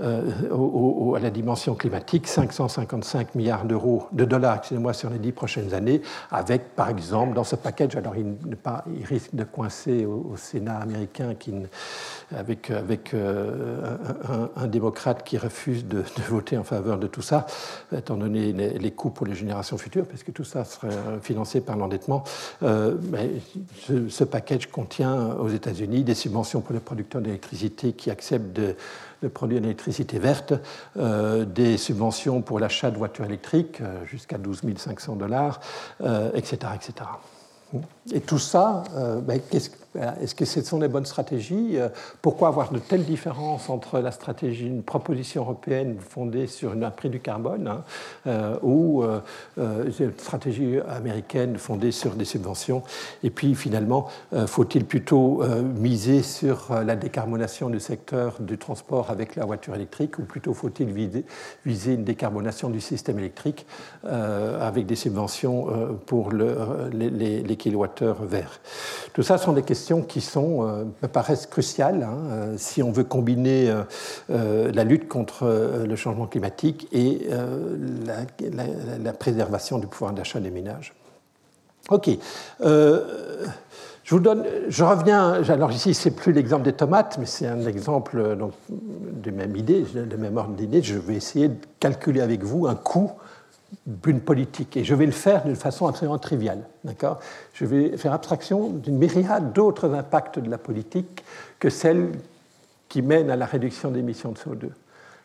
euh, 0.02 1.14
à 1.14 1.18
la 1.18 1.30
dimension 1.30 1.74
climatique, 1.74 2.26
555 2.26 3.34
milliards 3.34 3.64
d'euros, 3.64 4.06
de 4.12 4.24
dollars, 4.24 4.56
excusez-moi, 4.56 4.92
sur 4.92 5.10
les 5.10 5.18
dix 5.18 5.32
prochaines 5.32 5.74
années, 5.74 6.00
avec, 6.30 6.74
par 6.74 6.88
exemple, 6.88 7.34
dans 7.34 7.44
ce 7.44 7.56
package, 7.56 7.96
alors 7.96 8.14
il, 8.16 9.04
risque 9.04 9.34
de 9.34 9.44
coincer 9.44 10.06
au, 10.06 10.34
Sénat 10.36 10.78
américain 10.78 11.34
avec, 12.34 12.70
euh, 12.70 13.96
un, 14.56 14.66
démocrate 14.66 15.24
qui 15.24 15.36
refuse 15.36 15.86
de, 15.86 16.02
voter 16.28 16.56
en 16.56 16.64
faveur 16.64 16.98
de 16.98 17.06
tout 17.06 17.22
ça, 17.22 17.46
étant 17.94 18.16
donné 18.16 18.52
les, 18.52 18.90
coûts 18.92 19.10
pour 19.10 19.26
les 19.26 19.34
générations 19.34 19.76
futures, 19.76 20.06
parce 20.06 20.22
que 20.22 20.30
tout 20.30 20.44
ça 20.44 20.64
serait 20.64 20.88
financé 21.20 21.60
par 21.60 21.76
l'endettement. 21.76 22.24
Euh, 22.62 22.94
ce, 24.08 24.24
package 24.24 24.70
contient 24.70 25.34
aux 25.40 25.48
États-Unis 25.48 26.04
des 26.04 26.14
subventions 26.14 26.60
pour 26.60 26.72
les 26.72 26.80
producteurs 26.80 27.20
d'électricité 27.20 27.92
qui 27.92 28.10
acceptent 28.10 28.52
de 28.52 28.76
de 29.22 29.28
produire 29.28 29.60
l'électricité 29.60 30.18
verte, 30.18 30.54
euh, 30.96 31.44
des 31.44 31.76
subventions 31.76 32.42
pour 32.42 32.58
l'achat 32.58 32.90
de 32.90 32.96
voitures 32.96 33.24
électriques 33.24 33.80
euh, 33.80 34.04
jusqu'à 34.06 34.38
12 34.38 34.62
500 34.76 35.16
dollars, 35.16 35.60
etc., 36.34 36.72
etc. 36.74 37.10
Et 38.12 38.20
tout 38.20 38.38
ça, 38.38 38.82
ben, 39.22 39.40
est-ce 40.20 40.34
que 40.34 40.44
ce 40.44 40.62
sont 40.62 40.78
les 40.80 40.88
bonnes 40.88 41.06
stratégies 41.06 41.76
Pourquoi 42.22 42.48
avoir 42.48 42.72
de 42.72 42.78
telles 42.78 43.04
différences 43.04 43.70
entre 43.70 43.98
la 43.98 44.10
stratégie, 44.10 44.66
une 44.66 44.82
proposition 44.82 45.42
européenne 45.42 45.96
fondée 45.98 46.46
sur 46.46 46.72
un 46.72 46.90
prix 46.90 47.08
du 47.08 47.20
carbone 47.20 47.82
hein, 48.26 48.58
ou 48.62 49.04
une 49.56 50.12
stratégie 50.18 50.78
américaine 50.88 51.56
fondée 51.56 51.92
sur 51.92 52.14
des 52.14 52.24
subventions? 52.24 52.82
Et 53.22 53.30
puis 53.30 53.54
finalement, 53.54 54.08
faut-il 54.46 54.84
plutôt 54.84 55.42
miser 55.62 56.22
sur 56.22 56.68
la 56.84 56.96
décarbonation 56.96 57.68
du 57.68 57.80
secteur 57.80 58.36
du 58.40 58.58
transport 58.58 59.10
avec 59.10 59.36
la 59.36 59.44
voiture 59.44 59.74
électrique 59.74 60.18
ou 60.18 60.22
plutôt 60.22 60.54
faut-il 60.54 60.92
viser, 60.92 61.24
une 61.92 62.04
décarbonation 62.04 62.70
du 62.70 62.80
système 62.80 63.18
électrique 63.18 63.66
avec 64.04 64.86
des 64.86 64.96
subventions 64.96 65.98
pour 66.06 66.30
le, 66.30 66.90
les, 66.92 67.42
les 67.42 67.56
kilowattheures? 67.56 67.99
Verts. 68.04 68.60
Tout 69.12 69.22
ça 69.22 69.38
sont 69.38 69.52
des 69.52 69.62
questions 69.62 70.02
qui 70.02 70.24
euh, 70.36 70.84
me 71.02 71.08
paraissent 71.08 71.46
cruciales 71.46 72.02
hein, 72.02 72.18
euh, 72.30 72.54
si 72.56 72.82
on 72.82 72.92
veut 72.92 73.04
combiner 73.04 73.72
euh, 74.30 74.72
la 74.72 74.84
lutte 74.84 75.08
contre 75.08 75.84
le 75.86 75.96
changement 75.96 76.26
climatique 76.26 76.88
et 76.92 77.28
la, 78.04 79.12
préservation 79.12 79.78
du 79.78 79.86
pouvoir 79.86 80.12
d'achat 80.12 80.40
des 80.40 80.50
ménages. 80.50 80.94
OK. 81.90 82.10
Je 82.60 84.14
reviens, 84.84 85.42
alors 85.48 85.72
ici 85.72 85.94
c'est 85.94 86.10
plus 86.12 86.32
l'exemple 86.32 86.64
des 86.64 86.72
tomates, 86.72 87.18
mais 87.18 87.26
c'est 87.26 87.46
un 87.46 87.66
exemple 87.66 88.36
donc, 88.36 88.52
de 88.68 89.30
même 89.30 89.56
idée, 89.56 89.82
de 89.82 90.16
même 90.16 90.36
ordre 90.36 90.54
d'idée. 90.54 90.82
Je 90.82 90.98
vais 90.98 91.14
essayer 91.14 91.48
de 91.48 91.58
calculer 91.80 92.20
avec 92.20 92.42
vous 92.44 92.66
un 92.66 92.74
coût 92.74 93.12
d'une 93.86 94.20
politique. 94.20 94.76
Et 94.76 94.84
je 94.84 94.94
vais 94.94 95.06
le 95.06 95.12
faire 95.12 95.44
d'une 95.44 95.56
façon 95.56 95.86
absolument 95.86 96.18
triviale. 96.18 96.64
D'accord? 96.84 97.20
Je 97.52 97.64
vais 97.64 97.96
faire 97.96 98.12
abstraction 98.12 98.68
d'une 98.68 98.98
myriade 98.98 99.52
d'autres 99.52 99.92
impacts 99.94 100.38
de 100.38 100.50
la 100.50 100.58
politique 100.58 101.24
que 101.58 101.70
celles 101.70 102.10
qui 102.88 103.02
mènent 103.02 103.30
à 103.30 103.36
la 103.36 103.46
réduction 103.46 103.90
des 103.90 104.00
émissions 104.00 104.32
de 104.32 104.38
CO2 104.38 104.70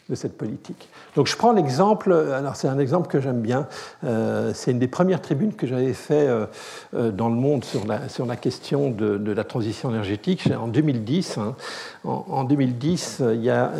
de 0.10 0.16
cette 0.16 0.38
politique. 0.38 0.88
Donc 1.16 1.26
je 1.26 1.36
prends 1.36 1.52
l'exemple, 1.52 2.14
alors 2.14 2.56
c'est 2.56 2.68
un 2.68 2.78
exemple 2.78 3.08
que 3.08 3.20
j'aime 3.20 3.42
bien, 3.42 3.68
euh, 4.04 4.52
c'est 4.54 4.72
une 4.72 4.80
des 4.80 4.88
premières 4.88 5.22
tribunes 5.22 5.54
que 5.54 5.66
j'avais 5.66 5.94
fait 5.94 6.28
euh, 6.28 6.46
euh, 6.94 7.12
dans 7.12 7.28
le 7.28 7.36
monde 7.36 7.66
sur 7.66 7.88
la, 7.88 8.08
sur 8.08 8.28
la 8.28 8.36
question 8.36 8.92
de, 8.92 9.32
la 9.32 9.44
transition 9.44 9.90
énergétique 9.90 10.48
en 10.56 10.68
2010. 10.68 11.40
Hein. 11.40 11.56
En, 12.04 12.44
2010, 12.44 13.24
il 13.34 13.42
y 13.42 13.50
a, 13.50 13.72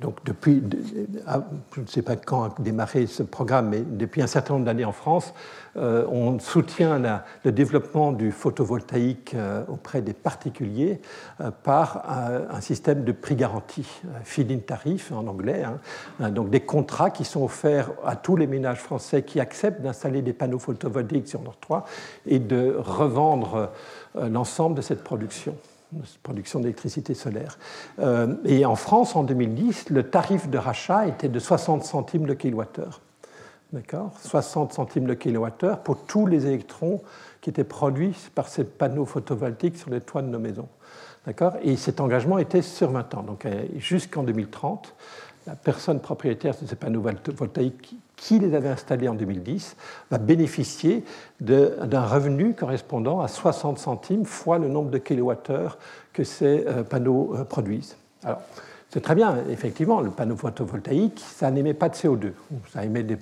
donc 0.00 0.24
depuis, 0.24 0.62
je 1.74 1.80
ne 1.80 1.86
sais 1.86 2.02
pas 2.02 2.16
quand 2.16 2.44
a 2.44 2.54
démarré 2.58 3.06
ce 3.06 3.22
programme, 3.22 3.68
mais 3.68 3.82
depuis 3.82 4.22
un 4.22 4.26
certain 4.26 4.54
nombre 4.54 4.64
d'années 4.64 4.84
en 4.84 4.92
France, 4.92 5.34
euh, 5.76 6.06
on 6.08 6.38
soutient 6.38 7.00
le 7.44 7.52
développement 7.52 8.12
du 8.12 8.32
photovoltaïque 8.32 9.34
euh, 9.34 9.62
auprès 9.68 10.02
des 10.02 10.14
particuliers 10.14 11.00
euh, 11.40 11.50
par 11.50 12.02
un 12.50 12.60
système 12.60 13.04
de 13.04 13.12
prix 13.12 13.36
garanti, 13.36 13.86
feed-in 14.24 14.58
tarif 14.58 15.12
en 15.12 15.26
anglais, 15.26 15.64
hein. 16.20 16.30
donc 16.30 16.50
des 16.50 16.60
contrats 16.60 17.10
qui 17.10 17.24
sont 17.24 17.44
offerts 17.44 17.90
à 18.04 18.16
tous 18.16 18.36
les 18.36 18.46
ménages 18.46 18.80
français 18.80 19.22
qui 19.22 19.38
acceptent 19.38 19.82
d'installer 19.82 20.22
des 20.22 20.32
panneaux 20.32 20.58
photovoltaïques 20.58 21.28
sur 21.28 21.42
leur 21.42 21.56
toit 21.56 21.84
et 22.26 22.38
de 22.38 22.74
revendre 22.78 23.70
l'ensemble 24.14 24.76
de 24.76 24.82
cette 24.82 25.04
production 25.04 25.54
production 26.22 26.60
d'électricité 26.60 27.14
solaire. 27.14 27.58
et 28.44 28.64
en 28.64 28.76
France, 28.76 29.16
en 29.16 29.24
2010, 29.24 29.90
le 29.90 30.04
tarif 30.04 30.48
de 30.48 30.58
rachat 30.58 31.06
était 31.06 31.28
de 31.28 31.38
60 31.38 31.84
centimes 31.84 32.26
le 32.26 32.34
kilowattheure. 32.34 33.00
D'accord? 33.72 34.12
60 34.22 34.72
centimes 34.72 35.06
le 35.06 35.14
kilowattheure 35.14 35.80
pour 35.80 36.04
tous 36.04 36.26
les 36.26 36.46
électrons 36.46 37.00
qui 37.40 37.50
étaient 37.50 37.64
produits 37.64 38.16
par 38.34 38.48
ces 38.48 38.64
panneaux 38.64 39.06
photovoltaïques 39.06 39.78
sur 39.78 39.90
les 39.90 40.00
toits 40.00 40.22
de 40.22 40.28
nos 40.28 40.40
maisons. 40.40 40.68
D'accord? 41.26 41.54
Et 41.62 41.76
cet 41.76 42.00
engagement 42.00 42.38
était 42.38 42.62
sur 42.62 42.90
20 42.90 43.14
ans. 43.14 43.22
Donc 43.22 43.46
euh, 43.46 43.64
jusqu'en 43.76 44.24
2030, 44.24 44.94
la 45.46 45.54
personne 45.54 46.00
propriétaire 46.00 46.54
de 46.60 46.66
ces 46.66 46.76
panneaux 46.76 47.02
photovoltaïques 47.02 47.96
qui 48.20 48.38
les 48.38 48.54
avait 48.54 48.68
installés 48.68 49.08
en 49.08 49.14
2010 49.14 49.76
va 50.10 50.18
bénéficier 50.18 51.04
d'un 51.40 52.04
revenu 52.04 52.52
correspondant 52.52 53.22
à 53.22 53.28
60 53.28 53.78
centimes 53.78 54.26
fois 54.26 54.58
le 54.58 54.68
nombre 54.68 54.90
de 54.90 54.98
kilowattheures 54.98 55.78
que 56.12 56.22
ces 56.22 56.66
euh, 56.66 56.82
panneaux 56.82 57.34
euh, 57.34 57.44
produisent. 57.44 57.96
Alors, 58.22 58.42
c'est 58.90 59.00
très 59.00 59.14
bien, 59.14 59.38
effectivement, 59.48 60.02
le 60.02 60.10
panneau 60.10 60.36
photovoltaïque, 60.36 61.18
ça 61.24 61.50
n'émet 61.50 61.72
pas 61.72 61.88
de 61.88 61.94
CO2. 61.94 62.32
Ça 62.72 62.84
émet 62.84 63.04
des, 63.04 63.16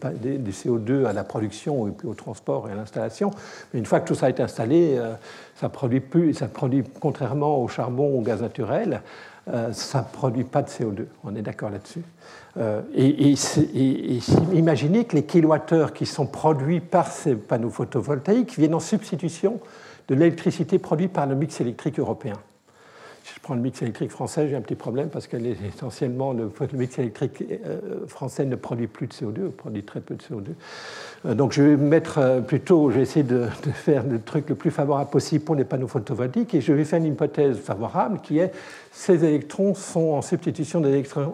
CO2 0.50 1.04
à 1.04 1.12
la 1.12 1.22
production 1.22 1.86
et 1.86 1.90
puis 1.92 2.08
au 2.08 2.14
transport 2.14 2.68
et 2.68 2.72
à 2.72 2.74
l'installation. 2.74 3.30
Mais 3.72 3.78
une 3.78 3.86
fois 3.86 4.00
que 4.00 4.08
tout 4.08 4.14
ça 4.14 4.28
été 4.28 4.42
installé, 4.42 4.96
euh, 4.98 5.12
ça 5.60 5.68
produit 5.68 6.00
plus, 6.00 6.34
ça 6.34 6.48
produit, 6.48 6.82
contrairement 6.98 7.62
au 7.62 7.68
charbon 7.68 8.14
ou 8.14 8.18
au 8.18 8.22
gaz 8.22 8.42
naturel, 8.42 9.02
ça 9.72 10.00
ne 10.00 10.04
produit 10.14 10.44
pas 10.44 10.60
de 10.60 10.68
CO2. 10.68 11.06
On 11.24 11.34
est 11.34 11.40
d'accord 11.40 11.70
là-dessus. 11.70 12.02
Et, 12.94 13.34
imaginez 14.52 15.04
que 15.04 15.16
les 15.16 15.24
kilowattheures 15.24 15.92
qui 15.92 16.06
sont 16.06 16.26
produits 16.26 16.80
par 16.80 17.06
ces 17.08 17.36
panneaux 17.36 17.70
photovoltaïques 17.70 18.58
viennent 18.58 18.74
en 18.74 18.80
substitution 18.80 19.60
de 20.08 20.14
l'électricité 20.14 20.78
produite 20.78 21.12
par 21.12 21.26
le 21.26 21.34
mix 21.34 21.60
électrique 21.60 21.98
européen. 21.98 22.34
Si 23.28 23.34
je 23.34 23.40
prends 23.40 23.54
le 23.54 23.60
mix 23.60 23.82
électrique 23.82 24.10
français, 24.10 24.48
j'ai 24.48 24.56
un 24.56 24.62
petit 24.62 24.74
problème 24.74 25.10
parce 25.10 25.26
que 25.26 25.36
essentiellement 25.36 26.32
le, 26.32 26.50
mix 26.72 26.98
électrique 26.98 27.44
euh, 27.66 28.06
français 28.06 28.46
ne 28.46 28.56
produit 28.56 28.86
plus 28.86 29.06
de 29.06 29.12
CO2, 29.12 29.50
produit 29.50 29.82
très 29.82 30.00
peu 30.00 30.14
de 30.14 30.22
CO2. 30.22 30.46
Euh, 31.26 31.34
donc 31.34 31.52
je 31.52 31.62
vais 31.62 31.76
mettre 31.76 32.16
euh, 32.16 32.40
plutôt, 32.40 32.90
je 32.90 32.96
vais 32.96 33.02
essayer 33.02 33.24
de, 33.24 33.44
faire 33.74 34.04
le 34.04 34.18
truc 34.18 34.48
le 34.48 34.54
plus 34.54 34.70
favorable 34.70 35.10
possible 35.10 35.44
pour 35.44 35.56
les 35.56 35.64
panneaux 35.64 35.88
photovoltaïques 35.88 36.54
et 36.54 36.62
je 36.62 36.72
vais 36.72 36.84
faire 36.84 37.00
une 37.00 37.12
hypothèse 37.12 37.58
favorable 37.58 38.20
qui 38.22 38.38
est 38.38 38.50
ces 38.98 39.24
électrons 39.24 39.76
sont 39.76 40.14
en 40.14 40.22
substitution 40.22 40.80
des 40.80 40.88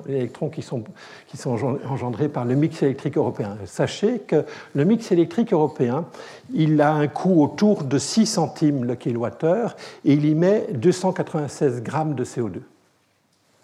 électrons, 0.06 0.50
qui, 0.50 0.60
sont, 0.60 0.84
qui 1.26 1.38
sont 1.38 1.56
engendrés 1.88 2.28
par 2.28 2.44
le 2.44 2.56
mix 2.56 2.82
électrique 2.82 3.16
européen. 3.16 3.56
Sachez 3.64 4.18
que 4.18 4.44
le 4.74 4.84
mix 4.84 5.10
électrique 5.10 5.50
européen, 5.50 6.04
il 6.52 6.78
a 6.82 6.92
un 6.92 7.08
coût 7.08 7.42
autour 7.42 7.84
de 7.84 7.96
6 7.96 8.26
centimes 8.26 8.84
le 8.84 8.96
kilowattheure 8.96 9.76
et 10.04 10.12
il 10.12 10.26
y 10.26 10.34
met 10.34 10.66
296 10.74 11.82
grammes 11.82 12.14
de 12.14 12.26
CO2. 12.26 12.60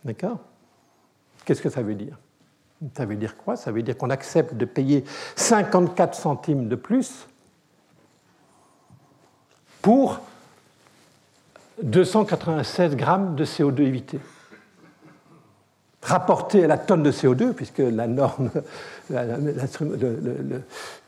D'accord? 0.06 0.38
Qu'est-ce 1.44 1.60
que 1.60 1.68
ça 1.68 1.82
veut 1.82 1.94
dire? 1.94 2.16
Ça 2.96 3.04
veut 3.04 3.16
dire 3.16 3.36
quoi? 3.36 3.56
Ça 3.56 3.70
veut 3.70 3.82
dire 3.82 3.98
qu'on 3.98 4.08
accepte 4.08 4.54
de 4.54 4.64
payer 4.64 5.04
54 5.36 6.14
centimes 6.14 6.68
de 6.68 6.74
plus 6.74 7.26
pour 9.82 10.20
296 11.82 12.96
grammes 12.96 13.34
de 13.34 13.44
CO2 13.44 13.82
évité. 13.82 14.18
Rapporté 16.02 16.64
à 16.64 16.66
la 16.66 16.78
tonne 16.78 17.02
de 17.02 17.12
CO2, 17.12 17.52
puisque 17.52 17.78
la 17.78 18.06
norme, 18.06 18.50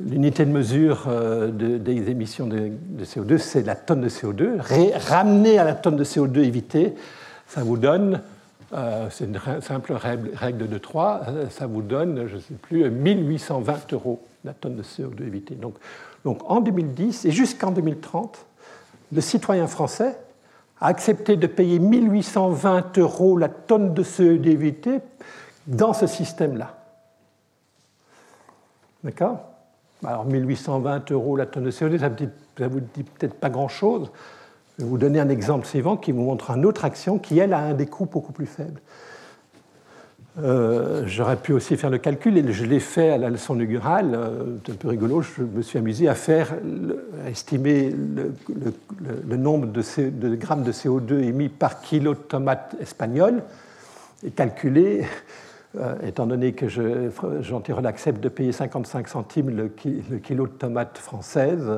l'unité 0.00 0.44
de 0.44 0.50
mesure 0.50 1.06
euh, 1.08 1.48
des 1.50 2.10
émissions 2.10 2.46
de, 2.46 2.72
CO2, 3.02 3.38
c'est 3.38 3.62
la 3.62 3.74
tonne 3.74 4.02
de 4.02 4.10
CO2. 4.10 4.60
ramené 5.08 5.58
à 5.58 5.64
la 5.64 5.74
tonne 5.74 5.96
de 5.96 6.04
CO2 6.04 6.40
évité, 6.40 6.94
ça 7.46 7.62
vous 7.62 7.78
donne, 7.78 8.20
euh, 8.74 9.06
c'est 9.10 9.24
une 9.24 9.40
simple 9.62 9.94
règle 9.94 10.68
de 10.68 10.78
3, 10.78 11.22
euh, 11.28 11.48
ça 11.48 11.66
vous 11.66 11.82
donne, 11.82 12.26
je 12.28 12.36
ne 12.36 12.40
sais 12.40 12.54
plus, 12.60 12.90
1820 12.90 13.94
euros 13.94 14.22
la 14.44 14.52
tonne 14.52 14.76
de 14.76 14.82
CO2 14.82 15.26
évité. 15.26 15.54
Donc, 15.54 15.76
donc 16.24 16.38
en 16.50 16.60
2010 16.60 17.24
et 17.24 17.30
jusqu'en 17.30 17.70
2030, 17.70 18.44
le 19.12 19.20
citoyen 19.20 19.66
français 19.66 20.18
a 20.82 20.88
accepté 20.88 21.36
de 21.36 21.46
payer 21.46 21.78
1820 21.78 22.98
euros 22.98 23.38
la 23.38 23.48
tonne 23.48 23.94
de 23.94 24.02
CO2 24.02 25.00
dans 25.68 25.92
ce 25.92 26.08
système-là. 26.08 26.76
D'accord? 29.04 29.38
Alors 30.04 30.24
1820 30.24 31.12
euros 31.12 31.36
la 31.36 31.46
tonne 31.46 31.64
de 31.64 31.70
CO2, 31.70 32.00
ça 32.00 32.10
ne 32.10 32.66
vous 32.66 32.80
dit 32.80 33.04
peut-être 33.04 33.34
pas 33.34 33.48
grand-chose. 33.48 34.10
Je 34.76 34.82
vais 34.82 34.90
vous 34.90 34.98
donner 34.98 35.20
un 35.20 35.28
exemple 35.28 35.66
suivant 35.66 35.96
qui 35.96 36.10
vous 36.10 36.22
montre 36.22 36.50
une 36.50 36.66
autre 36.66 36.84
action 36.84 37.20
qui, 37.20 37.38
elle, 37.38 37.52
a 37.52 37.58
un 37.60 37.74
des 37.74 37.86
coûts 37.86 38.06
beaucoup 38.06 38.32
plus 38.32 38.46
faible. 38.46 38.80
Euh, 40.38 41.02
j'aurais 41.06 41.36
pu 41.36 41.52
aussi 41.52 41.76
faire 41.76 41.90
le 41.90 41.98
calcul, 41.98 42.38
et 42.38 42.52
je 42.52 42.64
l'ai 42.64 42.80
fait 42.80 43.10
à 43.10 43.18
la 43.18 43.28
leçon 43.28 43.54
inaugurale. 43.54 44.14
Euh, 44.14 44.44
c'est 44.64 44.72
un 44.72 44.76
peu 44.76 44.88
rigolo, 44.88 45.20
je 45.20 45.42
me 45.42 45.60
suis 45.60 45.78
amusé 45.78 46.08
à 46.08 46.14
faire, 46.14 46.54
à 47.24 47.30
estimer 47.30 47.90
le, 47.90 49.36
nombre 49.36 49.66
de, 49.66 50.34
grammes 50.34 50.62
de 50.62 50.72
CO2 50.72 51.22
émis 51.22 51.48
par 51.50 51.82
kilo 51.82 52.14
de 52.14 52.18
tomates 52.18 52.74
espagnoles 52.80 53.42
et 54.24 54.30
calculer, 54.30 55.04
euh, 55.78 55.96
étant 56.06 56.26
donné 56.26 56.54
que 56.54 56.66
Jean 56.68 57.60
Tirole 57.60 57.86
accepte 57.86 58.22
de 58.22 58.30
payer 58.30 58.52
55 58.52 59.08
centimes 59.08 59.50
le, 59.50 59.68
kilo 59.68 60.46
de 60.46 60.52
tomates 60.52 60.96
françaises, 60.96 61.70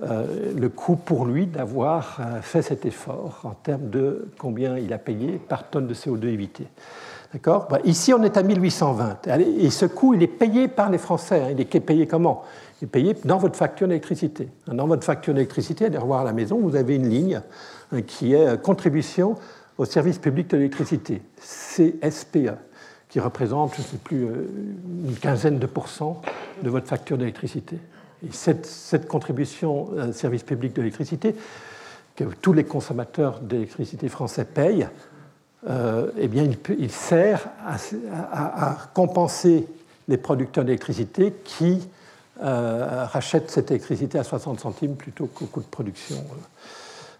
le 0.00 0.68
coût 0.68 0.94
pour 0.94 1.26
lui 1.26 1.46
d'avoir 1.46 2.20
fait 2.42 2.62
cet 2.62 2.86
effort 2.86 3.40
en 3.42 3.54
termes 3.54 3.90
de 3.90 4.28
combien 4.38 4.78
il 4.78 4.92
a 4.92 4.98
payé 4.98 5.40
par 5.48 5.68
tonne 5.68 5.88
de 5.88 5.94
CO2 5.94 6.26
évité. 6.26 6.68
D'accord 7.32 7.68
bah, 7.68 7.80
Ici, 7.84 8.14
on 8.14 8.22
est 8.22 8.36
à 8.36 8.42
1820. 8.42 9.26
Et 9.58 9.70
ce 9.70 9.86
coût, 9.86 10.14
il 10.14 10.22
est 10.22 10.26
payé 10.26 10.68
par 10.68 10.90
les 10.90 10.98
Français. 10.98 11.48
Il 11.52 11.60
est 11.60 11.80
payé 11.80 12.06
comment 12.06 12.42
Il 12.80 12.86
est 12.86 12.88
payé 12.88 13.14
dans 13.24 13.38
votre 13.38 13.56
facture 13.56 13.86
d'électricité. 13.86 14.48
Dans 14.66 14.86
votre 14.86 15.04
facture 15.04 15.34
d'électricité, 15.34 15.86
allez 15.86 15.98
revoir 15.98 16.20
à 16.20 16.24
la 16.24 16.32
maison, 16.32 16.58
vous 16.58 16.76
avez 16.76 16.96
une 16.96 17.08
ligne 17.08 17.42
hein, 17.92 18.02
qui 18.02 18.32
est 18.32 18.46
euh, 18.46 18.56
contribution 18.56 19.36
au 19.76 19.84
service 19.84 20.18
public 20.18 20.48
de 20.50 20.56
l'électricité, 20.56 21.22
CSPE, 21.38 22.54
qui 23.08 23.20
représente, 23.20 23.74
je 23.76 23.82
ne 23.82 23.86
sais 23.86 23.96
plus, 23.98 24.24
euh, 24.24 24.48
une 25.06 25.14
quinzaine 25.14 25.58
de 25.58 25.66
pourcents 25.66 26.22
de 26.62 26.70
votre 26.70 26.88
facture 26.88 27.18
d'électricité. 27.18 27.78
Et 28.26 28.32
cette, 28.32 28.66
cette 28.66 29.06
contribution 29.06 29.90
au 29.92 30.12
service 30.12 30.42
public 30.42 30.72
de 30.74 30.80
l'électricité, 30.80 31.36
que 32.16 32.24
tous 32.24 32.52
les 32.52 32.64
consommateurs 32.64 33.38
d'électricité 33.40 34.08
français 34.08 34.44
payent, 34.44 34.88
euh, 35.66 36.10
eh 36.16 36.28
bien, 36.28 36.48
il, 36.78 36.90
sert 36.90 37.48
à, 38.32 38.76
compenser 38.94 39.66
les 40.06 40.16
producteurs 40.16 40.64
d'électricité 40.64 41.34
qui 41.44 41.88
euh, 42.42 43.06
rachètent 43.06 43.50
cette 43.50 43.70
électricité 43.72 44.18
à 44.18 44.24
60 44.24 44.60
centimes 44.60 44.94
plutôt 44.94 45.26
qu'au 45.26 45.46
coût 45.46 45.60
de 45.60 45.66
production, 45.66 46.16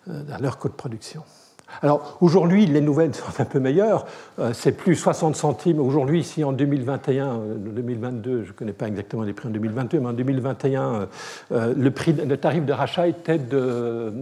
euh, 0.08 0.22
à 0.32 0.38
leur 0.38 0.58
coût 0.58 0.68
de 0.68 0.74
production. 0.74 1.24
Alors 1.82 2.16
aujourd'hui, 2.20 2.64
les 2.64 2.80
nouvelles 2.80 3.14
sont 3.14 3.40
un 3.40 3.44
peu 3.44 3.60
meilleures. 3.60 4.06
c'est 4.54 4.72
plus 4.72 4.96
60 4.96 5.36
centimes. 5.36 5.80
Aujourd'hui, 5.80 6.24
si 6.24 6.42
en 6.42 6.52
2021, 6.52 7.40
2022, 7.58 8.44
je 8.44 8.48
ne 8.48 8.52
connais 8.52 8.72
pas 8.72 8.88
exactement 8.88 9.22
les 9.22 9.34
prix 9.34 9.48
en 9.48 9.50
2022, 9.50 10.00
mais 10.00 10.06
en 10.06 10.12
2021, 10.14 11.08
le, 11.50 11.66
le 11.76 12.36
tarif 12.38 12.64
de 12.64 12.72
rachat 12.72 13.08
était 13.08 13.36
de 13.36 14.14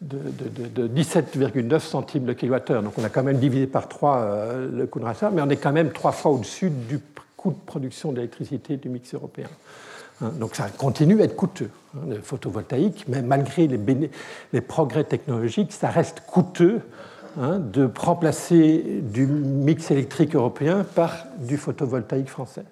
de, 0.00 0.88
17,9 0.88 1.78
centimes 1.80 2.26
le 2.26 2.34
kilowattheure. 2.34 2.82
Donc 2.82 2.94
on 2.98 3.04
a 3.04 3.08
quand 3.08 3.22
même 3.22 3.38
divisé 3.38 3.66
par 3.66 3.88
3 3.88 4.18
euh, 4.18 4.70
le 4.70 4.86
coût 4.86 5.00
de 5.00 5.04
rachat, 5.04 5.30
mais 5.30 5.42
on 5.42 5.48
est 5.48 5.56
quand 5.56 5.72
même 5.72 5.92
trois 5.92 6.12
fois 6.12 6.32
au-dessus 6.32 6.70
du 6.70 6.98
coût 7.36 7.50
de 7.50 7.66
production 7.66 8.12
d'électricité 8.12 8.76
du 8.76 8.88
mix 8.88 9.14
européen. 9.14 9.48
Hein, 10.22 10.30
donc 10.38 10.54
ça 10.54 10.68
continue 10.68 11.20
à 11.20 11.24
être 11.24 11.36
coûteux, 11.36 11.70
hein, 11.96 12.00
le 12.08 12.20
photovoltaïque, 12.20 13.06
mais 13.08 13.22
malgré 13.22 13.66
les, 13.66 14.10
les, 14.52 14.60
progrès 14.60 15.04
technologiques, 15.04 15.72
ça 15.72 15.88
reste 15.88 16.20
coûteux 16.26 16.80
hein, 17.40 17.58
de 17.58 17.90
remplacer 17.98 19.02
du 19.02 19.26
mix 19.26 19.90
électrique 19.90 20.36
européen 20.36 20.84
par 20.94 21.26
du 21.38 21.56
photovoltaïque 21.56 22.28
français. 22.28 22.64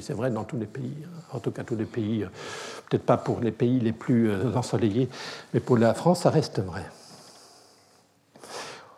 C'est 0.00 0.12
vrai 0.12 0.30
dans 0.30 0.44
tous 0.44 0.56
les 0.58 0.66
pays, 0.66 0.96
en 1.32 1.38
tout 1.38 1.52
cas 1.52 1.62
tous 1.62 1.76
les 1.76 1.84
pays, 1.84 2.24
euh, 2.24 2.28
peut-être 2.88 3.04
pas 3.04 3.16
pour 3.16 3.40
les 3.40 3.52
pays 3.52 3.78
les 3.78 3.92
plus 3.92 4.28
euh, 4.28 4.52
ensoleillés, 4.54 5.08
mais 5.54 5.60
pour 5.60 5.78
la 5.78 5.94
France, 5.94 6.22
ça 6.22 6.30
reste 6.30 6.58
vrai. 6.58 6.84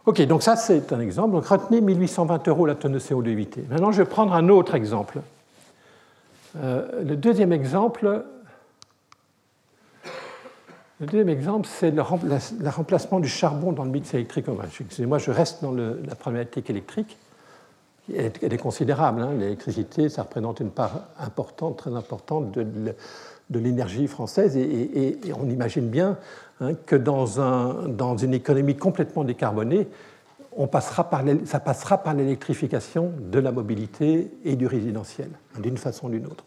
Ok, 0.07 0.23
donc 0.23 0.43
ça 0.43 0.57
c'est 0.57 0.93
un 0.93 1.01
exemple. 1.01 1.33
Donc 1.33 1.47
retenez 1.47 1.83
1820 1.83 2.49
euros 2.49 2.65
la 2.65 2.75
tonne 2.75 2.93
de 2.93 2.99
CO2 2.99 3.29
évité. 3.29 3.63
Maintenant, 3.69 3.93
je 3.93 4.03
vais 4.03 4.09
prendre 4.09 4.33
un 4.33 4.49
autre 4.49 4.75
exemple. 4.75 5.21
Euh, 6.57 7.05
le 7.05 7.17
deuxième 7.17 7.53
exemple, 7.53 8.25
le 11.01 11.07
deuxième 11.07 11.29
exemple, 11.29 11.69
c'est 11.71 11.91
le, 11.91 12.03
remplacement 12.71 13.21
du 13.21 13.29
charbon 13.29 13.73
dans 13.73 13.85
le 13.85 13.91
mix 13.91 14.13
électrique. 14.15 14.47
Excusez-moi, 14.65 15.19
je 15.19 15.31
reste 15.31 15.63
dans 15.63 15.73
la 15.73 16.15
problématique 16.15 16.71
électrique 16.71 17.19
elle 18.17 18.53
est 18.53 18.59
considérable. 18.59 19.23
Hein. 19.23 19.35
L'électricité, 19.39 20.09
ça 20.09 20.23
représente 20.23 20.61
une 20.61 20.71
part 20.71 21.09
importante, 21.19 21.77
très 21.77 21.95
importante 21.95 22.53
de, 22.53 22.95
l'énergie 23.53 24.07
française. 24.07 24.57
Et, 24.57 25.19
on 25.39 25.49
imagine 25.49 25.89
bien 25.89 26.19
hein, 26.61 26.75
que 26.87 26.97
dans, 26.97 27.27
dans, 27.89 28.17
une 28.17 28.35
économie 28.35 28.77
complètement 28.77 29.25
décarbonée, 29.25 29.89
on 30.57 30.67
passera 30.67 31.09
par 31.09 31.23
ça 31.45 31.61
passera 31.61 31.99
par 31.99 32.15
l'électrification 32.15 33.13
de 33.19 33.39
la 33.39 33.53
mobilité 33.53 34.31
et 34.45 34.57
du 34.57 34.67
résidentiel, 34.67 35.31
d'une 35.59 35.79
façon 35.79 36.09
ou 36.09 36.11
d'une 36.11 36.27
autre. 36.27 36.45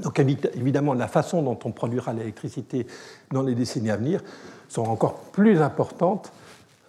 Donc 0.00 0.18
évidemment, 0.18 0.94
la 0.94 1.06
façon 1.06 1.42
dont 1.42 1.58
on 1.64 1.70
produira 1.70 2.12
l'électricité 2.12 2.86
dans 3.30 3.42
les 3.42 3.54
décennies 3.54 3.90
à 3.90 3.96
venir 3.96 4.22
sera 4.68 4.88
encore 4.88 5.16
plus 5.16 5.60
importante 5.60 6.32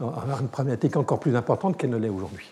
avoir 0.07 0.41
une 0.41 0.47
problématique 0.47 0.97
encore 0.97 1.19
plus 1.19 1.35
importante 1.35 1.77
qu'elle 1.77 1.89
ne 1.89 1.97
l'est 1.97 2.09
aujourd'hui. 2.09 2.51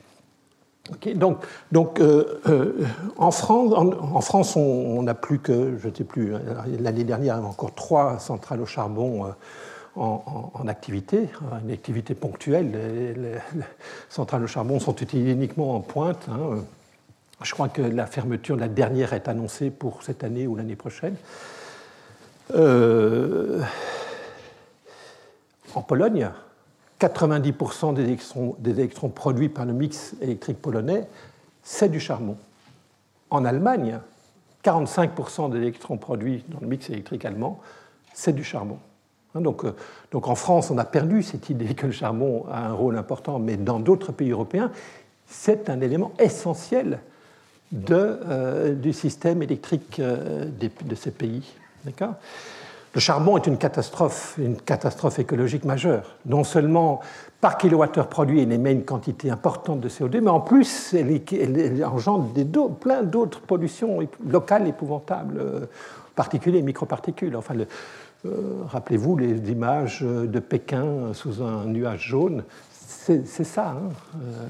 donc, 1.16 1.46
donc 1.72 2.00
euh, 2.00 2.42
euh, 2.48 2.86
en 3.18 3.32
France, 3.32 3.74
en, 3.76 4.22
France, 4.22 4.56
on 4.56 5.04
n'a 5.04 5.14
plus 5.14 5.40
que, 5.40 5.78
je 5.78 5.88
ne 5.88 5.94
sais 5.94 6.04
plus, 6.04 6.34
l'année 6.80 7.04
dernière, 7.04 7.44
encore 7.46 7.74
trois 7.74 8.20
centrales 8.20 8.62
au 8.62 8.66
charbon 8.66 9.26
euh, 9.26 9.30
en, 9.96 10.68
activité, 10.68 11.30
une 11.64 11.72
activité 11.72 12.16
ponctuelle. 12.16 12.72
Les, 12.72 13.38
centrales 14.10 14.44
au 14.44 14.48
charbon 14.48 14.80
sont 14.80 14.96
utilisées 14.96 15.32
uniquement 15.32 15.76
en 15.76 15.82
pointe. 15.82 16.28
Hein. 16.30 16.64
Je 17.44 17.54
crois 17.54 17.70
que 17.70 17.82
la 17.82 18.06
fermeture 18.06 18.56
de 18.56 18.62
la 18.62 18.68
dernière 18.68 19.14
est 19.14 19.28
annoncée 19.28 19.70
pour 19.70 20.04
cette 20.04 20.24
année 20.24 20.48
ou 20.48 20.56
l'année 20.56 20.76
prochaine. 20.76 21.16
en 25.74 25.82
Pologne, 25.82 26.30
90% 27.02 27.94
des 27.94 28.72
électrons, 28.72 29.10
produits 29.10 29.50
par 29.50 29.66
le 29.66 29.74
mix 29.74 30.14
électrique 30.22 30.62
polonais, 30.62 31.08
c'est 31.64 31.90
du 31.90 32.00
charbon. 32.00 32.38
En 33.30 33.44
Allemagne, 33.44 34.00
45% 34.64 35.52
des 35.52 35.58
électrons 35.58 35.98
produits 35.98 36.44
dans 36.50 36.60
le 36.60 36.68
mix 36.68 36.90
électrique 36.90 37.26
allemand, 37.26 37.60
c'est 38.14 38.34
du 38.34 38.44
charbon. 38.44 38.78
Hein, 39.34 39.42
donc, 39.42 39.66
euh, 39.66 39.76
donc, 40.12 40.28
en 40.28 40.36
France, 40.36 40.70
on 40.70 40.78
a 40.78 40.86
perdu 40.86 41.24
cette 41.24 41.50
idée 41.50 41.74
que 41.74 41.88
le 41.88 41.92
charbon 41.92 42.46
a 42.52 42.68
un 42.68 42.74
rôle 42.74 42.98
important, 42.98 43.40
mais 43.40 43.58
dans 43.58 43.80
d'autres 43.80 44.12
pays 44.12 44.32
européens, 44.32 44.72
c'est 45.26 45.70
un 45.70 45.82
élément 45.82 46.12
essentiel 46.20 47.00
de, 47.72 47.96
euh, 47.96 48.76
du 48.76 48.94
système 48.94 49.42
électrique 49.42 50.00
euh, 50.00 50.46
de 50.46 50.96
ces 50.96 51.12
pays. 51.12 51.56
Le 52.94 53.00
charbon 53.00 53.38
est 53.38 53.48
une 53.48 53.58
catastrophe, 53.58 54.36
une 54.38 54.58
catastrophe 54.58 55.20
écologique 55.20 55.64
majeure. 55.64 56.18
Non 56.26 56.44
seulement 56.44 57.00
par 57.40 57.58
kilowattheure 57.58 58.08
produit, 58.08 58.42
il 58.42 58.52
émet 58.52 58.74
une 58.74 58.84
quantité 58.84 59.32
importante 59.32 59.80
de 59.80 59.88
CO2, 59.88 60.20
mais 60.20 60.30
en 60.30 60.42
plus, 60.42 60.94
elle, 60.94 61.86
engendre 61.86 62.34
des 62.34 62.46
plein 62.80 63.04
d'autres 63.04 63.42
pollutions 63.42 64.00
locales 64.28 64.68
épouvantables, 64.68 65.70
particuliers, 66.16 66.62
microparticules. 66.62 67.36
Enfin, 67.36 67.56
euh, 68.26 68.30
rappelez-vous 68.68 69.18
les 69.18 69.52
images 69.52 70.02
de 70.02 70.40
Pékin 70.40 71.14
sous 71.14 71.42
un 71.42 71.66
nuage 71.66 72.08
jaune. 72.08 72.44
C'est 72.70 73.26
ça. 73.26 73.70
Hein. 73.70 73.90
Euh, 74.22 74.46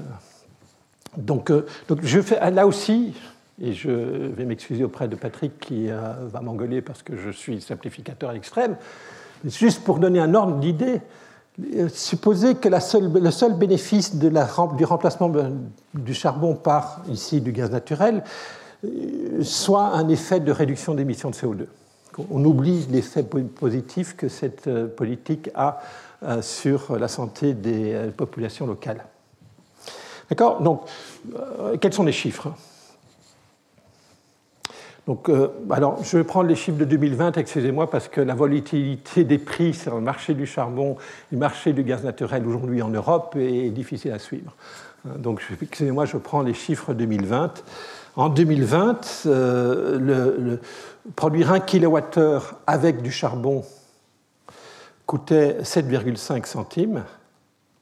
euh, 1.50 1.62
donc, 1.88 2.02
je 2.02 2.20
fais 2.20 2.50
là 2.50 2.66
aussi, 2.66 3.14
et 3.60 3.72
je 3.72 3.90
vais 3.90 4.44
m'excuser 4.44 4.84
auprès 4.84 5.08
de 5.08 5.16
Patrick 5.16 5.58
qui 5.60 5.88
va 5.88 6.40
m'engueuler 6.40 6.80
parce 6.80 7.02
que 7.02 7.16
je 7.16 7.30
suis 7.30 7.60
simplificateur 7.60 8.30
à 8.30 8.32
l'extrême, 8.32 8.76
juste 9.44 9.84
pour 9.84 9.98
donner 9.98 10.20
un 10.20 10.34
ordre 10.34 10.56
d'idée, 10.56 11.00
supposez 11.88 12.54
que 12.54 12.68
le 12.68 13.30
seul 13.30 13.54
bénéfice 13.54 14.16
du 14.16 14.84
remplacement 14.84 15.30
du 15.94 16.14
charbon 16.14 16.54
par 16.54 17.02
ici 17.08 17.40
du 17.40 17.52
gaz 17.52 17.70
naturel 17.70 18.24
soit 19.42 19.88
un 19.88 20.08
effet 20.08 20.40
de 20.40 20.50
réduction 20.50 20.94
d'émissions 20.94 21.30
de 21.30 21.34
CO2 21.34 21.66
on 22.30 22.44
oublie 22.44 22.86
l'effet 22.90 23.22
positif 23.22 24.16
que 24.16 24.28
cette 24.28 24.66
euh, 24.66 24.86
politique 24.86 25.50
a 25.54 25.80
euh, 26.22 26.42
sur 26.42 26.98
la 26.98 27.08
santé 27.08 27.54
des 27.54 27.92
euh, 27.92 28.10
populations 28.10 28.66
locales. 28.66 29.04
D'accord? 30.28 30.62
Donc, 30.62 30.82
quels 31.80 31.92
sont 31.92 32.04
les 32.04 32.12
chiffres? 32.12 32.54
Donc, 35.06 35.28
alors, 35.70 36.02
je 36.04 36.16
vais 36.16 36.24
prendre 36.24 36.48
les 36.48 36.54
chiffres 36.54 36.78
de 36.78 36.84
2020, 36.84 37.36
excusez-moi, 37.36 37.90
parce 37.90 38.06
que 38.06 38.20
la 38.20 38.34
volatilité 38.34 39.24
des 39.24 39.38
prix 39.38 39.74
sur 39.74 39.96
le 39.96 40.00
marché 40.00 40.34
du 40.34 40.46
charbon, 40.46 40.96
le 41.32 41.38
marché 41.38 41.72
du 41.72 41.82
gaz 41.82 42.04
naturel 42.04 42.46
aujourd'hui 42.46 42.82
en 42.82 42.88
Europe 42.88 43.34
est 43.36 43.70
difficile 43.70 44.12
à 44.12 44.20
suivre. 44.20 44.54
Donc, 45.04 45.42
excusez-moi, 45.60 46.04
je 46.04 46.16
prends 46.18 46.42
les 46.42 46.54
chiffres 46.54 46.94
2020. 46.94 47.64
En 48.14 48.28
2020, 48.28 49.24
le 49.24 50.60
produire 51.16 51.50
un 51.52 51.58
kWh 51.58 52.38
avec 52.68 53.02
du 53.02 53.10
charbon 53.10 53.64
coûtait 55.06 55.58
7,5 55.62 56.46
centimes 56.46 57.02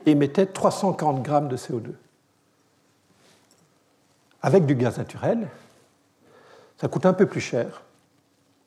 et 0.06 0.12
émettait 0.12 0.46
340 0.46 1.22
grammes 1.22 1.48
de 1.48 1.58
CO2. 1.58 1.90
Avec 4.40 4.64
du 4.64 4.74
gaz 4.74 4.96
naturel, 4.96 5.48
ça 6.80 6.88
coûte 6.88 7.06
un 7.06 7.12
peu 7.12 7.26
plus 7.26 7.40
cher, 7.40 7.82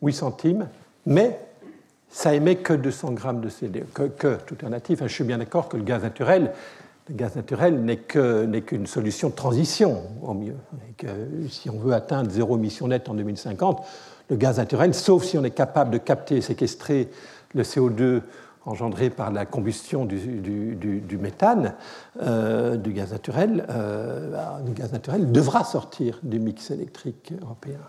8 0.02 0.14
centimes, 0.14 0.68
mais 1.06 1.40
ça 2.10 2.36
émet 2.36 2.58
que 2.58 2.74
200 2.74 3.14
grammes 3.14 3.42
de 3.42 3.50
CO2, 3.50 3.84
que, 4.18 4.38
tout 4.46 4.56
est 4.62 4.66
relatif. 4.66 5.00
Je 5.02 5.08
suis 5.08 5.24
bien 5.24 5.40
d'accord 5.40 5.68
que 5.68 5.78
le 5.78 5.84
gaz 5.84 6.04
naturel, 6.04 6.52
le 7.10 7.16
gaz 7.16 7.36
naturel 7.36 7.84
n'est 7.84 7.98
qu'une 7.98 8.86
solution 8.86 9.30
de 9.30 9.36
transition, 9.36 10.04
au 10.22 10.34
mieux. 10.34 10.56
Si 11.50 11.70
on 11.70 11.80
veut 11.80 11.94
atteindre 11.94 12.30
zéro 12.30 12.58
émission 12.58 12.88
nette 12.88 13.10
en 13.10 13.16
2050, 13.16 13.84
le 14.30 14.36
gaz 14.36 14.58
naturel, 14.58 14.94
sauf 14.94 15.24
si 15.24 15.38
on 15.38 15.44
est 15.44 15.52
capable 15.52 15.92
de 15.92 15.98
capter 15.98 16.38
et 16.38 16.42
séquestrer 16.42 17.10
le 17.56 17.64
CO2 17.64 18.22
engendré 18.66 19.10
par 19.10 19.32
la 19.32 19.46
combustion 19.46 20.06
du, 20.06 21.18
méthane, 21.20 21.74
euh, 22.22 22.78
du, 22.78 22.94
gaz 22.94 23.12
naturel, 23.12 23.66
euh, 23.70 24.32
bah, 24.32 24.62
le 24.66 24.72
gaz 24.72 24.92
naturel 24.94 25.32
devra 25.32 25.64
sortir 25.64 26.20
du 26.24 26.40
mix 26.40 26.72
électrique 26.72 27.34
européen. 27.42 27.80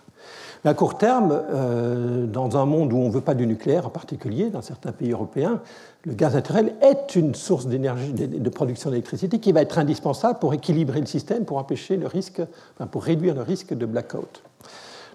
À 0.67 0.73
court 0.73 0.97
terme, 0.97 1.43
euh, 1.53 2.25
dans 2.25 2.57
un 2.57 2.65
monde 2.65 2.95
où 2.95 2.97
on 2.97 3.09
ne 3.09 3.13
veut 3.13 3.21
pas 3.21 3.35
du 3.35 3.47
nucléaire, 3.47 3.87
en 3.87 3.91
particulier 3.91 4.49
dans 4.49 4.63
certains 4.63 4.93
pays 4.93 5.13
européens, 5.13 5.61
le 6.07 6.15
gaz 6.15 6.33
naturel 6.33 6.73
est 6.81 7.17
une 7.17 7.35
source 7.35 7.67
d'énergie, 7.67 8.15
de 8.15 8.49
production 8.49 8.89
d'électricité 8.89 9.41
qui 9.41 9.53
va 9.53 9.61
être 9.61 9.79
indispensable 9.79 10.39
pour 10.39 10.55
équilibrer 10.55 11.01
le 11.01 11.07
système, 11.07 11.45
pour 11.45 11.59
empêcher 11.59 11.99
le 11.99 12.07
risque, 12.07 12.41
pour 12.91 13.05
réduire 13.05 13.35
le 13.35 13.43
risque 13.43 13.75
de 13.75 13.85
blackout. 13.85 14.43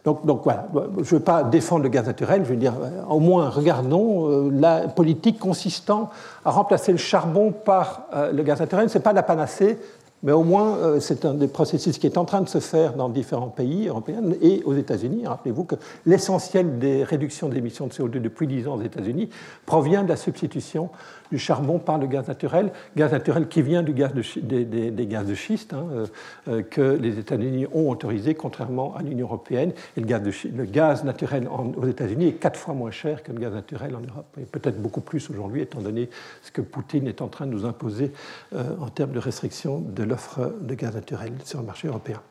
Donc, 0.06 0.24
donc, 0.26 0.42
voilà, 0.44 0.68
je 0.98 1.00
ne 1.00 1.04
veux 1.04 1.20
pas 1.20 1.44
défendre 1.44 1.84
le 1.84 1.90
gaz 1.90 2.06
naturel, 2.06 2.44
je 2.46 2.52
veux 2.52 2.56
dire, 2.56 2.76
euh, 2.82 3.04
au 3.10 3.20
moins 3.20 3.50
regardons 3.50 4.30
euh, 4.30 4.52
la 4.54 4.88
politique 4.88 5.40
consistant 5.40 6.12
à 6.46 6.52
remplacer 6.52 6.92
le 6.92 7.00
charbon 7.00 7.52
par 7.52 8.04
le 8.32 8.44
gaz 8.44 8.60
naturel. 8.60 8.88
Ce 8.90 9.00
n'est 9.00 9.04
pas 9.04 9.14
la 9.14 9.24
panacée, 9.24 9.80
mais 10.24 10.32
au 10.32 10.44
moins, 10.44 10.78
euh, 10.78 11.00
c'est 11.00 11.26
un 11.26 11.34
des 11.34 11.48
processus 11.48 11.98
qui 11.98 12.06
est 12.06 12.18
en 12.18 12.26
train 12.26 12.42
de 12.42 12.50
se 12.50 12.60
faire 12.60 12.94
dans 12.94 13.10
différents 13.10 13.48
pays 13.48 13.88
européens 13.88 14.22
et 14.42 14.62
aux 14.66 14.74
États-Unis. 14.74 15.26
Rappelez-vous 15.26 15.64
que 15.64 15.76
l'essentiel 16.06 16.78
des 16.80 17.04
réductions 17.04 17.48
d'émissions 17.48 17.88
de 17.88 17.94
CO2 17.94 18.20
depuis 18.20 18.48
10 18.48 18.68
ans 18.68 18.76
aux 18.76 18.82
États-Unis 18.82 19.30
provient 19.66 20.04
de 20.04 20.10
la 20.10 20.18
substitution 20.18 20.90
du 21.32 21.40
charbon 21.40 21.80
par 21.80 21.98
le 21.98 22.08
gaz 22.08 22.28
naturel, 22.28 22.72
gaz 22.96 23.12
naturel 23.12 23.48
qui 23.48 23.62
vient 23.62 23.84
du 23.84 23.94
gaz 23.94 24.12
des, 24.14 25.06
gaz 25.08 25.28
de 25.28 25.36
schiste 25.36 25.74
hein, 25.74 25.86
euh, 25.92 26.06
euh, 26.48 26.62
que 26.62 26.82
les 26.82 27.20
États-Unis 27.20 27.68
ont 27.74 27.90
autorisé, 27.90 28.36
contrairement 28.36 28.96
à 28.96 29.02
l'Union 29.02 29.28
européenne. 29.28 29.74
Et 29.98 30.02
le 30.02 30.06
gaz, 30.06 30.22
le 30.24 30.66
gaz 30.66 31.04
naturel 31.04 31.48
aux 31.50 31.88
États-Unis 31.88 32.28
est 32.28 32.34
quatre 32.34 32.60
fois 32.60 32.74
moins 32.74 32.92
cher 32.92 33.24
que 33.24 33.32
le 33.32 33.40
gaz 33.40 33.54
naturel 33.54 33.96
en 33.96 34.02
Europe, 34.02 34.38
et 34.40 34.46
peut-être 34.46 34.82
beaucoup 34.82 35.02
plus 35.02 35.30
aujourd'hui, 35.30 35.62
étant 35.62 35.82
donné 35.82 36.10
ce 36.42 36.52
que 36.52 36.62
Poutine 36.62 37.08
est 37.08 37.22
en 37.22 37.28
train 37.28 37.46
de 37.46 37.52
nous 37.52 37.66
imposer 37.66 38.12
en 38.56 38.88
termes 38.90 39.12
de 39.12 39.20
restriction 39.20 39.80
de 39.80 40.04
l'offre 40.04 40.54
de 40.62 40.74
gaz 40.74 40.96
naturel 40.96 41.34
sur 41.44 41.60
le 41.60 41.66
marché 41.66 41.88
européen. 41.88 42.22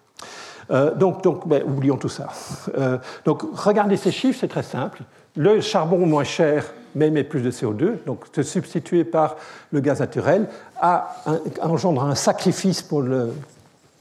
Euh, 0.71 0.95
donc, 0.95 1.23
donc 1.23 1.49
ben, 1.49 1.63
oublions 1.65 1.97
tout 1.97 2.09
ça. 2.09 2.29
Euh, 2.77 2.99
donc, 3.25 3.43
regardez 3.55 3.97
ces 3.97 4.11
chiffres, 4.11 4.39
c'est 4.41 4.49
très 4.49 4.63
simple. 4.63 5.03
Le 5.37 5.61
charbon 5.61 6.07
moins 6.07 6.25
cher, 6.25 6.65
mais 6.95 7.09
émet 7.09 7.25
plus 7.25 7.43
de 7.43 7.51
CO2, 7.51 8.05
donc 8.07 8.25
se 8.33 8.43
substituer 8.43 9.05
par 9.05 9.37
le 9.71 9.81
gaz 9.81 10.01
naturel, 10.01 10.49
a, 10.81 11.17
engendre 11.63 12.03
un 12.03 12.15
sacrifice 12.15 12.83
pour 12.83 13.03
le 13.03 13.33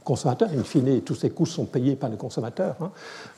consommateur. 0.04 0.50
In 0.58 0.64
fine, 0.64 1.02
tous 1.02 1.16
ces 1.16 1.30
coûts 1.30 1.46
sont 1.46 1.66
payés 1.66 1.96
par 1.96 2.10
le 2.10 2.16
consommateur. 2.16 2.76
Hein. 2.82 2.92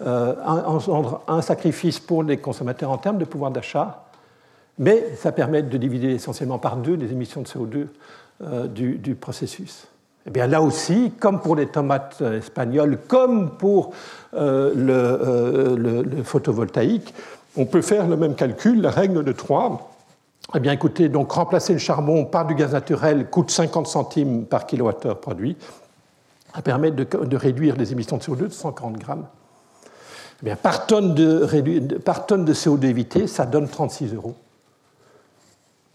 Euh, 0.06 0.36
engendre 0.46 1.22
un 1.28 1.42
sacrifice 1.42 2.00
pour 2.00 2.24
les 2.24 2.38
consommateurs 2.38 2.92
en 2.92 2.98
termes 2.98 3.18
de 3.18 3.26
pouvoir 3.26 3.52
d'achat, 3.52 4.06
mais 4.78 5.16
ça 5.18 5.32
permet 5.32 5.64
de 5.64 5.78
diviser 5.78 6.12
essentiellement 6.12 6.60
par 6.60 6.78
deux 6.78 6.96
les 6.96 7.12
émissions 7.12 7.42
de 7.42 7.48
CO2 7.48 7.88
du, 8.70 8.98
du 8.98 9.16
processus. 9.16 9.90
Eh 10.30 10.32
bien, 10.32 10.48
là 10.48 10.62
aussi, 10.62 11.12
comme 11.20 11.42
pour 11.42 11.56
les 11.56 11.68
tomates 11.68 12.22
espagnoles, 12.22 13.00
comme 13.08 13.52
pour 13.58 13.94
euh, 14.34 14.74
euh, 14.78 16.04
le, 16.04 16.24
photovoltaïque, 16.24 17.14
on 17.56 17.66
peut 17.66 17.82
faire 17.82 18.08
le 18.08 18.18
même 18.18 18.36
calcul, 18.36 18.82
la 18.82 18.92
règle 18.92 19.24
de 19.24 19.32
3. 19.32 19.96
Eh 20.56 20.60
bien, 20.60 20.72
écoutez, 20.72 21.10
donc 21.10 21.32
remplacer 21.32 21.74
le 21.74 21.80
charbon 21.80 22.26
par 22.26 22.46
du 22.46 22.56
gaz 22.56 22.74
naturel 22.74 23.30
coûte 23.30 23.52
50 23.52 23.88
centimes 23.88 24.46
par 24.46 24.66
kilowattheure 24.66 25.20
produit. 25.20 25.58
Ça 26.56 26.62
permet 26.62 26.92
de, 26.92 27.36
réduire 27.36 27.76
les 27.76 27.92
émissions 27.92 28.18
de 28.18 28.24
CO2 28.24 28.48
de 28.48 28.50
140 28.50 28.98
grammes. 28.98 29.28
Eh 30.42 30.46
bien, 30.46 30.56
par, 30.56 30.88
tonne 30.88 31.14
de, 31.14 31.98
par 32.04 32.26
tonne 32.26 32.46
de 32.46 32.54
CO2 32.54 32.86
évité, 32.86 33.28
ça 33.28 33.46
donne 33.46 33.68
36 33.68 34.14
euros. 34.16 34.36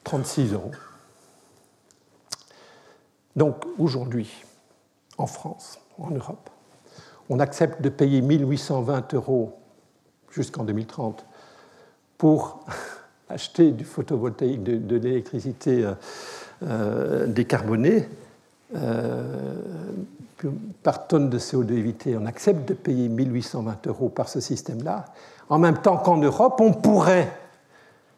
36 0.05 0.53
euros. 0.53 0.71
Donc 3.35 3.65
aujourd'hui, 3.79 4.31
en 5.19 5.27
France, 5.27 5.81
en 5.99 6.11
Europe, 6.11 6.51
on 7.29 7.41
accepte 7.41 7.81
de 7.81 7.89
payer 7.89 8.21
1820 8.21 9.15
euros 9.15 9.59
jusqu'en 10.31 10.63
2030 10.63 11.25
pour 12.25 12.61
acheter 13.29 13.71
du 13.73 13.85
photovoltaïque, 13.85 14.63
de, 14.63 14.97
l'électricité 14.97 15.85
euh, 15.85 15.93
euh, 16.63 17.27
décarbonée. 17.27 18.09
Euh, 18.75 19.53
par 20.83 21.07
tonne 21.07 21.29
de 21.29 21.39
CO2 21.39 21.73
évité, 21.75 22.17
on 22.17 22.25
accepte 22.25 22.67
de 22.67 22.73
payer 22.73 23.11
1820 23.11 23.87
euros 23.89 24.09
par 24.09 24.31
ce 24.31 24.41
système-là, 24.41 25.05
en 25.51 25.59
même 25.59 25.77
temps 25.83 25.99
qu'en 25.99 26.17
Europe, 26.17 26.63
on 26.63 26.73
pourrait 26.73 27.31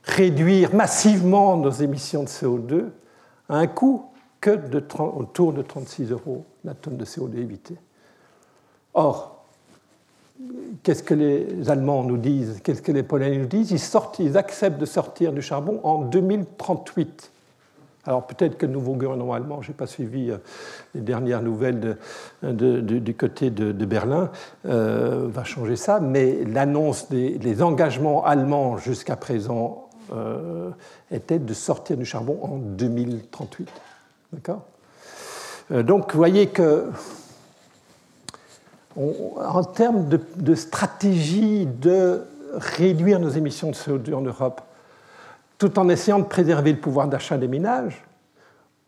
réduire 0.04 0.72
massivement 0.72 1.56
nos 1.56 1.72
émissions 1.72 2.22
de 2.22 2.28
CO2 2.28 2.84
à 3.48 3.56
un 3.56 3.66
coût 3.66 4.04
que 4.40 4.50
de, 4.50 4.80
autour 5.16 5.52
de 5.52 5.62
36 5.62 6.12
euros 6.12 6.44
la 6.62 6.74
tonne 6.74 6.96
de 6.96 7.04
CO2 7.04 7.38
évité. 7.38 7.76
Or, 8.94 9.35
qu'est-ce 10.82 11.02
que 11.02 11.14
les 11.14 11.70
Allemands 11.70 12.04
nous 12.04 12.16
disent? 12.16 12.60
Qu'est-ce 12.62 12.82
que 12.82 12.92
les 12.92 13.02
Polonais 13.02 13.38
nous 13.38 13.46
disent? 13.46 13.70
Ils, 13.70 13.78
sortent, 13.78 14.18
ils 14.18 14.36
acceptent 14.36 14.78
de 14.78 14.86
sortir 14.86 15.32
du 15.32 15.42
charbon 15.42 15.80
en 15.82 16.02
2038. 16.02 17.32
Alors 18.06 18.26
peut-être 18.26 18.56
que 18.56 18.66
le 18.66 18.72
nouveau 18.72 18.92
gouvernement 18.92 19.34
allemand, 19.34 19.62
je 19.62 19.68
n'ai 19.68 19.74
pas 19.74 19.86
suivi 19.86 20.30
euh, 20.30 20.38
les 20.94 21.00
dernières 21.00 21.42
nouvelles 21.42 21.98
du 22.42 23.14
côté 23.14 23.50
de, 23.50 23.84
Berlin, 23.84 24.30
euh, 24.66 25.26
va 25.28 25.44
changer 25.44 25.76
ça, 25.76 25.98
mais 25.98 26.44
l'annonce 26.44 27.08
des 27.10 27.62
engagements 27.62 28.24
allemands 28.24 28.76
jusqu'à 28.76 29.16
présent 29.16 29.88
euh, 30.12 30.70
était 31.10 31.40
de 31.40 31.52
sortir 31.52 31.96
du 31.96 32.04
charbon 32.04 32.38
en 32.42 32.58
2038. 32.58 33.68
D'accord? 34.32 34.62
Donc 35.70 36.12
vous 36.12 36.18
voyez 36.18 36.46
que 36.46 36.84
en 38.96 39.64
termes 39.64 40.08
de, 40.08 40.54
stratégie 40.54 41.66
de 41.66 42.22
réduire 42.54 43.20
nos 43.20 43.28
émissions 43.28 43.70
de 43.70 43.74
CO2 43.74 44.14
en 44.14 44.22
Europe, 44.22 44.62
tout 45.58 45.78
en 45.78 45.88
essayant 45.88 46.18
de 46.18 46.24
préserver 46.24 46.72
le 46.72 46.78
pouvoir 46.78 47.08
d'achat 47.08 47.38
des 47.38 47.48
ménages, 47.48 48.04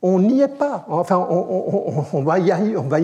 on 0.00 0.20
n'y 0.20 0.40
est 0.40 0.48
pas. 0.48 0.86
Enfin, 0.88 1.26
on, 1.28 2.22
va 2.22 2.38
y 2.38 2.50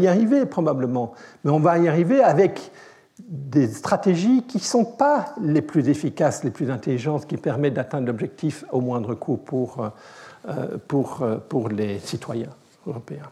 arriver, 0.07 0.47
probablement, 0.47 1.13
mais 1.43 1.51
on 1.51 1.61
va 1.61 1.79
y 1.79 1.89
arriver 1.89 2.23
avec 2.23 2.71
des 3.19 3.69
stratégies 3.69 4.43
qui 4.43 4.59
ne 4.59 4.63
sont 4.63 4.85
pas 4.85 5.35
les 5.41 5.63
plus 5.63 5.89
efficaces, 5.89 6.45
les 6.45 6.51
plus 6.51 6.71
intelligentes, 6.71 7.27
qui 7.27 7.37
permettent 7.37 7.75
d'atteindre 7.75 8.07
l'objectif 8.07 8.65
au 8.71 8.81
moindre 8.81 9.15
coût 9.15 9.37
pour, 9.37 9.93
euh, 10.49 10.79
euh, 10.93 11.39
pour 11.49 11.69
les 11.69 11.99
citoyens 11.99 12.51
européens. 12.87 13.31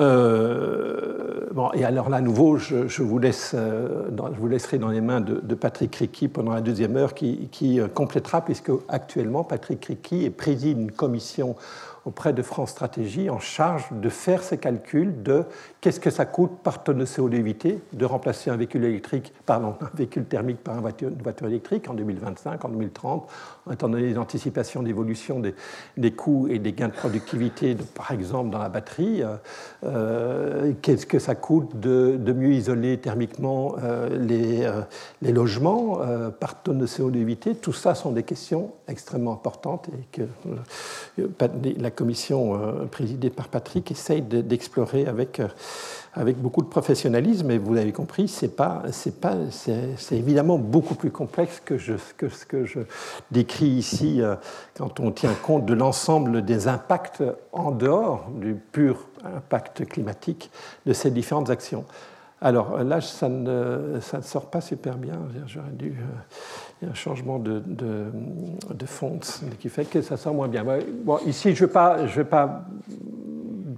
Euh, 0.00 1.46
bon, 1.52 1.70
et 1.74 1.84
alors 1.84 2.08
là, 2.08 2.18
à 2.18 2.20
nouveau, 2.20 2.56
je, 2.56 3.02
vous 3.02 3.18
laisse, 3.18 3.52
euh, 3.54 4.08
je, 4.10 4.38
vous 4.38 4.48
laisserai 4.48 4.78
dans 4.78 4.88
les 4.88 5.00
mains 5.00 5.20
de, 5.20 5.54
Patrick 5.54 5.94
Ricky 5.96 6.28
pendant 6.28 6.52
la 6.52 6.60
deuxième 6.60 6.96
heure 6.96 7.14
qui, 7.14 7.80
euh, 7.80 7.88
complétera, 7.88 8.44
puisque 8.44 8.70
actuellement, 8.88 9.42
Patrick 9.44 9.84
Ricky 9.84 10.30
préside 10.30 10.78
une 10.78 10.92
commission 10.92 11.56
auprès 12.04 12.32
de 12.32 12.42
France 12.42 12.70
Stratégie 12.70 13.28
en 13.28 13.38
charge 13.38 13.88
de 13.92 14.08
faire 14.08 14.42
ces 14.42 14.56
calculs 14.56 15.22
de 15.22 15.44
qu'est-ce 15.80 16.00
que 16.00 16.10
ça 16.10 16.24
coûte 16.24 16.52
par 16.62 16.82
tonne 16.82 16.98
de 16.98 17.04
CO2 17.04 17.34
évité 17.34 17.82
de 17.92 18.04
remplacer 18.06 18.50
un 18.50 18.56
véhicule 18.56 18.84
électrique, 18.84 19.32
pardon, 19.44 19.74
un 19.80 19.90
véhicule 19.94 20.24
thermique 20.24 20.62
par 20.62 20.76
une 20.76 20.82
voiture, 20.82 21.10
électrique 21.46 21.88
en 21.90 21.94
2025, 21.94 22.64
en 22.64 22.68
2030, 22.70 23.28
étant 23.72 23.88
donné 23.88 24.08
les 24.08 24.18
anticipations 24.18 24.82
d'évolution 24.82 25.40
des, 25.40 25.54
des, 25.96 26.12
coûts 26.12 26.48
et 26.48 26.58
des 26.58 26.72
gains 26.72 26.88
de 26.88 26.92
productivité, 26.92 27.76
par 27.94 28.10
exemple 28.12 28.50
dans 28.50 28.58
la 28.58 28.68
batterie. 28.68 29.22
Euh, 29.22 29.36
euh, 29.84 30.72
qu'est-ce 30.82 31.06
que 31.06 31.18
ça 31.18 31.34
coûte 31.34 31.78
de, 31.78 32.16
de 32.18 32.32
mieux 32.32 32.52
isoler 32.52 32.98
thermiquement 32.98 33.76
euh, 33.82 34.08
les, 34.18 34.70
les, 35.22 35.32
logements 35.32 36.00
par 36.40 36.62
tonne 36.62 36.78
de 36.78 36.86
CO2 36.86 37.16
évité 37.16 37.54
Tout 37.54 37.72
ça 37.72 37.94
sont 37.94 38.12
des 38.12 38.22
questions 38.22 38.72
extrêmement 38.88 39.32
importantes 39.32 39.88
et 39.88 40.04
que 40.12 40.22
la 41.78 41.90
commission 41.90 42.58
présidée 42.90 43.30
par 43.30 43.48
Patrick 43.48 43.90
essaye 43.90 44.22
d'explorer 44.22 45.06
avec, 45.06 45.40
avec 46.14 46.36
beaucoup 46.38 46.62
de 46.62 46.68
professionnalisme. 46.68 47.50
Et 47.50 47.58
vous 47.58 47.74
l'avez 47.74 47.92
compris, 47.92 48.28
c'est 48.28 48.56
pas, 48.56 48.82
pas, 49.20 49.34
c'est 49.50 50.16
évidemment 50.16 50.58
beaucoup 50.58 50.94
plus 50.94 51.10
complexe 51.10 51.60
que, 51.64 51.78
ce 51.78 52.44
que 52.46 52.64
je 52.64 52.80
décris 53.30 53.66
ici 53.66 54.20
euh, 54.20 54.36
quand 54.76 55.00
on 55.00 55.10
tient 55.10 55.34
compte 55.34 55.66
de 55.66 55.74
l'ensemble 55.74 56.44
des 56.44 56.68
impacts 56.68 57.22
en 57.52 57.70
dehors 57.70 58.28
du 58.34 58.54
pur 58.54 59.06
impact 59.24 59.86
climatique 59.86 60.50
de 60.86 60.92
ces 60.92 61.10
différentes 61.10 61.50
actions. 61.50 61.84
Alors 62.40 62.84
là, 62.84 63.00
ça 63.00 63.28
ne, 63.28 63.98
ça 64.00 64.18
ne 64.18 64.22
sort 64.22 64.46
pas 64.46 64.60
super 64.60 64.96
bien. 64.96 65.18
J'aurais 65.46 65.72
dû 65.72 65.96
il 66.80 66.84
y 66.84 66.88
a 66.88 66.92
un 66.92 66.94
changement 66.94 67.38
de, 67.38 67.60
de, 67.66 68.86
fond 68.86 69.18
qui 69.58 69.68
fait 69.68 69.84
que 69.84 70.00
ça 70.02 70.16
sent 70.16 70.30
moins 70.30 70.46
bien. 70.46 70.64
Bon, 71.04 71.18
ici, 71.26 71.54
je 71.54 71.64
ne 71.64 71.68
vais, 71.68 72.06
vais 72.06 72.24
pas 72.24 72.64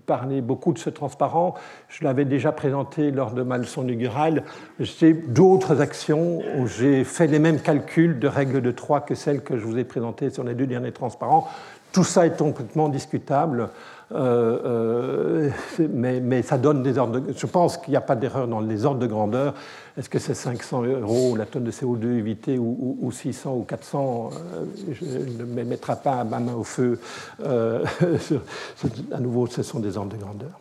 parler 0.00 0.40
beaucoup 0.40 0.72
de 0.72 0.78
ce 0.78 0.90
transparent. 0.90 1.54
Je 1.88 2.04
l'avais 2.04 2.24
déjà 2.24 2.52
présenté 2.52 3.10
lors 3.10 3.32
de 3.32 3.42
ma 3.42 3.58
leçon 3.58 3.82
inaugurale. 3.82 4.44
J'ai 4.78 5.12
d'autres 5.12 5.80
actions 5.80 6.40
où 6.58 6.66
j'ai 6.66 7.04
fait 7.04 7.26
les 7.26 7.38
mêmes 7.38 7.60
calculs 7.60 8.18
de 8.18 8.28
règles 8.28 8.60
de 8.60 8.70
3 8.70 9.00
que 9.00 9.14
celles 9.14 9.42
que 9.42 9.56
je 9.56 9.64
vous 9.64 9.78
ai 9.78 9.84
présentées 9.84 10.30
sur 10.30 10.44
les 10.44 10.54
deux 10.54 10.66
derniers 10.66 10.92
transparents. 10.92 11.48
Tout 11.92 12.04
ça 12.04 12.26
est 12.26 12.36
complètement 12.36 12.88
discutable. 12.88 13.70
Euh, 14.12 14.58
euh, 14.64 15.50
mais, 15.92 16.20
mais, 16.20 16.42
ça 16.42 16.58
donne 16.58 16.82
des 16.82 16.98
ordres. 16.98 17.20
De, 17.20 17.32
je 17.36 17.46
pense 17.46 17.78
qu'il 17.78 17.90
n'y 17.90 17.96
a 17.96 18.00
pas 18.00 18.16
d'erreur 18.16 18.48
dans 18.48 18.60
les 18.60 18.84
ordres 18.84 18.98
de 18.98 19.06
grandeur. 19.06 19.54
Est-ce 19.96 20.08
que 20.08 20.18
c'est 20.18 20.34
500 20.34 20.82
euros 20.84 21.36
la 21.36 21.46
tonne 21.46 21.64
de 21.64 21.70
CO2 21.70 22.18
évitée 22.18 22.58
ou, 22.58 23.10
600 23.12 23.54
ou 23.54 23.62
400 23.62 24.30
euh, 24.32 24.64
Je 24.92 25.04
ne 25.04 25.44
me 25.44 25.64
mettrai 25.64 25.94
pas 26.02 26.24
ma 26.24 26.40
main 26.40 26.54
au 26.54 26.64
feu. 26.64 26.98
à 27.44 29.20
nouveau, 29.20 29.46
ce 29.46 29.62
sont 29.62 29.78
des 29.78 29.89
de 29.90 30.16
grandeur. 30.16 30.60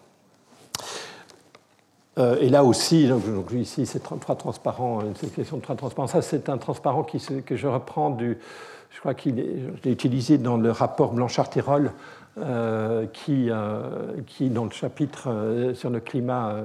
Et 2.42 2.50
là 2.50 2.66
aussi, 2.66 3.08
donc, 3.08 3.24
ici 3.54 3.86
c'est 3.86 4.00
trois 4.00 4.36
transparents, 4.36 5.00
une 5.02 5.30
question 5.30 5.56
de 5.56 5.62
trois 5.62 5.78
transparents. 5.78 6.08
Ça, 6.08 6.22
c'est 6.22 6.50
un 6.50 6.58
transparent 6.58 7.04
qui, 7.04 7.20
que 7.46 7.56
je 7.56 7.66
reprends 7.66 8.10
du, 8.10 8.38
je 8.90 9.00
crois 9.00 9.14
qu'il 9.14 9.40
est, 9.40 9.86
utilisé 9.86 10.38
dans 10.38 10.58
le 10.58 10.72
rapport 10.72 11.14
Blanchard-Tirol 11.14 11.92
euh, 12.38 13.06
qui, 13.08 13.50
euh, 13.50 14.22
qui, 14.28 14.50
dans 14.50 14.66
le 14.66 14.72
chapitre 14.72 15.30
euh, 15.30 15.74
sur 15.74 15.90
le 15.90 16.00
climat, 16.00 16.58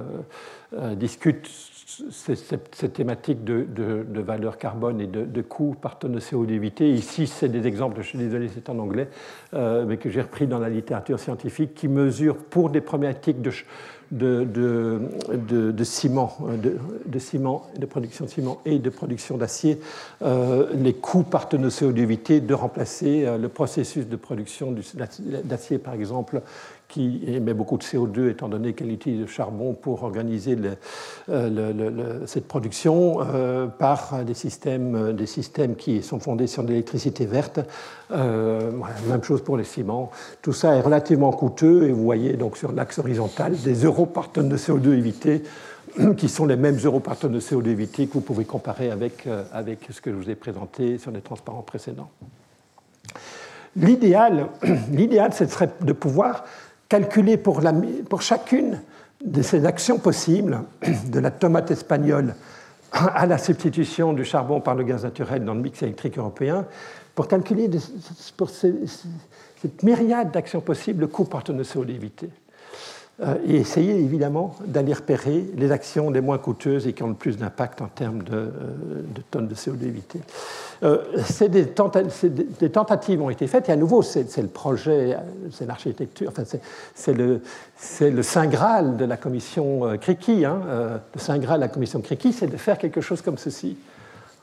discute 0.93 1.49
cette 1.85 2.93
thématique 2.93 3.43
de, 3.43 3.63
de, 3.63 4.21
valeur 4.21 4.57
carbone 4.57 4.99
et 5.01 5.07
de, 5.07 5.23
de 5.23 5.41
coût 5.41 5.75
par 5.79 5.99
tonne 5.99 6.13
de 6.13 6.19
CO2 6.19 6.49
évité. 6.49 6.89
Ici, 6.89 7.27
c'est 7.27 7.49
des 7.49 7.67
exemples, 7.67 8.01
je 8.01 8.07
suis 8.07 8.17
désolé, 8.17 8.49
c'est 8.53 8.69
en 8.69 8.79
anglais, 8.79 9.07
mais 9.53 9.97
que 9.97 10.09
j'ai 10.09 10.21
repris 10.21 10.47
dans 10.47 10.57
la 10.57 10.69
littérature 10.69 11.19
scientifique, 11.19 11.75
qui 11.75 11.87
mesurent 11.87 12.37
pour 12.37 12.71
des 12.71 12.81
problématiques 12.81 13.41
de, 13.41 13.51
de, 14.11 14.47
de, 15.33 15.71
de 15.71 15.83
ciment, 15.83 16.37
de, 17.05 17.19
ciment, 17.19 17.67
de 17.77 17.85
production 17.85 18.25
de 18.25 18.29
ciment 18.29 18.61
et 18.65 18.79
de 18.79 18.89
production 18.89 19.37
d'acier, 19.37 19.79
euh, 20.21 20.67
les 20.73 20.93
coûts 20.93 21.23
par 21.23 21.49
tonne 21.49 21.63
de 21.63 21.69
CO2 21.69 21.97
évité 21.97 22.39
de 22.39 22.53
remplacer 22.53 23.25
euh, 23.25 23.37
le 23.37 23.49
processus 23.49 24.07
de 24.07 24.15
production 24.15 24.75
d'acier, 25.43 25.77
par 25.79 25.93
exemple, 25.93 26.41
qui 26.87 27.21
émet 27.27 27.53
beaucoup 27.53 27.77
de 27.77 27.83
CO2 27.83 28.29
étant 28.29 28.47
donné 28.47 28.73
qu'elle 28.73 28.91
utilise 28.91 29.21
le 29.21 29.27
charbon 29.27 29.73
pour 29.73 30.03
organiser 30.03 30.57
euh, 31.29 32.25
cette 32.25 32.47
production 32.47 33.17
euh, 33.21 33.67
par 33.67 34.23
des 34.23 34.33
systèmes, 34.33 34.95
euh, 34.95 35.13
des 35.13 35.25
systèmes 35.25 35.75
qui 35.75 36.01
sont 36.01 36.19
fondés 36.19 36.47
sur 36.47 36.63
l'électricité 36.63 37.25
verte. 37.25 37.59
même 38.11 39.23
chose 39.23 39.43
pour 39.43 39.57
les 39.57 39.63
ciments. 39.63 40.11
Tout 40.41 40.53
ça 40.53 40.75
est 40.75 40.81
relativement 40.81 41.31
coûteux 41.31 41.87
et 41.87 41.91
vous 41.91 42.03
voyez 42.03 42.33
donc 42.33 42.57
sur 42.57 42.71
l'axe 42.71 42.99
horizontal 42.99 43.55
des 43.55 43.83
euros 43.83 44.05
par 44.05 44.31
tonne 44.31 44.49
de 44.49 44.57
CO2 44.57 44.93
évité 44.93 45.43
qui 46.17 46.29
sont 46.29 46.45
les 46.45 46.55
mêmes 46.55 46.77
euros 46.83 46.99
par 46.99 47.17
tonne 47.17 47.33
de 47.33 47.39
CO2 47.39 47.67
évité 47.67 48.07
que 48.07 48.13
vous 48.13 48.21
pouvez 48.21 48.45
comparer 48.45 48.91
avec, 48.91 49.27
avec 49.51 49.87
ce 49.89 50.01
que 50.01 50.11
je 50.11 50.15
vous 50.15 50.29
ai 50.29 50.35
présenté 50.35 50.97
sur 50.97 51.11
les 51.11 51.21
transparents 51.21 51.63
précédents. 51.63 52.09
L'idéal, 53.75 54.47
l'idéal, 54.91 55.33
ce 55.33 55.45
serait 55.45 55.69
de 55.81 55.93
pouvoir 55.93 56.45
calculer 56.89 57.37
pour, 57.37 57.61
chacune 58.21 58.81
de 59.23 59.41
ces 59.41 59.65
actions 59.65 59.97
possibles, 59.97 60.61
de 61.07 61.19
la 61.19 61.31
tomate 61.31 61.71
espagnole 61.71 62.35
à 62.91 63.25
la 63.25 63.37
substitution 63.37 64.13
du 64.13 64.23
charbon 64.23 64.61
par 64.61 64.75
le 64.75 64.83
gaz 64.83 65.03
naturel 65.03 65.43
dans 65.43 65.53
le 65.53 65.61
mix 65.61 65.81
électrique 65.81 66.17
européen, 66.17 66.65
pour 67.13 67.27
calculer 67.27 67.69
pour 68.37 68.49
cette 68.49 69.83
myriade 69.83 70.31
d'actions 70.31 70.61
possibles 70.61 71.01
le 71.01 71.07
coût 71.07 71.25
par 71.25 71.43
tonne 71.43 71.57
de 71.57 71.63
CO2 71.63 71.89
évité. 71.89 72.27
Euh, 72.27 72.29
et 73.45 73.55
essayer 73.55 73.95
évidemment 73.95 74.55
d'aller 74.65 74.91
repérer 74.91 75.45
les 75.55 75.71
actions 75.71 76.09
les 76.09 76.19
moins 76.19 76.37
coûteuses 76.37 76.85
et 76.85 76.91
qui 76.91 77.01
ont 77.01 77.07
le 77.07 77.13
plus 77.13 77.37
d'impact 77.37 77.81
en 77.81 77.87
termes 77.87 78.23
de, 78.23 78.35
euh, 78.35 78.51
tonnes 79.31 79.47
de 79.47 79.55
CO2 79.55 79.83
évité. 79.83 80.19
Euh, 80.83 80.97
des, 81.47 81.67
tentatives 82.69 83.21
ont 83.21 83.29
été 83.29 83.47
faites 83.47 83.69
et 83.69 83.71
à 83.71 83.77
nouveau 83.77 84.01
c'est 84.01 84.37
le 84.37 84.49
projet, 84.49 85.15
c'est 85.51 85.65
l'architecture, 85.65 86.27
enfin, 86.29 86.43
c'est 86.93 87.13
le, 87.13 87.39
le, 88.01 88.21
Saint 88.21 88.47
Graal 88.47 88.97
de 88.97 89.05
la 89.05 89.15
commission 89.15 89.97
Criqui. 89.97 90.43
Hein, 90.43 90.59
le 91.13 91.19
Saint 91.19 91.37
Graal 91.37 91.59
de 91.59 91.65
la 91.65 91.69
commission 91.69 92.01
Criqui, 92.01 92.33
c'est 92.33 92.47
de 92.47 92.57
faire 92.57 92.77
quelque 92.77 92.99
chose 92.99 93.21
comme 93.21 93.37
ceci. 93.37 93.77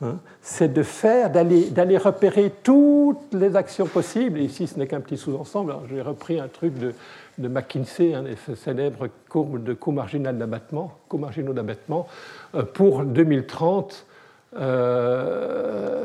Hein. 0.02 0.16
c'est 0.40 0.72
de 0.72 0.82
faire, 0.82 1.30
d'aller 1.30 1.96
repérer 1.96 2.52
toutes 2.62 3.32
les 3.32 3.54
actions 3.54 3.86
possibles. 3.86 4.40
Et 4.40 4.44
ici, 4.44 4.66
ce 4.66 4.78
n'est 4.78 4.88
qu'un 4.88 5.00
petit 5.00 5.16
sous-ensemble. 5.16 5.74
J'ai 5.88 6.02
repris 6.02 6.40
un 6.40 6.48
truc 6.48 6.76
de, 6.76 6.92
de 7.38 7.48
McKinsey, 7.48 8.14
hein, 8.14 8.24
célèbre 8.54 9.08
courbe 9.28 9.62
de 9.62 9.72
coût 9.72 9.92
marginal 9.92 10.38
d'abattement, 10.38 10.98
coûts 11.08 11.18
marginaux 11.18 11.52
d'abattement, 11.52 12.06
euh, 12.54 12.62
pour 12.62 13.04
2030. 13.04 14.06
Euh, 14.56 16.04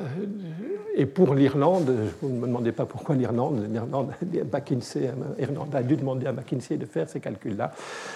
et 1.00 1.06
pour 1.06 1.36
l'Irlande, 1.36 1.94
vous 2.24 2.30
ne 2.30 2.40
me 2.40 2.48
demandez 2.48 2.72
pas 2.72 2.86
pourquoi 2.86 3.14
l'Irlande, 3.14 3.68
l'Irlande 3.72 4.14
Irlande 5.40 5.76
a 5.76 5.84
dû 5.84 5.96
demander 5.96 6.26
à 6.26 6.34
McKinsey 6.34 6.78
de 6.78 6.88
faire 6.88 7.08
ces 7.08 7.20
calculs-là. 7.20 7.72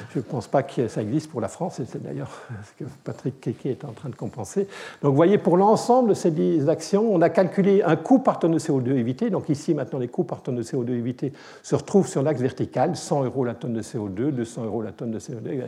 Je 0.09 0.17
ne 0.17 0.23
pense 0.23 0.47
pas 0.47 0.63
que 0.63 0.88
ça 0.88 1.03
existe 1.03 1.29
pour 1.29 1.41
la 1.41 1.47
France, 1.47 1.79
et 1.79 1.86
c'est 1.86 2.01
d'ailleurs 2.01 2.32
ce 2.63 2.84
que 2.84 2.89
Patrick 3.03 3.39
Keke 3.39 3.67
est 3.67 3.86
en 3.86 3.91
train 3.91 4.09
de 4.09 4.15
compenser. 4.15 4.67
Donc 5.03 5.11
vous 5.11 5.15
voyez, 5.15 5.38
pour 5.38 5.57
l'ensemble 5.57 6.09
de 6.09 6.13
ces 6.15 6.67
actions, 6.69 7.13
on 7.13 7.21
a 7.21 7.29
calculé 7.29 7.84
un 7.84 7.95
coût 7.95 8.17
par 8.17 8.39
tonne 8.39 8.53
de 8.53 8.59
CO2 8.59 8.95
évité. 8.95 9.29
Donc 9.29 9.49
ici, 9.49 9.75
maintenant, 9.75 9.99
les 9.99 10.07
coûts 10.07 10.23
par 10.23 10.41
tonne 10.41 10.55
de 10.55 10.63
CO2 10.63 10.89
évité 10.89 11.34
se 11.61 11.75
retrouvent 11.75 12.07
sur 12.07 12.23
l'axe 12.23 12.41
vertical, 12.41 12.95
100 12.95 13.25
euros 13.25 13.45
la 13.45 13.53
tonne 13.53 13.73
de 13.73 13.84
CO2, 13.84 14.32
200 14.32 14.65
euros 14.65 14.82
la 14.82 14.91
tonne 14.91 15.11
de 15.11 15.19
CO2. 15.19 15.61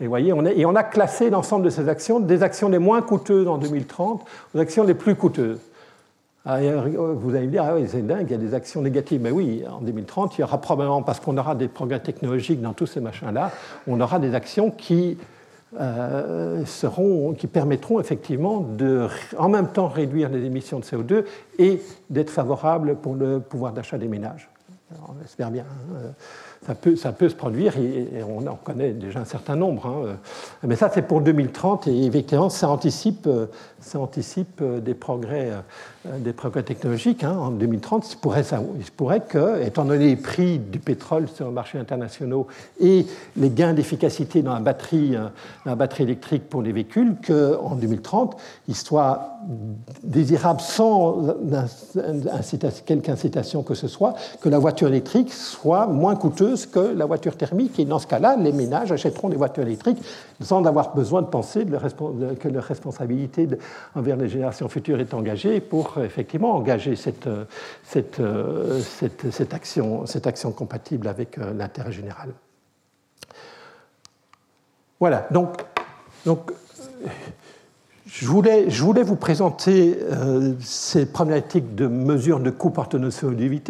Et 0.00 0.06
voyez, 0.08 0.32
on, 0.32 0.44
et 0.44 0.66
on 0.66 0.74
a 0.74 0.82
classé 0.82 1.30
l'ensemble 1.30 1.66
de 1.66 1.70
ces 1.70 1.88
actions, 1.88 2.18
des 2.18 2.42
actions 2.42 2.68
les 2.68 2.80
moins 2.80 3.00
coûteuses 3.00 3.46
en 3.46 3.58
2030 3.58 3.97
aux 3.98 4.58
actions 4.58 4.84
les 4.84 4.94
plus 4.94 5.14
coûteuses. 5.14 5.58
Ah, 6.50 6.60
vous 6.60 7.34
allez 7.34 7.46
me 7.46 7.50
dire, 7.50 7.64
ah 7.64 7.74
oui, 7.74 7.84
c'est 7.88 8.06
dingue, 8.06 8.26
il 8.28 8.30
y 8.30 8.34
a 8.34 8.38
des 8.38 8.54
actions 8.54 8.80
négatives. 8.80 9.20
Mais 9.20 9.30
oui, 9.30 9.64
en 9.70 9.80
2030, 9.80 10.38
il 10.38 10.40
y 10.40 10.44
aura 10.44 10.58
probablement, 10.58 11.02
parce 11.02 11.20
qu'on 11.20 11.36
aura 11.36 11.54
des 11.54 11.68
progrès 11.68 12.00
technologiques 12.00 12.62
dans 12.62 12.72
tous 12.72 12.86
ces 12.86 13.00
machins-là, 13.00 13.50
on 13.86 14.00
aura 14.00 14.18
des 14.18 14.34
actions 14.34 14.70
qui, 14.70 15.18
euh, 15.78 16.64
seront, 16.64 17.34
qui 17.34 17.48
permettront 17.48 18.00
effectivement 18.00 18.60
de, 18.60 19.08
en 19.36 19.50
même 19.50 19.68
temps, 19.68 19.88
réduire 19.88 20.30
les 20.30 20.44
émissions 20.44 20.78
de 20.78 20.84
CO2 20.84 21.24
et 21.58 21.82
d'être 22.08 22.30
favorables 22.30 22.96
pour 22.96 23.14
le 23.14 23.40
pouvoir 23.40 23.72
d'achat 23.72 23.98
des 23.98 24.08
ménages. 24.08 24.48
on 25.06 25.22
espère 25.22 25.50
bien. 25.50 25.64
Hein 25.64 26.12
ça 26.66 26.74
peut, 26.74 26.96
ça 26.96 27.12
peut 27.12 27.28
se 27.28 27.34
produire 27.34 27.76
et, 27.78 28.22
on 28.22 28.46
en 28.46 28.56
connaît 28.56 28.92
déjà 28.92 29.20
un 29.20 29.24
certain 29.24 29.56
nombre. 29.56 29.86
Hein. 29.86 30.16
Mais 30.64 30.76
ça, 30.76 30.90
c'est 30.92 31.02
pour 31.02 31.20
2030 31.20 31.86
et 31.86 32.04
effectivement, 32.04 32.50
ça 32.50 32.68
anticipe, 32.68 33.28
ça 33.80 33.98
anticipe 34.00 34.62
des 34.62 34.94
progrès 34.94 35.52
euh, 36.08 36.18
des 36.18 36.32
progrès 36.32 36.62
technologiques. 36.62 37.24
Hein, 37.24 37.36
en 37.38 37.50
2030, 37.50 38.18
il 38.24 38.58
il 38.78 38.90
pourrait 38.92 39.20
que, 39.20 39.62
étant 39.64 39.84
donné 39.84 40.06
les 40.06 40.16
prix 40.16 40.58
du 40.58 40.78
pétrole 40.78 41.28
sur 41.28 41.46
le 41.46 41.52
marché 41.52 41.78
international 41.78 42.44
et 42.80 43.06
les 43.36 43.50
gains 43.50 43.74
d'efficacité 43.74 44.42
dans 44.42 44.54
la 44.54 44.60
batterie, 44.60 45.16
euh, 45.16 45.86
électrique 45.98 46.48
pour 46.48 46.62
les 46.62 46.72
véhicules, 46.72 47.16
qu'en 47.26 47.74
2030, 47.74 48.36
il 48.68 48.76
soit 48.76 49.38
désirable 50.02 50.60
sans 50.60 51.36
quelque 52.86 53.08
incitation 53.08 53.62
que 53.62 53.74
ce 53.74 53.88
soit, 53.88 54.14
que 54.40 54.48
la 54.48 54.58
voiture 54.58 54.88
électrique 54.88 55.32
soit 55.32 55.86
moins 55.86 56.16
coûteuse 56.16 56.66
que 56.66 56.78
la 56.78 57.06
voiture 57.06 57.36
thermique. 57.36 57.78
Et 57.78 57.84
dans 57.84 57.98
ce 57.98 58.06
cas-là, 58.06 58.36
les 58.36 58.52
ménages 58.52 58.92
achèteront 58.92 59.28
des 59.28 59.36
voitures 59.36 59.62
électriques 59.62 59.98
sans 60.40 60.64
avoir 60.64 60.94
besoin 60.94 61.22
de 61.22 61.26
penser 61.28 61.64
que 61.64 62.48
leur 62.48 62.64
responsabilité 62.64 63.48
envers 63.94 64.16
les 64.16 64.28
générations 64.28 64.68
futures 64.68 65.00
est 65.00 65.14
engagée 65.14 65.60
pour 65.60 65.98
effectivement 65.98 66.54
engager 66.54 66.96
cette, 66.96 67.26
euh, 67.26 67.44
euh, 68.20 69.44
action, 69.52 70.52
compatible 70.52 71.08
avec 71.08 71.38
euh, 71.38 71.52
l'intérêt 71.54 71.92
général. 71.92 72.30
Voilà, 75.00 75.28
donc, 75.30 75.62
je, 78.06 78.26
voulais, 78.26 78.66
vous 79.04 79.16
présenter 79.16 79.96
ces 80.60 81.06
problématiques 81.06 81.76
de 81.76 81.86
mesure 81.86 82.40
de 82.40 82.50
coût 82.50 82.70
par 82.70 82.88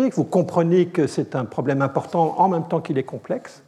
que 0.08 0.14
vous 0.14 0.24
comprenez 0.24 0.86
que 0.86 1.06
c'est 1.06 1.36
un 1.36 1.44
problème 1.44 1.82
important 1.82 2.34
en 2.38 2.48
même 2.48 2.66
temps 2.66 2.80
qu'il 2.80 2.96
est 2.96 3.04
complexe. 3.04 3.62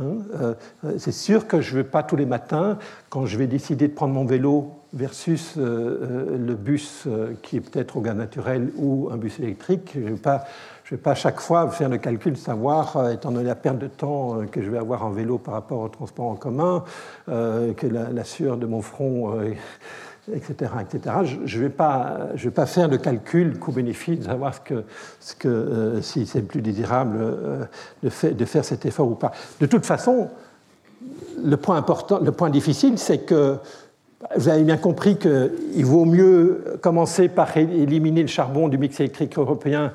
Hein. 0.00 0.54
c'est 0.98 1.12
sûr 1.12 1.46
que 1.46 1.60
je 1.60 1.72
ne 1.72 1.82
vais 1.82 1.88
pas 1.88 2.02
tous 2.02 2.16
les 2.16 2.26
matins, 2.26 2.78
quand 3.08 3.26
je 3.26 3.36
vais 3.36 3.46
décider 3.46 3.88
de 3.88 3.94
prendre 3.94 4.14
mon 4.14 4.24
vélo 4.24 4.78
versus 4.92 5.54
euh, 5.56 5.60
euh, 5.62 6.38
le 6.38 6.54
bus 6.54 7.04
euh, 7.06 7.34
qui 7.42 7.56
est 7.56 7.60
peut-être 7.60 7.96
au 7.96 8.00
gaz 8.00 8.16
naturel 8.16 8.70
ou 8.76 9.08
un 9.12 9.16
bus 9.16 9.38
électrique. 9.38 9.92
Je 9.94 10.00
ne 10.00 10.10
vais, 10.10 10.16
pas, 10.16 10.44
vais 10.90 10.96
pas 10.96 11.14
chaque 11.14 11.40
fois 11.40 11.68
faire 11.70 11.88
le 11.88 11.98
calcul 11.98 12.36
savoir, 12.36 13.10
étant 13.10 13.30
donné 13.30 13.46
la 13.46 13.54
perte 13.54 13.78
de 13.78 13.88
temps 13.88 14.46
que 14.50 14.62
je 14.62 14.70
vais 14.70 14.78
avoir 14.78 15.04
en 15.04 15.10
vélo 15.10 15.38
par 15.38 15.54
rapport 15.54 15.80
au 15.80 15.88
transport 15.88 16.26
en 16.26 16.36
commun, 16.36 16.84
que 17.26 17.86
la, 17.86 18.24
sueur 18.24 18.56
de 18.56 18.66
mon 18.66 18.82
front, 18.82 19.38
etc., 20.34 20.72
etc. 20.80 21.16
Je 21.44 21.58
ne 21.58 21.62
vais, 21.62 21.70
pas, 21.70 22.28
vais 22.34 22.50
pas 22.50 22.66
faire 22.66 22.88
le 22.88 22.98
calcul 22.98 23.58
coût-bénéfice 23.58 24.20
de 24.20 24.24
savoir 24.24 24.62
que, 24.64 24.84
ce 25.20 25.34
que, 25.34 25.98
si 26.02 26.26
c'est 26.26 26.42
plus 26.42 26.62
désirable 26.62 27.18
de, 28.02 28.08
fait, 28.08 28.32
de 28.32 28.44
faire 28.44 28.64
cet 28.64 28.86
effort 28.86 29.08
ou 29.08 29.14
pas. 29.14 29.32
De 29.60 29.66
toute 29.66 29.86
façon, 29.86 30.28
le 31.42 31.56
point, 31.56 31.76
important, 31.76 32.20
le 32.20 32.32
point 32.32 32.50
difficile, 32.50 32.98
c'est 32.98 33.18
que 33.18 33.58
vous 34.36 34.48
avez 34.48 34.64
bien 34.64 34.76
compris 34.76 35.16
qu'il 35.16 35.84
vaut 35.84 36.04
mieux 36.04 36.64
commencer 36.82 37.28
par 37.28 37.56
éliminer 37.56 38.22
le 38.22 38.28
charbon 38.28 38.68
du 38.68 38.76
mix 38.76 38.98
électrique 38.98 39.38
européen 39.38 39.92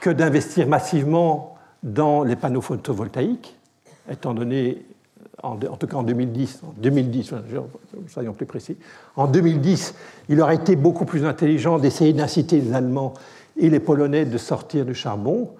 que 0.00 0.10
d'investir 0.10 0.66
massivement 0.66 1.56
dans 1.82 2.24
les 2.24 2.34
panneaux 2.34 2.60
photovoltaïques, 2.60 3.56
étant 4.10 4.34
donné, 4.34 4.84
en, 5.42 5.56
tout 5.56 5.86
cas 5.86 5.96
en 5.96 6.02
2010, 6.02 6.60
en 6.64 6.74
2010, 6.76 7.34
soyons 8.08 8.32
plus 8.32 8.46
précis, 8.46 8.76
en 9.16 9.26
2010, 9.26 9.94
il 10.28 10.40
aurait 10.40 10.56
été 10.56 10.76
beaucoup 10.76 11.04
plus 11.04 11.24
intelligent 11.24 11.78
d'essayer 11.78 12.12
d'inciter 12.12 12.60
les 12.60 12.74
Allemands 12.74 13.14
et 13.56 13.70
les 13.70 13.80
Polonais 13.80 14.24
de 14.24 14.38
sortir 14.38 14.84
du 14.84 14.94
charbon 14.94 15.50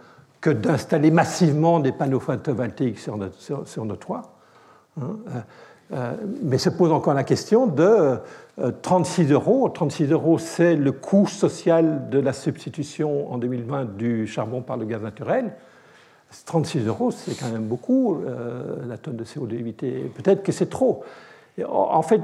que 0.40 0.50
d'installer 0.50 1.10
massivement 1.10 1.80
des 1.80 1.92
panneaux 1.92 2.20
photovoltaïques 2.20 2.98
sur 2.98 3.16
notre, 3.16 3.40
sur, 3.40 3.98
toit. 3.98 4.22
Hein. 5.00 5.16
Euh, 5.92 6.12
mais 6.42 6.56
se 6.56 6.70
pose 6.70 6.90
encore 6.90 7.12
la 7.12 7.24
question 7.24 7.66
de 7.66 8.16
36 8.82 9.30
euh, 9.30 9.34
euros. 9.34 9.68
36 9.68 10.10
euros, 10.10 10.38
c'est 10.38 10.74
le 10.74 10.92
coût 10.92 11.26
social 11.26 12.08
de 12.08 12.18
la 12.18 12.32
substitution 12.32 13.30
en 13.30 13.36
2020 13.36 13.96
du 13.96 14.26
charbon 14.26 14.62
par 14.62 14.78
le 14.78 14.86
gaz 14.86 15.02
naturel. 15.02 15.52
36 16.46 16.86
euros, 16.86 17.10
c'est 17.10 17.38
quand 17.38 17.50
même 17.50 17.64
beaucoup, 17.64 18.16
euh, 18.16 18.76
la 18.86 18.98
tonne 18.98 19.16
de 19.16 19.24
CO2 19.24 19.54
évitée. 19.54 20.10
Peut-être 20.14 20.42
que 20.42 20.52
c'est 20.52 20.70
trop. 20.70 21.04
En 21.68 22.02
fait, 22.02 22.22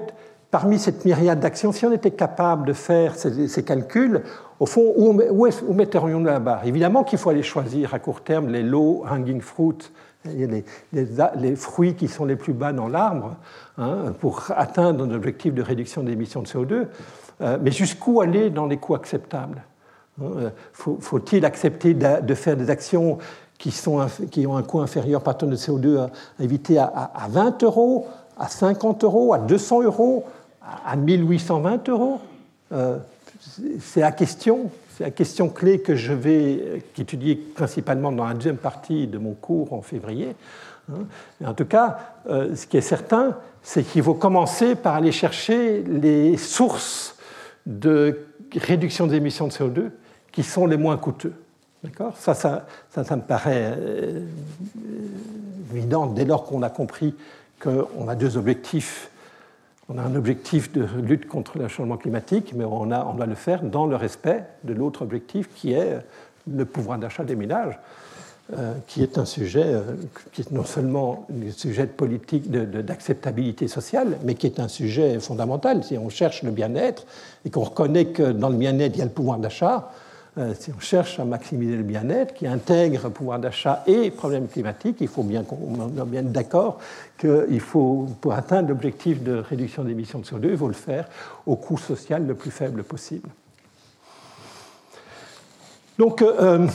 parmi 0.51 0.79
cette 0.79 1.05
myriade 1.05 1.41
d'actions, 1.41 1.73
si 1.73 1.85
on 1.85 1.93
était 1.93 2.11
capable 2.11 2.67
de 2.67 2.73
faire 2.73 3.15
ces, 3.15 3.65
calculs, 3.65 4.23
au 4.61 4.67
fond, 4.67 4.95
où, 4.97 5.21
où 5.31 5.75
metterions-nous 5.75 6.25
la 6.25 6.41
barre? 6.41 6.67
Évidemment 6.67 7.05
qu'il 7.05 7.19
faut 7.19 7.31
aller 7.31 7.43
choisir 7.43 7.95
à 7.95 7.99
court 7.99 8.23
terme 8.23 8.49
les 8.49 8.63
low 8.63 9.05
hanging 9.09 9.41
fruits 9.41 9.91
les, 10.25 11.57
fruits 11.57 11.95
qui 11.95 12.09
sont 12.09 12.25
les 12.25 12.37
plus 12.37 12.53
bas 12.53 12.73
dans 12.73 12.89
l'arbre 12.89 13.37
hein, 13.77 14.15
pour 14.21 14.47
atteindre 14.55 15.05
un 15.05 15.11
objectif 15.11 15.55
de 15.55 15.63
réduction 15.63 16.03
des 16.03 16.13
émissions 16.13 16.43
de 16.43 16.47
CO2. 16.47 16.87
Euh, 17.41 17.59
mais 17.61 17.71
jusqu'où 17.71 18.21
aller 18.21 18.51
dans 18.51 18.67
les 18.67 18.79
coûts 18.79 18.95
acceptables? 18.95 19.63
Hein, 20.21 20.25
euh, 20.37 20.51
Faut-il 20.73 21.45
accepter 21.45 21.95
de, 21.95 22.35
faire 22.35 22.57
des 22.57 22.71
actions 22.71 23.19
qui, 23.59 24.47
ont 24.47 24.57
un 24.57 24.63
coût 24.63 24.81
inférieur 24.81 25.21
par 25.23 25.37
tonne 25.37 25.51
de 25.51 25.57
CO2 25.57 25.99
à, 25.99 26.11
éviter 26.43 26.79
à, 26.79 27.27
20 27.29 27.63
euros, 27.65 28.07
à 28.39 28.49
50 28.49 29.05
euros, 29.05 29.35
à 29.35 29.39
200 29.39 29.83
euros, 29.83 30.25
à 30.87 30.97
1820 30.97 31.89
euros 31.89 32.21
euh, 32.73 32.99
C'est 33.81 34.01
la 34.01 34.13
question. 34.13 34.71
C'est 34.97 35.05
la 35.05 35.11
question 35.11 35.49
clé 35.49 35.81
que 35.81 35.95
je 35.95 36.13
vais 36.13 36.83
étudier 36.99 37.37
principalement 37.37 38.11
dans 38.11 38.27
la 38.27 38.35
deuxième 38.35 38.57
partie 38.57 39.07
de 39.07 39.19
mon 39.19 39.33
cours 39.35 39.73
en 39.73 39.81
février. 39.81 40.35
Hein. 40.91 41.05
En 41.45 41.55
tout 41.55 41.67
cas, 41.67 41.99
euh, 42.29 42.57
ce 42.57 42.67
qui 42.67 42.79
est 42.79 42.81
certain, 42.81 43.37
c'est 43.63 43.85
qu'il 43.85 44.03
faut 44.03 44.15
commencer 44.15 44.75
par 44.75 44.97
aller 44.97 45.13
chercher 45.13 45.83
les 45.83 46.37
sources 46.37 47.17
de 47.67 48.27
réduction 48.57 49.07
des 49.07 49.17
émissions 49.17 49.47
de 49.47 49.53
CO2 49.53 49.91
qui 50.33 50.43
sont 50.43 50.67
les 50.67 50.77
moins 50.77 50.97
coûteux. 50.97 51.35
D'accord? 51.85 52.17
Ça, 52.17 52.35
ça, 52.35 52.67
ça, 52.91 53.17
me 53.17 53.23
paraît 53.23 53.75
euh, 53.77 54.25
évident 55.75 56.07
dès 56.07 56.25
lors 56.25 56.45
qu'on 56.45 56.63
a 56.63 56.71
compris 56.71 57.15
qu'on 57.61 58.09
a 58.09 58.15
deux 58.15 58.37
objectifs 58.37 59.11
on 59.89 59.97
a 59.97 60.03
un 60.03 60.15
objectif 60.17 60.71
de 60.73 60.87
lutte 61.01 61.27
contre 61.27 61.59
le 61.59 61.69
changement 61.69 61.97
climatique, 61.97 62.53
mais 62.55 62.65
on, 62.65 62.91
a, 62.91 63.07
on 63.07 63.15
doit 63.15 63.27
le 63.27 63.35
faire 63.35 63.63
dans 63.63 63.87
le 63.87 63.97
respect 63.97 64.45
de 64.65 64.75
l'autre 64.75 65.03
objectif 65.03 65.49
qui 65.55 65.73
est 65.73 65.99
le 66.47 66.65
pouvoir 66.67 66.99
d'achat 66.99 67.25
des 67.25 67.37
ménages, 67.37 67.79
euh, 68.57 68.75
qui 68.87 69.03
est 69.03 69.17
un 69.17 69.25
sujet 69.25 69.65
euh, 69.65 69.83
qui 70.33 70.43
est 70.43 70.51
non 70.51 70.65
seulement 70.65 71.27
un 71.31 71.51
sujet 71.53 71.87
de 71.87 71.93
politique 71.93 72.51
d'acceptabilité 72.51 73.67
sociale, 73.67 74.19
mais 74.25 74.35
qui 74.35 74.47
est 74.47 74.61
un 74.61 74.69
sujet 74.69 75.21
fondamental. 75.21 75.83
Si 75.83 75.97
on 75.97 76.11
cherche 76.11 76.43
le 76.43 76.51
bien-être 76.51 77.07
et 77.47 77.51
qu'on 77.51 77.65
reconnaît 77.65 78.07
que 78.07 78.33
dans 78.33 78.51
le 78.51 78.57
bien-être, 78.57 78.95
il 78.95 78.99
y 78.99 79.03
a 79.03 79.07
le 79.07 79.11
pouvoir 79.11 79.39
d'achat, 79.39 79.91
euh, 79.91 80.08
si 80.59 80.71
on 80.77 80.81
cherche 80.81 81.19
à 81.19 81.25
maximiser 81.25 81.77
le 81.77 81.83
bien-être, 81.83 82.35
qui 82.35 82.47
intègre 82.47 83.09
pouvoir 83.09 83.39
d'achat 83.39 83.83
et 83.87 84.11
problème 84.11 84.47
climatique, 84.49 84.99
il 85.01 85.09
faut 85.09 85.23
bien 85.23 85.43
qu'on 85.43 85.89
bien 86.07 86.23
d'accord 86.23 86.79
qu'il 87.19 87.61
faut, 87.61 88.07
pour 88.21 88.33
atteindre 88.33 88.69
l'objectif 88.69 89.23
de 89.23 89.37
réduction 89.39 89.85
d'émissions 89.85 90.21
de 90.21 90.25
CO2, 90.25 90.51
il 90.51 90.57
faut 90.57 90.69
le 90.69 90.75
faire 90.75 91.09
au 91.47 91.57
coût 91.57 91.79
social 91.79 92.27
le 92.27 92.35
plus 92.35 92.51
faible 92.51 92.85
possible. 92.85 93.29
Donc, 95.99 96.23
euh, 96.23 96.67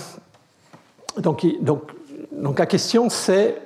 donc, 1.22 1.46
donc, 1.62 1.84
donc 2.32 2.60
la 2.60 2.66
question 2.66 3.10
c'est, 3.10 3.62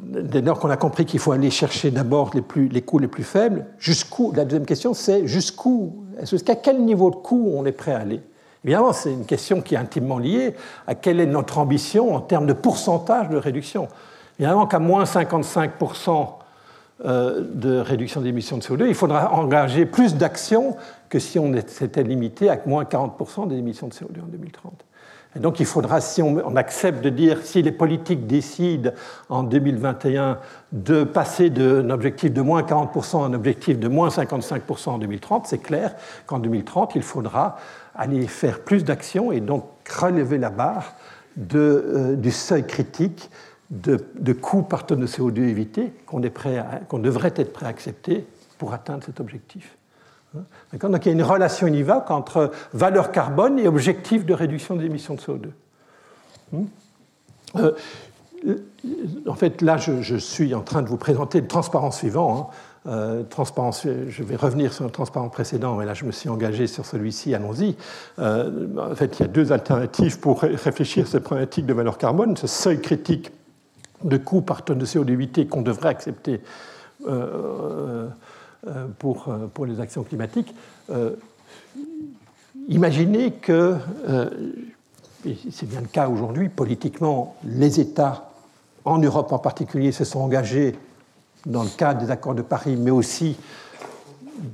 dès 0.00 0.42
lors 0.42 0.58
qu'on 0.58 0.70
a 0.70 0.76
compris 0.76 1.06
qu'il 1.06 1.20
faut 1.20 1.32
aller 1.32 1.50
chercher 1.50 1.90
d'abord 1.90 2.30
les, 2.34 2.68
les 2.68 2.82
coûts 2.82 2.98
les 2.98 3.08
plus 3.08 3.24
faibles, 3.24 3.66
jusqu'où 3.78 4.32
La 4.32 4.44
deuxième 4.44 4.66
question 4.66 4.92
c'est 4.92 5.26
jusqu'où 5.26 6.04
Est-ce 6.20 6.44
qu'à 6.44 6.56
quel 6.56 6.84
niveau 6.84 7.10
de 7.10 7.16
coût 7.16 7.52
on 7.56 7.64
est 7.64 7.72
prêt 7.72 7.92
à 7.92 8.00
aller? 8.00 8.20
Évidemment, 8.64 8.92
c'est 8.92 9.12
une 9.12 9.26
question 9.26 9.60
qui 9.60 9.74
est 9.74 9.78
intimement 9.78 10.18
liée 10.18 10.54
à 10.86 10.94
quelle 10.94 11.20
est 11.20 11.26
notre 11.26 11.58
ambition 11.58 12.14
en 12.14 12.20
termes 12.20 12.46
de 12.46 12.52
pourcentage 12.52 13.28
de 13.28 13.36
réduction. 13.36 13.88
Évidemment 14.38 14.66
qu'à 14.66 14.78
moins 14.78 15.04
55% 15.04 16.28
euh, 17.04 17.44
de 17.54 17.78
réduction 17.78 18.20
d'émissions 18.20 18.58
de 18.58 18.62
CO2, 18.62 18.86
il 18.88 18.94
faudra 18.94 19.32
engager 19.32 19.86
plus 19.86 20.16
d'actions 20.16 20.76
que 21.08 21.18
si 21.18 21.38
on 21.38 21.52
s'était 21.66 22.02
limité 22.02 22.50
à 22.50 22.58
moins 22.66 22.84
40% 22.84 23.48
des 23.48 23.56
émissions 23.56 23.88
de 23.88 23.94
CO2 23.94 24.20
en 24.22 24.26
2030. 24.26 24.84
Donc 25.36 25.60
il 25.60 25.66
faudra, 25.66 26.00
si 26.00 26.22
on, 26.22 26.56
accepte 26.56 27.04
de 27.04 27.10
dire, 27.10 27.44
si 27.44 27.62
les 27.62 27.72
politiques 27.72 28.26
décident 28.26 28.90
en 29.28 29.42
2021 29.42 30.38
de 30.72 31.04
passer 31.04 31.50
d'un 31.50 31.90
objectif 31.90 32.32
de 32.32 32.40
moins 32.40 32.62
40% 32.62 33.22
à 33.22 33.26
un 33.26 33.34
objectif 33.34 33.78
de 33.78 33.88
moins 33.88 34.08
55% 34.08 34.88
en 34.88 34.98
2030, 34.98 35.46
c'est 35.46 35.58
clair 35.58 35.94
qu'en 36.26 36.38
2030, 36.38 36.94
il 36.94 37.02
faudra 37.02 37.58
aller 37.94 38.26
faire 38.26 38.60
plus 38.60 38.84
d'actions 38.84 39.30
et 39.30 39.40
donc 39.40 39.64
relever 40.00 40.38
la 40.38 40.50
barre 40.50 40.94
euh, 41.54 42.16
du 42.16 42.30
seuil 42.30 42.66
critique 42.66 43.30
de, 43.70 43.98
de 44.18 44.32
coûts 44.32 44.62
par 44.62 44.86
tonne 44.86 45.00
de 45.00 45.06
CO2 45.06 45.40
évité 45.42 45.92
qu'on 46.06 46.20
devrait 46.20 47.34
être 47.36 47.52
prêt 47.52 47.66
à 47.66 47.68
accepter 47.68 48.26
pour 48.56 48.72
atteindre 48.72 49.04
cet 49.04 49.20
objectif. 49.20 49.77
Donc 50.34 51.06
il 51.06 51.08
y 51.08 51.10
a 51.10 51.14
une 51.14 51.22
relation 51.22 51.66
univoque 51.66 52.10
entre 52.10 52.50
valeur 52.72 53.12
carbone 53.12 53.58
et 53.58 53.66
objectif 53.66 54.26
de 54.26 54.34
réduction 54.34 54.76
des 54.76 54.84
émissions 54.84 55.14
de 55.14 55.20
CO2. 55.20 55.48
Hmm? 56.52 56.64
Euh, 57.56 57.72
en 59.26 59.34
fait, 59.34 59.62
là, 59.62 59.76
je, 59.76 60.16
suis 60.16 60.54
en 60.54 60.60
train 60.60 60.82
de 60.82 60.88
vous 60.88 60.96
présenter 60.96 61.40
le 61.40 61.48
transparent 61.48 61.90
suivant. 61.90 62.52
Hein. 62.86 62.90
Euh, 62.90 63.22
je 64.08 64.22
vais 64.22 64.36
revenir 64.36 64.72
sur 64.72 64.84
le 64.84 64.90
transparent 64.90 65.28
précédent, 65.28 65.76
mais 65.76 65.84
là, 65.84 65.94
je 65.94 66.04
me 66.04 66.12
suis 66.12 66.28
engagé 66.28 66.66
sur 66.66 66.86
celui-ci, 66.86 67.34
allons-y. 67.34 67.76
Euh, 68.18 68.68
en 68.78 68.94
fait, 68.94 69.18
il 69.18 69.22
y 69.22 69.24
a 69.24 69.28
deux 69.28 69.52
alternatives 69.52 70.20
pour 70.20 70.42
réfléchir 70.42 71.04
à 71.04 71.08
cette 71.08 71.24
problématique 71.24 71.66
de 71.66 71.74
valeur 71.74 71.98
carbone. 71.98 72.36
Ce 72.36 72.46
seuil 72.46 72.80
critique 72.80 73.32
de 74.04 74.16
coût 74.16 74.42
par 74.42 74.64
tonne 74.64 74.78
de 74.78 74.86
CO2 74.86 75.10
évité 75.10 75.46
qu'on 75.46 75.62
devrait 75.62 75.88
accepter 75.88 76.40
pour, 78.98 79.28
euh, 79.28 79.46
pour 79.46 79.66
les 79.66 79.80
actions 79.80 80.02
climatiques. 80.02 80.54
Euh, 80.90 81.16
imaginez 82.68 83.32
que, 83.32 83.76
c'est 85.50 85.68
bien 85.68 85.80
le 85.80 85.86
cas 85.86 86.08
aujourd'hui, 86.08 86.48
politiquement, 86.48 87.36
les 87.44 87.80
États, 87.80 88.30
en 88.84 88.98
Europe 88.98 89.32
en 89.32 89.38
particulier, 89.38 89.92
se 89.92 90.04
sont 90.04 90.20
engagés 90.20 90.76
dans 91.46 91.62
le 91.62 91.68
cadre 91.68 92.00
des 92.00 92.10
accords 92.10 92.34
de 92.34 92.42
Paris, 92.42 92.76
mais 92.76 92.90
aussi 92.90 93.36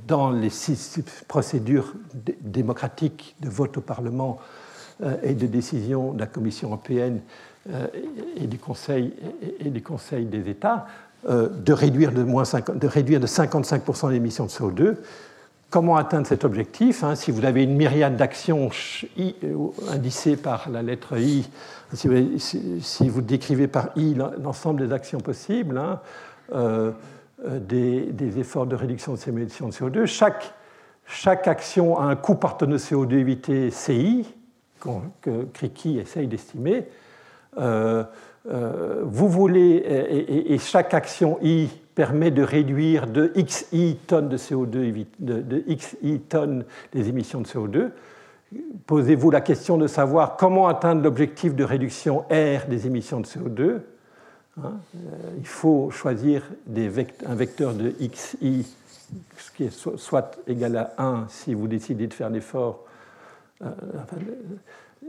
dans 0.07 0.31
les 0.31 0.49
six 0.49 0.99
procédures 1.27 1.93
démocratiques 2.41 3.35
de 3.41 3.49
vote 3.49 3.77
au 3.77 3.81
Parlement 3.81 4.39
et 5.23 5.33
de 5.33 5.45
décision 5.45 6.13
de 6.13 6.19
la 6.19 6.27
Commission 6.27 6.69
européenne 6.69 7.21
et 8.35 8.47
du 8.47 8.57
Conseil, 8.57 9.13
et 9.59 9.69
du 9.69 9.81
Conseil 9.81 10.25
des 10.25 10.49
États, 10.49 10.87
euh, 10.87 11.14
de 11.27 11.73
réduire 11.73 12.11
de, 12.11 12.23
moins 12.23 12.43
de, 12.43 12.87
réduire 12.87 13.19
de 13.19 13.27
55% 13.27 14.11
l'émission 14.11 14.45
de 14.45 14.49
CO2. 14.49 14.95
Comment 15.75 15.97
atteindre 15.97 16.27
cet 16.27 16.45
objectif 16.45 17.03
hein, 17.03 17.15
Si 17.15 17.31
vous 17.31 17.43
avez 17.43 17.63
une 17.63 17.75
myriade 17.75 18.15
d'actions 18.15 18.69
euh, 19.19 19.31
indicées 19.91 20.37
par 20.37 20.69
la 20.69 20.81
lettre 20.81 21.17
I, 21.17 21.49
si 21.93 23.09
vous, 23.09 23.21
décrivez 23.21 23.67
par 23.67 23.89
I 23.95 24.15
l'ensemble 24.41 24.87
des 24.87 24.93
actions 24.93 25.19
possibles, 25.19 25.77
hein, 25.77 25.99
euh, 26.53 26.91
des, 27.43 28.39
efforts 28.39 28.67
de 28.67 28.75
réduction 28.75 29.13
de 29.13 29.17
ces 29.17 29.31
émissions 29.31 29.67
de 29.67 29.73
CO2, 29.73 30.05
chaque, 30.05 30.53
chaque 31.05 31.47
action 31.47 31.99
a 31.99 32.03
un 32.03 32.15
coût 32.15 32.35
par 32.35 32.57
tonne 32.57 32.71
de 32.71 32.77
CO2 32.77 33.15
évité 33.15 33.69
CI, 33.71 34.25
que 35.21 35.43
Kriki 35.51 35.97
essaye 35.99 36.27
d'estimer. 36.27 36.87
Euh, 37.57 38.03
vous 38.47 39.29
voulez, 39.29 39.83
et, 40.47 40.57
chaque 40.59 40.93
action 40.93 41.39
I 41.41 41.69
permet 41.95 42.29
de 42.29 42.43
réduire 42.43 43.07
de 43.07 43.31
XI 43.35 43.97
tonnes 44.05 44.29
de 44.29 44.37
CO2, 44.37 45.05
de, 45.19 45.63
XI 45.67 46.19
tonnes 46.19 46.65
des 46.91 47.09
émissions 47.09 47.41
de 47.41 47.47
CO2. 47.47 47.89
Posez-vous 48.85 49.31
la 49.31 49.41
question 49.41 49.77
de 49.77 49.87
savoir 49.87 50.35
comment 50.37 50.67
atteindre 50.67 51.01
l'objectif 51.01 51.55
de 51.55 51.63
réduction 51.63 52.19
R 52.29 52.67
des 52.69 52.85
émissions 52.85 53.21
de 53.21 53.25
CO2. 53.25 53.79
Hein, 54.57 54.73
euh, 54.95 54.99
il 55.37 55.47
faut 55.47 55.89
choisir 55.91 56.43
un 57.25 57.35
vecteur 57.35 57.73
de 57.73 57.89
XI, 57.89 58.65
ce 59.37 59.51
qui 59.51 59.63
est 59.65 59.71
soit 59.71 60.37
égal 60.47 60.77
à 60.77 60.93
1 60.97 61.25
si 61.29 61.53
vous 61.53 61.67
décidez 61.67 62.07
de 62.07 62.13
faire 62.13 62.29
l'effort, 62.29 62.85
euh, 63.63 63.69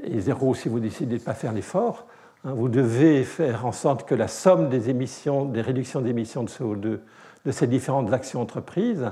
et 0.03 0.21
0 0.21 0.55
si 0.55 0.69
vous 0.69 0.81
décidez 0.81 1.17
de 1.17 1.21
ne 1.21 1.25
pas 1.25 1.35
faire 1.35 1.53
l'effort. 1.53 2.07
Hein, 2.47 2.53
vous 2.55 2.69
devez 2.69 3.25
faire 3.25 3.67
en 3.67 3.73
sorte 3.73 4.09
que 4.09 4.15
la 4.15 4.29
somme 4.29 4.69
des, 4.69 4.89
émissions, 4.89 5.45
des 5.45 5.61
réductions 5.61 6.01
d'émissions 6.01 6.45
de 6.45 6.49
CO2 6.49 6.99
de 7.45 7.53
ces 7.53 7.67
différentes 7.67 8.13
actions 8.13 8.41
entreprises 8.41 9.11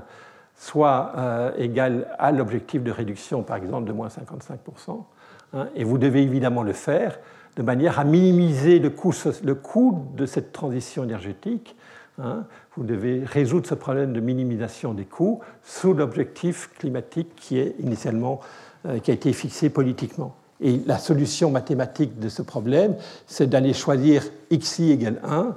soit 0.57 1.13
euh, 1.17 1.53
égale 1.57 2.07
à 2.19 2.31
l'objectif 2.31 2.83
de 2.83 2.93
réduction, 2.93 3.43
par 3.43 3.57
exemple, 3.57 3.89
de 3.89 3.93
moins 3.93 4.09
55%. 4.09 5.05
Hein, 5.53 5.69
et 5.75 5.83
vous 5.83 5.99
devez 5.99 6.23
évidemment 6.23 6.63
le 6.63 6.73
faire 6.73 7.19
de 7.57 7.63
manière 7.63 7.99
à 7.99 8.05
minimiser 8.05 8.79
le 8.79 8.91
coût, 8.91 10.07
de 10.15 10.27
cette 10.27 10.53
transition 10.53 11.05
énergétique. 11.05 11.77
Hein. 12.21 12.45
Vous 12.77 12.85
devez 12.85 13.25
résoudre 13.25 13.67
ce 13.67 13.75
problème 13.75 14.13
de 14.13 14.21
minimisation 14.21 14.95
des 14.95 15.05
coûts 15.05 15.41
sous 15.63 15.93
l'objectif 15.93 16.71
climatique 16.79 17.35
qui, 17.37 17.59
est 17.59 17.75
initialement, 17.81 18.41
euh, 18.87 18.99
qui 18.99 19.11
a 19.11 19.15
été 19.15 19.33
fixé 19.33 19.71
politiquement. 19.71 20.37
Et 20.61 20.81
la 20.87 20.99
solution 20.99 21.51
mathématique 21.51 22.19
de 22.19 22.29
ce 22.29 22.43
problème, 22.43 22.97
c'est 23.27 23.49
d'aller 23.49 23.73
choisir 23.73 24.23
xi 24.51 24.91
égale 24.91 25.21
1 25.25 25.57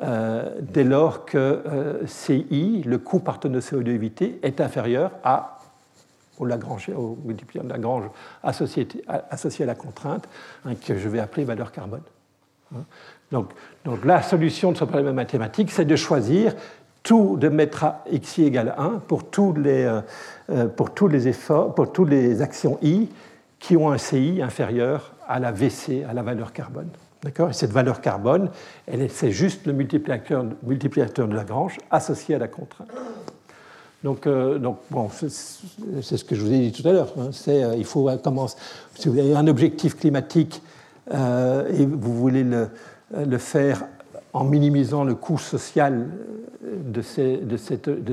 euh, 0.00 0.48
dès 0.60 0.84
lors 0.84 1.24
que 1.24 1.36
euh, 1.38 2.06
CI, 2.06 2.82
le 2.86 2.98
coût 2.98 3.18
par 3.18 3.40
de 3.40 3.60
CO2 3.60 3.88
évité, 3.88 4.38
est 4.42 4.60
inférieur 4.60 5.10
à, 5.24 5.58
au, 6.38 6.44
Lagrange, 6.44 6.88
au 6.96 7.18
multiplicateur 7.24 7.64
de 7.64 7.72
Lagrange 7.72 8.04
associé, 8.42 8.86
à 9.04 9.64
la 9.66 9.74
contrainte, 9.74 10.28
hein, 10.64 10.74
que 10.76 10.96
je 10.96 11.08
vais 11.08 11.18
appeler 11.18 11.44
valeur 11.44 11.72
carbone. 11.72 12.02
Hein. 12.74 12.84
Donc, 13.32 13.50
donc, 13.84 14.04
la 14.04 14.22
solution 14.22 14.72
de 14.72 14.76
ce 14.76 14.84
problème 14.84 15.14
mathématique, 15.14 15.70
c'est 15.70 15.84
de 15.84 15.96
choisir 15.96 16.54
tout, 17.02 17.36
de 17.36 17.48
mettre 17.48 17.86
xi 18.12 18.44
égale 18.44 18.74
1 18.78 19.02
pour 19.06 19.28
tous 19.28 19.52
les, 19.54 20.00
euh, 20.50 20.66
pour 20.68 20.94
tous 20.94 21.08
les 21.08 21.26
efforts, 21.26 21.74
pour 21.74 21.92
toutes 21.92 22.10
les 22.10 22.40
actions 22.40 22.78
i 22.82 23.08
qui 23.58 23.76
ont 23.76 23.90
un 23.90 23.98
CI 23.98 24.40
inférieur 24.42 25.14
à 25.26 25.38
la 25.38 25.52
VC, 25.52 26.04
à 26.08 26.12
la 26.12 26.22
valeur 26.22 26.52
carbone. 26.52 26.88
D'accord? 27.22 27.50
Et 27.50 27.52
cette 27.52 27.72
valeur 27.72 28.00
carbone, 28.00 28.50
c'est 29.08 29.32
juste 29.32 29.66
le 29.66 29.72
multiplicateur, 29.72 30.44
multiplicateur 30.62 31.26
de 31.26 31.34
Lagrange 31.34 31.76
associé 31.90 32.36
à 32.36 32.38
la 32.38 32.48
contrainte. 32.48 32.88
Donc, 34.04 34.26
euh, 34.26 34.58
donc 34.58 34.78
bon, 34.90 35.10
c'est 35.10 35.28
ce 35.28 36.24
que 36.24 36.36
je 36.36 36.42
vous 36.42 36.52
ai 36.52 36.70
dit 36.70 36.72
tout 36.72 36.86
à 36.86 36.92
l'heure. 36.92 37.12
Hein. 37.18 37.30
euh, 37.48 37.74
il 37.76 37.84
faut 37.84 38.08
commencer. 38.22 38.56
Si 38.94 39.08
vous 39.08 39.18
avez 39.18 39.34
un 39.34 39.48
objectif 39.48 39.96
climatique 39.96 40.62
euh, 41.12 41.68
et 41.68 41.84
vous 41.84 42.14
voulez 42.14 42.44
le, 42.44 42.68
le, 43.16 43.38
faire 43.38 43.84
en 44.32 44.44
minimisant 44.44 45.04
le 45.04 45.14
coût 45.14 45.38
social 45.38 46.06
de, 46.60 47.02
de, 47.44 47.56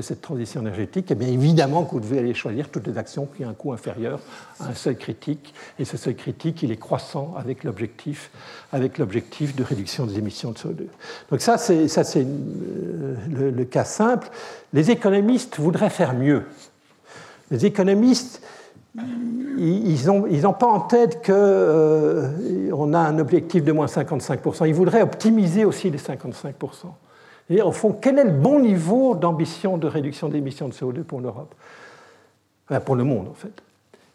cette, 0.00 0.20
transition 0.20 0.60
énergétique, 0.60 1.06
eh 1.10 1.14
bien 1.14 1.28
évidemment 1.28 1.84
que 1.84 1.92
vous 1.92 2.00
devez 2.00 2.18
aller 2.18 2.34
choisir 2.34 2.68
toutes 2.68 2.86
les 2.86 2.96
actions 2.96 3.26
qui 3.26 3.44
ont 3.44 3.48
un 3.48 3.54
coût 3.54 3.72
inférieur 3.72 4.20
à 4.60 4.68
un 4.68 4.74
seuil 4.74 4.96
critique. 4.96 5.52
Et 5.78 5.84
ce 5.84 5.96
seuil 5.96 6.14
critique, 6.14 6.62
il 6.62 6.70
est 6.70 6.76
croissant 6.76 7.34
avec 7.36 7.64
l'objectif, 7.64 8.30
de 8.72 9.62
réduction 9.62 10.06
des 10.06 10.18
émissions 10.18 10.52
de 10.52 10.58
CO2. 10.58 10.86
Donc 11.30 11.40
ça, 11.40 11.58
c'est, 11.58 11.86
euh, 12.16 13.16
le, 13.28 13.64
cas 13.64 13.84
simple. 13.84 14.28
Les 14.72 14.90
économistes 14.90 15.58
voudraient 15.58 15.90
faire 15.90 16.14
mieux. 16.14 16.44
Les 17.50 17.66
économistes, 17.66 18.42
ils 19.58 20.42
n'ont 20.42 20.52
pas 20.52 20.66
en 20.66 20.80
tête 20.80 21.24
qu'on 21.24 21.32
euh, 21.32 22.92
a 22.92 22.98
un 22.98 23.18
objectif 23.18 23.64
de 23.64 23.72
moins 23.72 23.86
55%. 23.86 24.66
Ils 24.66 24.74
voudraient 24.74 25.02
optimiser 25.02 25.64
aussi 25.64 25.90
les 25.90 25.98
55%. 25.98 26.52
Et 27.48 27.62
au 27.62 27.72
fond, 27.72 27.96
quel 28.00 28.18
est 28.18 28.24
le 28.24 28.32
bon 28.32 28.60
niveau 28.60 29.14
d'ambition 29.14 29.78
de 29.78 29.86
réduction 29.86 30.28
d'émissions 30.28 30.68
de 30.68 30.74
CO2 30.74 31.02
pour 31.02 31.20
l'Europe? 31.20 31.54
Pour 32.84 32.96
le 32.96 33.04
monde, 33.04 33.28
en 33.28 33.34
fait. 33.34 33.62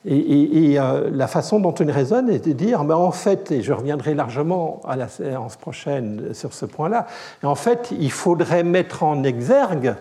Et, 0.03 0.79
euh, 0.79 1.09
la 1.13 1.27
façon 1.27 1.59
dont 1.59 1.75
on 1.79 1.85
raisonne 1.85 2.29
est 2.29 2.45
de 2.45 2.53
dire, 2.53 2.83
ben, 2.83 2.95
en 2.95 3.11
fait, 3.11 3.51
et 3.51 3.61
je 3.61 3.71
reviendrai 3.71 4.15
largement 4.15 4.81
à 4.85 4.95
la 4.95 5.07
séance 5.07 5.55
prochaine 5.55 6.33
sur 6.33 6.53
ce 6.53 6.65
point-là, 6.65 7.07
en 7.43 7.55
fait, 7.55 7.93
il 7.97 8.11
faudrait 8.11 8.63
mettre 8.63 9.03
en 9.03 9.23
exergue 9.23 9.95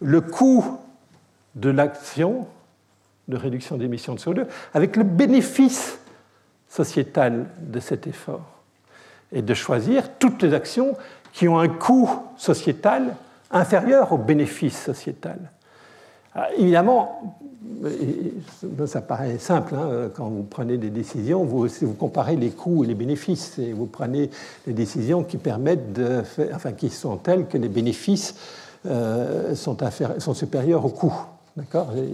le 0.00 0.20
coût 0.20 0.78
de 1.54 1.70
l'action 1.70 2.46
de 3.28 3.36
réduction 3.36 3.76
d'émissions 3.76 4.14
de 4.14 4.20
CO2 4.20 4.46
avec 4.74 4.96
le 4.96 5.04
bénéfice 5.04 5.98
sociétal 6.68 7.46
de 7.60 7.80
cet 7.80 8.06
effort 8.06 8.56
et 9.32 9.42
de 9.42 9.54
choisir 9.54 10.18
toutes 10.18 10.42
les 10.42 10.54
actions 10.54 10.96
qui 11.32 11.48
ont 11.48 11.58
un 11.58 11.68
coût 11.68 12.08
sociétal 12.36 13.14
inférieur 13.50 14.12
au 14.12 14.18
bénéfice 14.18 14.84
sociétal. 14.84 15.38
évidemment, 16.56 17.40
ça 18.86 19.00
paraît 19.00 19.38
simple, 19.38 19.74
hein, 19.74 20.10
quand 20.14 20.28
vous 20.28 20.42
prenez 20.42 20.78
des 20.78 20.90
décisions, 20.90 21.44
vous, 21.44 21.68
comparez 21.98 22.36
les 22.36 22.50
coûts 22.50 22.84
et 22.84 22.86
les 22.86 22.94
bénéfices, 22.94 23.58
et 23.58 23.72
vous 23.72 23.86
prenez 23.86 24.30
des 24.66 24.72
décisions 24.72 25.24
qui 25.24 25.36
permettent 25.36 25.92
de 25.92 26.22
enfin, 26.54 26.72
qui 26.72 26.90
sont 26.90 27.16
telles 27.16 27.46
que 27.46 27.58
les 27.58 27.68
bénéfices 27.68 28.34
euh, 28.86 29.54
sont, 29.54 29.76
sont 30.18 30.34
supérieurs 30.34 30.84
aux 30.84 30.90
coûts. 30.90 31.26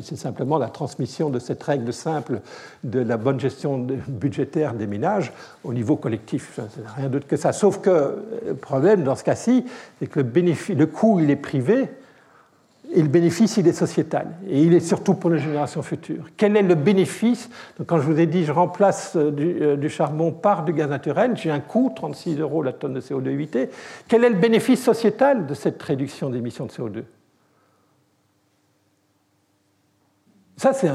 C'est 0.03 0.16
simplement 0.16 0.57
la 0.57 0.68
transmission 0.68 1.28
de 1.28 1.38
cette 1.38 1.62
règle 1.62 1.93
simple 1.93 2.40
de 2.84 3.01
la 3.01 3.16
bonne 3.16 3.40
gestion 3.40 3.86
budgétaire 4.07 4.74
des 4.74 4.86
ménages 4.86 5.32
au 5.64 5.74
niveau 5.74 5.97
collectif. 5.97 6.61
Rien 6.97 7.09
d'autre 7.09 7.26
que 7.26 7.36
ça. 7.36 7.53
Sauf 7.53 7.80
que 7.80 8.22
le 8.47 8.55
problème 8.55 9.03
dans 9.03 9.16
ce 9.16 9.24
cas-ci, 9.24 9.64
c'est 9.99 10.07
que 10.07 10.20
le, 10.20 10.74
le 10.74 10.86
coût, 10.86 11.18
il 11.18 11.30
est 11.30 11.36
privé, 11.36 11.88
et 12.95 13.01
le 13.01 13.09
bénéfice, 13.09 13.57
il 13.57 13.66
est 13.66 13.72
sociétal. 13.72 14.28
Et 14.49 14.62
il 14.62 14.74
est 14.74 14.80
surtout 14.80 15.14
pour 15.14 15.30
les 15.30 15.38
générations 15.38 15.82
futures. 15.82 16.24
Quel 16.36 16.57
est 16.57 16.62
le 16.62 16.74
bénéfice? 16.74 17.49
Quand 17.86 17.99
je 17.99 18.07
vous 18.07 18.20
ai 18.20 18.26
dit 18.26 18.45
je 18.45 18.53
remplace 18.53 19.16
euh, 19.16 19.32
euh, 19.38 19.76
du, 19.76 19.88
charbon 19.88 20.30
par 20.30 20.64
du 20.64 20.72
gaz 20.72 20.90
naturel, 20.90 21.32
j'ai 21.36 21.51
un 21.51 21.61
coût, 21.61 21.93
36 21.95 22.38
euros 22.38 22.62
la 22.62 22.72
tonne 22.72 22.95
de 22.95 23.01
CO2 23.01 23.28
évité. 23.28 23.70
Quel 24.09 24.24
est 24.24 24.30
le 24.30 24.38
bénéfice 24.38 24.82
sociétal 24.82 25.47
de 25.47 25.55
cette 25.55 25.82
réduction 25.82 26.28
d'émissions 26.28 26.66
de 26.66 26.70
CO2 26.70 27.03
Ça, 30.59 30.74
c'est 30.74 30.88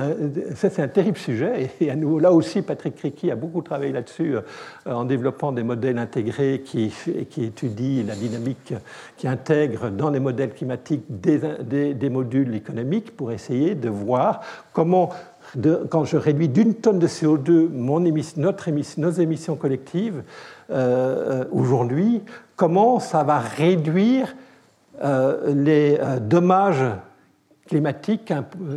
un, 0.80 0.88
terrible 0.88 1.18
sujet. 1.18 1.72
Et 1.82 1.90
à 1.90 1.96
nouveau, 1.96 2.20
là 2.20 2.32
aussi, 2.32 2.62
Patrick 2.62 3.00
Ricky 3.00 3.32
a 3.32 3.36
beaucoup 3.36 3.64
travaillé 3.64 3.92
là-dessus 3.92 4.36
euh, 4.36 4.42
en 4.86 5.04
développant 5.04 5.52
des 5.52 5.64
modèles 5.64 5.98
intégrés 5.98 6.62
qui, 6.64 6.94
étudient 7.38 8.04
la 8.06 8.16
dynamique, 8.16 8.74
qui 9.18 9.28
intègrent 9.28 9.90
dans 9.90 10.12
les 10.12 10.20
modèles 10.20 10.54
climatiques 10.54 11.06
des, 11.10 12.10
modules 12.10 12.56
économiques 12.56 13.18
pour 13.18 13.32
essayer 13.32 13.74
de 13.74 13.90
voir 13.90 14.42
comment, 14.74 15.10
quand 15.90 16.06
je 16.06 16.18
réduis 16.18 16.50
d'une 16.50 16.76
tonne 16.76 17.00
de 17.00 17.08
CO2 17.08 17.68
mon 17.70 18.00
notre 18.38 18.68
émission, 18.68 19.02
nos 19.02 19.12
émissions 19.12 19.56
collectives 19.56 20.22
euh, 20.70 21.42
euh, 21.42 21.46
aujourd'hui, 21.52 22.22
comment 22.56 23.00
ça 23.00 23.24
va 23.24 23.40
réduire 23.40 24.36
les 25.48 26.00
dommages 26.22 26.86
climatique 27.68 28.34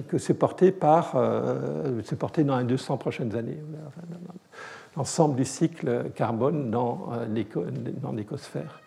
que 0.09 0.19
c'est 0.19 0.33
euh, 0.43 2.17
porté 2.19 2.45
dans 2.45 2.59
les 2.59 2.65
200 2.65 2.97
prochaines 2.99 3.35
années, 3.35 3.59
l'ensemble 4.97 5.37
du 5.37 5.45
cycle 5.45 6.11
carbone 6.15 6.71
dans 6.71 7.09
euh, 7.13 7.27
l'écosphère. 8.13 8.81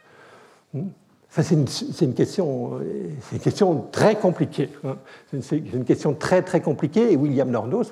Hmm. 0.73 0.87
c'est 1.29 1.51
une, 1.51 2.13
question, 2.13 3.87
très 3.91 4.15
compliquée. 4.15 4.69
Hein. 4.83 4.97
C'est 5.41 5.57
une, 5.57 5.85
question 5.85 6.13
très 6.13 6.41
très 6.41 6.61
compliquée. 6.61 7.11
Et 7.11 7.15
William 7.15 7.49
Nordos, 7.49 7.83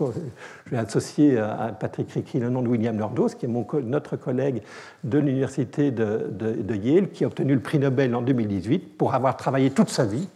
je 0.65 0.71
vais 0.71 0.77
associer 0.77 1.37
à 1.37 1.75
Patrick 1.79 2.11
Ricky 2.11 2.39
le 2.39 2.49
nom 2.49 2.61
de 2.61 2.67
William 2.67 2.95
Nordos, 2.95 3.29
qui 3.29 3.45
est 3.45 3.81
notre 3.83 4.15
collègue 4.17 4.61
de 5.03 5.17
l'université 5.17 5.91
de, 5.91 6.75
Yale, 6.75 7.09
qui 7.09 7.23
a 7.23 7.27
obtenu 7.27 7.53
le 7.53 7.61
prix 7.61 7.79
Nobel 7.79 8.15
en 8.15 8.21
2018 8.21 8.97
pour 8.97 9.13
avoir 9.13 9.37
travaillé 9.37 9.71
toute 9.71 9.89
sa 9.89 10.05
vie 10.05 10.27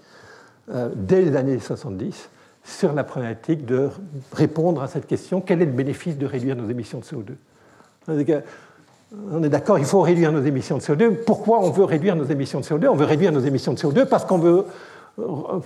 euh, 0.74 0.90
dès 0.96 1.22
les 1.22 1.36
années 1.36 1.60
70 1.60 2.30
sur 2.64 2.94
la 2.94 3.04
problématique 3.04 3.66
de 3.66 3.90
répondre 4.34 4.82
à 4.82 4.88
cette 4.88 5.06
question 5.06 5.40
quel 5.42 5.62
est 5.62 5.66
le 5.66 5.72
bénéfice 5.72 6.18
de 6.18 6.26
réduire 6.26 6.56
nos 6.56 6.68
émissions 6.68 7.00
de 7.00 7.04
CO2 7.04 8.42
On 9.32 9.44
est 9.44 9.50
d'accord, 9.50 9.78
il 9.78 9.86
faut 9.86 10.02
réduire 10.02 10.32
nos 10.32 10.42
émissions 10.42 10.78
de 10.78 10.82
CO2. 10.82 11.24
Pourquoi 11.26 11.60
on 11.60 11.70
veut 11.70 11.84
réduire 11.84 12.16
nos 12.16 12.24
émissions 12.24 12.60
de 12.60 12.66
CO2 12.66 12.88
On 12.88 12.96
veut 12.96 13.06
réduire 13.06 13.32
nos 13.32 13.42
émissions 13.42 13.74
de 13.74 13.78
CO2 13.78 14.06
parce 14.06 14.26
qu'on 14.26 14.40
veut 14.40 14.66
euh, 15.20 15.60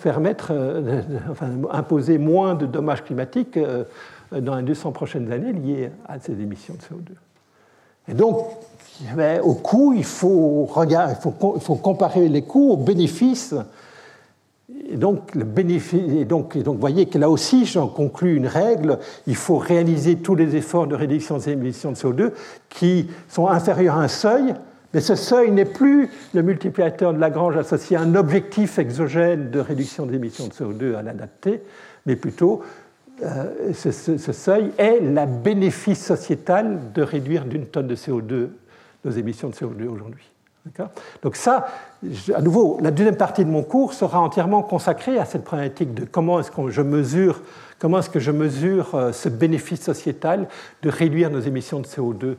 enfin, 1.31 1.49
imposer 1.71 2.17
moins 2.17 2.55
de 2.55 2.65
dommages 2.65 3.03
climatiques 3.03 3.57
euh, 3.57 3.85
dans 4.31 4.55
les 4.55 4.63
200 4.63 4.91
prochaines 4.91 5.31
années 5.31 5.53
liés 5.53 5.91
à 6.07 6.19
ces 6.19 6.33
émissions 6.33 6.75
de 6.75 6.81
CO2. 6.81 7.15
Et 8.09 8.13
donc, 8.13 8.45
eh 9.17 9.39
au 9.39 9.53
coût, 9.53 9.93
il 9.95 10.03
faut, 10.03 10.69
il 10.75 11.61
faut 11.61 11.75
comparer 11.75 12.27
les 12.27 12.41
coûts 12.41 12.71
aux 12.71 12.77
bénéfices 12.77 13.55
et 14.91 14.97
donc, 14.97 16.55
voyez 16.79 17.05
que 17.05 17.17
là 17.17 17.29
aussi, 17.29 17.65
j'en 17.65 17.87
conclus 17.87 18.35
une 18.35 18.47
règle, 18.47 18.99
il 19.27 19.35
faut 19.35 19.57
réaliser 19.57 20.17
tous 20.17 20.35
les 20.35 20.55
efforts 20.55 20.87
de 20.87 20.95
réduction 20.95 21.37
des 21.37 21.49
émissions 21.49 21.91
de 21.91 21.97
CO2 21.97 22.31
qui 22.69 23.07
sont 23.27 23.47
inférieurs 23.47 23.97
à 23.97 24.03
un 24.03 24.07
seuil, 24.07 24.53
mais 24.93 25.01
ce 25.01 25.15
seuil 25.15 25.51
n'est 25.51 25.65
plus 25.65 26.09
le 26.33 26.41
multiplicateur 26.41 27.13
de 27.13 27.19
Lagrange 27.19 27.57
associé 27.57 27.97
à 27.97 28.01
un 28.01 28.15
objectif 28.15 28.79
exogène 28.79 29.51
de 29.51 29.59
réduction 29.59 30.05
des 30.05 30.15
émissions 30.15 30.47
de 30.47 30.53
CO2 30.53 30.95
à 30.95 31.03
l'adapter, 31.03 31.61
mais 32.05 32.15
plutôt 32.15 32.61
euh, 33.23 33.73
ce, 33.73 33.91
ce, 33.91 34.31
seuil 34.31 34.71
est 34.77 35.01
la 35.01 35.25
bénéfice 35.25 36.03
sociétal 36.03 36.79
de 36.93 37.01
réduire 37.01 37.45
d'une 37.45 37.67
tonne 37.67 37.87
de 37.87 37.95
CO2 37.95 38.49
nos 39.05 39.11
émissions 39.11 39.49
de 39.49 39.53
CO2 39.53 39.87
aujourd'hui. 39.87 40.29
Donc 41.23 41.35
ça, 41.35 41.67
à 42.33 42.41
nouveau, 42.41 42.77
la 42.81 42.91
deuxième 42.91 43.15
partie 43.15 43.45
de 43.45 43.49
mon 43.49 43.63
cours 43.63 43.93
sera 43.93 44.19
entièrement 44.19 44.61
consacrée 44.61 45.17
à 45.17 45.25
cette 45.25 45.43
problématique 45.43 45.93
de 45.93 46.05
comment 46.05 46.39
est-ce 46.39 46.51
que 46.51 46.69
je 46.69 46.81
mesure, 46.81 47.41
comment 47.79 47.99
est-ce 47.99 48.09
que 48.09 48.19
je 48.19 48.31
mesure 48.31 48.93
euh, 48.93 49.11
ce 49.11 49.29
bénéfice 49.29 49.81
sociétal 49.81 50.47
de 50.83 50.89
réduire 50.89 51.29
nos 51.29 51.39
émissions 51.39 51.79
de 51.79 51.87
CO2 51.87 52.23
euh, 52.23 52.35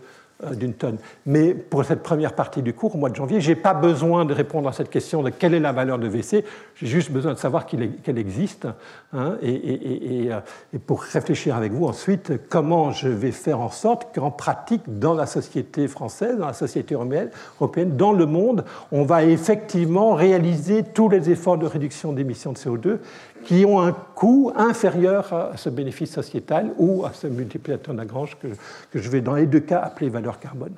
d'une 0.54 0.74
tonne. 0.74 0.96
Mais 1.26 1.54
pour 1.54 1.84
cette 1.84 2.02
première 2.02 2.34
partie 2.34 2.62
du 2.62 2.72
cours, 2.72 2.94
au 2.94 2.98
mois 2.98 3.10
de 3.10 3.16
janvier, 3.16 3.40
je 3.40 3.50
n'ai 3.50 3.56
pas 3.56 3.74
besoin 3.74 4.24
de 4.24 4.32
répondre 4.32 4.68
à 4.68 4.72
cette 4.72 4.90
question 4.90 5.22
de 5.22 5.30
quelle 5.30 5.54
est 5.54 5.60
la 5.60 5.72
valeur 5.72 5.98
de 5.98 6.08
VC, 6.08 6.44
j'ai 6.76 6.86
juste 6.86 7.10
besoin 7.10 7.34
de 7.34 7.38
savoir 7.38 7.66
qu'elle 7.66 8.18
existe, 8.18 8.66
hein, 9.12 9.36
euh, 9.42 10.40
et, 10.72 10.78
pour 10.86 11.02
réfléchir 11.02 11.56
avec 11.56 11.72
vous 11.72 11.86
ensuite 11.86 12.32
comment 12.48 12.90
je 12.90 13.08
vais 13.08 13.32
faire 13.32 13.60
en 13.60 13.70
sorte 13.70 14.14
qu'en 14.14 14.30
pratique, 14.30 14.82
dans 14.86 15.14
la 15.14 15.26
société 15.26 15.88
française, 15.88 16.38
dans 16.38 16.46
la 16.46 16.52
société 16.52 16.94
européenne, 16.94 17.96
dans 17.96 18.12
le 18.12 18.26
monde, 18.26 18.64
on 18.92 19.04
va 19.04 19.24
effectivement 19.24 20.14
réaliser 20.14 20.82
tous 20.82 21.08
les 21.08 21.30
efforts 21.30 21.58
de 21.58 21.66
réduction 21.66 22.12
d'émissions 22.12 22.52
de 22.52 22.58
CO2 22.58 22.98
qui 23.44 23.64
ont 23.64 23.80
un 23.80 23.92
coût 23.92 24.52
inférieur 24.54 25.32
à 25.32 25.56
ce 25.56 25.68
bénéfice 25.68 26.12
sociétal 26.12 26.72
ou 26.78 27.04
à 27.04 27.12
ce 27.12 27.26
multiplicateur 27.26 27.94
Lagrange 27.94 28.36
que, 28.38 28.48
que 28.90 28.98
je 28.98 29.08
vais 29.08 29.20
dans 29.20 29.34
les 29.34 29.46
deux 29.46 29.60
cas 29.60 29.80
appeler 29.80 30.08
valeur 30.08 30.38
carbone. 30.38 30.74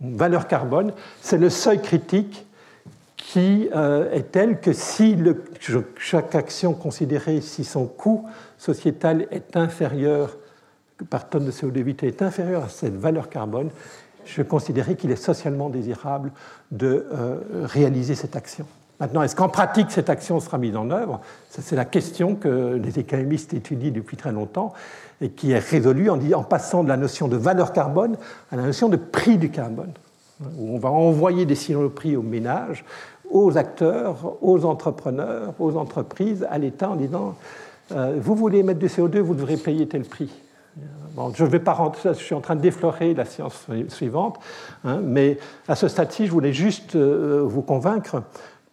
Valeur 0.00 0.46
carbone, 0.46 0.92
c'est 1.20 1.38
le 1.38 1.50
seuil 1.50 1.80
critique 1.80 2.46
qui 3.16 3.68
euh, 3.74 4.10
est 4.12 4.30
tel 4.32 4.60
que 4.60 4.72
si 4.72 5.16
chaque 5.98 6.34
action 6.34 6.74
considérée, 6.74 7.40
si 7.40 7.64
son 7.64 7.86
coût 7.86 8.28
sociétal 8.58 9.26
est 9.30 9.56
inférieur 9.56 10.36
par 11.10 11.28
tonne 11.28 11.46
de 11.46 11.50
CO2 11.50 11.78
évité 11.78 12.06
est 12.06 12.22
inférieur 12.22 12.64
à 12.64 12.68
cette 12.68 12.96
valeur 12.96 13.28
carbone, 13.28 13.70
je 14.24 14.42
considérais 14.42 14.96
qu'il 14.96 15.10
est 15.10 15.16
socialement 15.16 15.70
désirable 15.70 16.32
de 16.70 17.06
euh, 17.12 17.38
réaliser 17.64 18.14
cette 18.14 18.36
action. 18.36 18.66
Maintenant, 18.98 19.22
est-ce 19.22 19.36
qu'en 19.36 19.48
pratique 19.48 19.90
cette 19.90 20.08
action 20.08 20.40
sera 20.40 20.58
mise 20.58 20.76
en 20.76 20.90
œuvre? 20.90 21.20
C'est 21.50 21.76
la 21.76 21.84
question 21.84 22.34
que 22.34 22.80
les 22.82 22.98
économistes 22.98 23.52
étudient 23.52 23.90
depuis 23.90 24.16
très 24.16 24.32
longtemps 24.32 24.72
et 25.20 25.30
qui 25.30 25.52
est 25.52 25.58
résolue 25.58 26.08
en, 26.10 26.42
passant 26.42 26.82
de 26.82 26.88
la 26.88 26.96
notion 26.96 27.28
de 27.28 27.36
valeur 27.36 27.72
carbone 27.72 28.16
à 28.50 28.56
la 28.56 28.62
notion 28.62 28.88
de 28.88 28.96
prix 28.96 29.38
du 29.38 29.50
carbone, 29.50 29.92
où 30.58 30.74
on 30.74 30.78
va 30.78 30.90
envoyer 30.90 31.46
des 31.46 31.54
signaux 31.54 31.84
de 31.84 31.88
prix 31.88 32.16
aux 32.16 32.22
ménages, 32.22 32.84
aux 33.30 33.58
acteurs, 33.58 34.36
aux 34.42 34.64
entrepreneurs, 34.64 35.54
aux 35.58 35.76
entreprises, 35.76 36.46
à 36.50 36.58
l'État 36.58 36.90
en 36.90 36.96
disant 36.96 37.34
euh, 37.92 38.16
vous 38.20 38.34
voulez 38.34 38.62
mettre 38.62 38.80
du 38.80 38.86
CO2, 38.86 39.18
vous 39.18 39.34
devrez 39.34 39.56
payer 39.56 39.86
tel 39.86 40.02
prix. 40.02 40.30
Bon, 41.14 41.32
je 41.34 41.44
ne 41.44 41.48
vais 41.48 41.60
pas 41.60 41.72
rentrer, 41.72 42.10
je 42.10 42.18
suis 42.18 42.34
en 42.34 42.42
train 42.42 42.56
de 42.56 42.60
déflorer 42.60 43.14
la 43.14 43.24
science 43.24 43.66
suivante, 43.88 44.38
hein, 44.84 45.00
mais 45.02 45.38
à 45.66 45.74
ce 45.74 45.88
stade-ci, 45.88 46.26
je 46.26 46.30
voulais 46.30 46.52
juste 46.52 46.94
euh, 46.94 47.42
vous 47.42 47.62
convaincre 47.62 48.22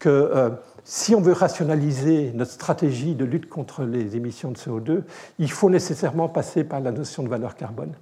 que 0.04 0.10
euh, 0.10 0.49
si 0.84 1.16
on 1.16 1.22
veut 1.22 1.32
rationaliser 1.32 2.34
notre 2.36 2.51
stratégie 2.51 3.16
de 3.16 3.24
lutte 3.24 3.47
contre 3.47 3.86
les 3.86 4.18
émissions 4.18 4.51
de 4.51 4.58
CO2, 4.58 5.04
il 5.39 5.49
faut 5.49 5.70
nécessairement 5.70 6.28
passer 6.28 6.66
par 6.66 6.82
la 6.82 6.91
notion 6.91 7.24
de 7.24 7.30
valeur 7.30 7.56
carbone. 7.56 7.93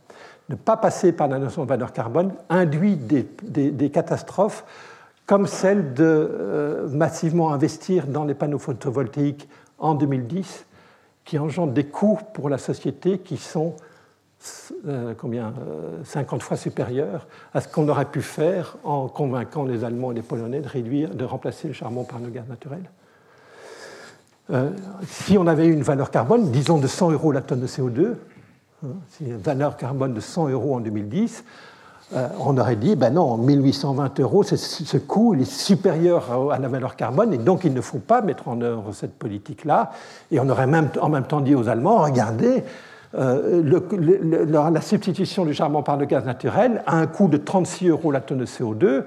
Ne 0.50 0.56
pas 0.56 0.78
passer 0.78 1.12
par 1.12 1.28
la 1.28 1.38
notion 1.38 1.64
de 1.64 1.70
valeur 1.70 1.94
carbone 1.94 2.34
induit 2.50 2.96
des, 2.96 3.90
catastrophes 3.92 4.66
comme 5.28 5.46
celle 5.46 5.94
de 5.94 6.04
euh, 6.04 6.90
massivement 6.90 7.54
investir 7.54 8.08
dans 8.08 8.26
les 8.26 8.34
panneaux 8.34 8.58
photovoltaïques 8.58 9.48
en 9.78 9.94
2010, 9.94 10.66
qui 11.24 11.38
engendrent 11.38 11.72
des 11.72 11.86
coûts 11.86 12.20
pour 12.34 12.50
la 12.50 12.58
société 12.58 13.20
qui 13.20 13.38
sont 13.38 13.76
euh, 14.88 15.14
combien, 15.18 15.54
50 16.04 16.40
euh, 16.40 16.44
fois 16.44 16.58
supérieur 16.58 17.28
à 17.54 17.62
ce 17.62 17.68
qu'on 17.68 17.88
aurait 17.90 18.06
pu 18.06 18.22
faire 18.22 18.78
en 18.84 19.08
convainquant 19.08 19.64
les 19.64 19.84
Allemands 19.84 20.12
et 20.12 20.16
les 20.16 20.22
Polonais 20.22 20.62
de 20.62 20.68
réduire, 20.68 21.14
de 21.14 21.24
remplacer 21.24 21.68
le 21.68 21.74
charbon 21.74 22.04
par 22.04 22.20
le 22.20 22.30
gaz 22.30 22.48
naturel. 22.50 22.90
Euh, 24.50 24.70
si 25.06 25.38
on 25.38 25.46
avait 25.46 25.68
une 25.68 25.84
valeur 25.84 26.10
carbone, 26.10 26.52
disons 26.52 26.80
de 26.80 26.88
100 26.88 27.12
euros 27.12 27.32
la 27.32 27.42
tonne 27.42 27.60
de 27.60 27.68
CO2, 27.68 28.16
hein, 28.84 28.88
une 29.22 29.38
valeur 29.38 29.78
carbone 29.78 30.14
de 30.14 30.20
100 30.20 30.50
euros 30.50 30.76
en 30.76 30.80
2010, 30.80 31.44
euh, 32.14 32.28
on 32.40 32.58
aurait 32.58 32.76
dit, 32.76 32.96
ben 32.96 33.14
non, 33.14 33.38
1820 33.38 34.20
euros, 34.20 34.44
ce 34.44 34.98
coût 34.98 35.36
est 35.36 35.46
supérieur 35.46 36.52
à 36.52 36.58
la 36.58 36.68
valeur 36.68 36.96
carbone 36.96 37.34
et 37.34 37.38
donc 37.38 37.64
il 37.64 37.74
ne 37.74 37.80
faut 37.80 38.00
pas 38.00 38.22
mettre 38.22 38.48
en 38.48 38.60
œuvre 38.62 38.92
cette 38.92 39.18
politique-là. 39.18 39.92
Et 40.32 40.40
on 40.40 40.50
aurait 40.50 40.68
même, 40.68 40.90
en 41.00 41.08
même 41.08 41.26
temps 41.26 41.40
dit 41.40 41.56
aux 41.56 41.70
Allemands, 41.70 42.00
regardez, 42.00 42.64
euh, 43.18 43.64
la 44.48 44.82
substitution 44.82 45.46
du 45.46 45.54
charbon 45.54 45.84
par 45.84 45.98
le 45.98 46.06
gaz 46.06 46.26
naturel 46.26 46.82
a 46.86 46.96
un 46.96 47.08
coût 47.08 47.28
de 47.28 47.38
36 47.38 47.90
euros 47.90 48.12
la 48.12 48.22
tonne 48.22 48.40
de 48.40 48.46
CO2, 48.46 49.04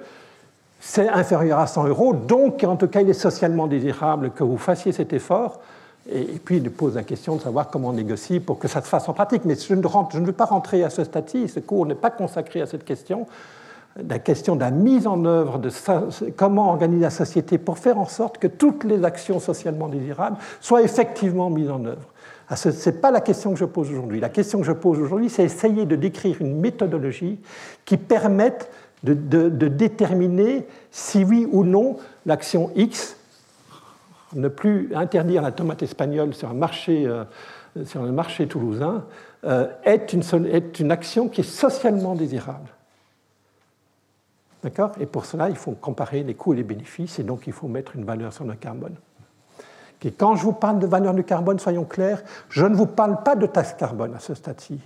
c'est 0.81 1.09
inférieur 1.09 1.59
à 1.59 1.67
100 1.67 1.89
euros, 1.89 2.13
donc 2.13 2.63
en 2.65 2.77
tout 2.77 2.89
cas 2.89 3.01
il 3.01 3.09
est 3.09 3.15
socialement 3.15 3.67
désirable 3.67 4.31
que 4.31 4.45
vous 4.45 4.59
fassiez 4.59 4.93
cet 4.93 5.15
effort. 5.15 5.61
Et, 6.13 6.25
puis 6.45 6.59
il 6.59 6.71
pose 6.71 6.97
la 6.97 7.03
question 7.03 7.37
de 7.37 7.41
savoir 7.41 7.69
comment 7.69 7.89
on 7.89 7.93
négocie 7.95 8.39
pour 8.39 8.59
que 8.59 8.69
ça 8.69 8.83
se 8.83 8.89
fasse 8.89 9.09
en 9.09 9.15
pratique. 9.15 9.47
Mais 9.47 9.55
je 9.55 9.73
ne, 9.73 10.27
veux 10.27 10.33
pas 10.33 10.45
rentrer 10.45 10.85
à 10.85 10.91
ce 10.91 11.03
stade-ci, 11.03 11.49
ce 11.49 11.61
cours 11.61 11.87
n'est 11.87 11.95
pas 11.95 12.11
consacré 12.11 12.61
à 12.61 12.67
cette 12.67 12.85
question. 12.85 13.27
La 14.09 14.19
question 14.19 14.57
de 14.57 14.61
la 14.61 14.71
mise 14.71 15.07
en 15.07 15.25
œuvre 15.25 15.59
de 15.59 15.71
comment 16.37 16.71
organiser 16.71 17.03
la 17.03 17.11
société 17.11 17.59
pour 17.59 17.79
faire 17.79 17.99
en 17.99 18.07
sorte 18.07 18.39
que 18.39 18.49
toutes 18.49 18.85
les 18.85 19.05
actions 19.05 19.41
socialement 19.41 19.89
désirables 19.89 20.37
soient 20.61 20.83
effectivement 20.83 21.49
mises 21.49 21.71
en 21.71 21.85
œuvre. 21.85 22.09
Ah, 22.49 22.57
ce 22.57 22.69
n'est 22.69 22.97
pas 22.97 23.11
la 23.11 23.21
question 23.21 23.53
que 23.53 23.59
je 23.59 23.65
pose 23.65 23.91
aujourd'hui. 23.91 24.21
La 24.21 24.29
question 24.29 24.61
que 24.61 24.67
je 24.67 24.73
pose 24.73 24.99
aujourd'hui, 24.99 25.31
c'est 25.31 25.45
essayer 25.45 25.87
de 25.87 25.97
décrire 25.97 26.41
une 26.41 26.61
méthodologie 26.61 27.39
qui 27.85 27.97
permette 27.97 28.71
de, 29.03 29.49
déterminer 29.69 30.67
si 30.91 31.25
oui 31.25 31.47
ou 31.51 31.65
non 31.65 31.99
l'action 32.27 32.71
X 32.75 33.17
ne 34.35 34.49
plus 34.49 34.91
interdire 34.95 35.43
la 35.43 35.53
tomate 35.53 35.83
espagnole 35.83 36.35
sur 36.35 36.49
un 36.49 36.55
marché, 36.55 37.07
euh, 37.07 37.25
sur 37.85 38.03
le 38.03 38.13
marché 38.13 38.47
toulousain 38.47 39.05
euh, 39.45 39.69
est, 39.85 40.13
une, 40.13 40.23
est 40.47 40.81
une 40.81 40.91
action 40.91 41.29
qui 41.29 41.43
est 41.43 41.45
socialement 41.45 42.15
désirable. 42.15 42.69
D'accord? 44.63 44.93
Et 44.99 45.07
pour 45.07 45.27
cela, 45.27 45.51
il 45.51 45.57
faut 45.57 45.73
comparer 45.73 46.23
les 46.23 46.35
coûts 46.35 46.55
et 46.55 46.57
les 46.57 46.63
bénéfices, 46.63 47.19
et 47.19 47.23
donc 47.23 47.47
il 47.47 47.53
faut 47.53 47.69
mettre 47.69 47.97
une 47.97 48.05
valeur 48.05 48.33
sur 48.33 48.45
le 48.45 48.55
carbone. 48.55 48.97
Quand 50.19 50.37
je 50.37 50.43
vous 50.43 50.53
parle 50.53 50.79
de 50.79 50.87
valeur 50.87 51.15
du 51.15 51.25
carbone, 51.25 51.59
soyons 51.59 51.85
clairs, 51.85 52.23
je 52.49 52.67
ne 52.67 52.75
vous 52.75 52.87
parle 52.87 53.23
pas 53.23 53.37
de 53.37 53.47
taxe 53.47 53.75
carbone 53.75 54.15
à 54.15 54.19
ce 54.19 54.35
stade-ci. 54.35 54.81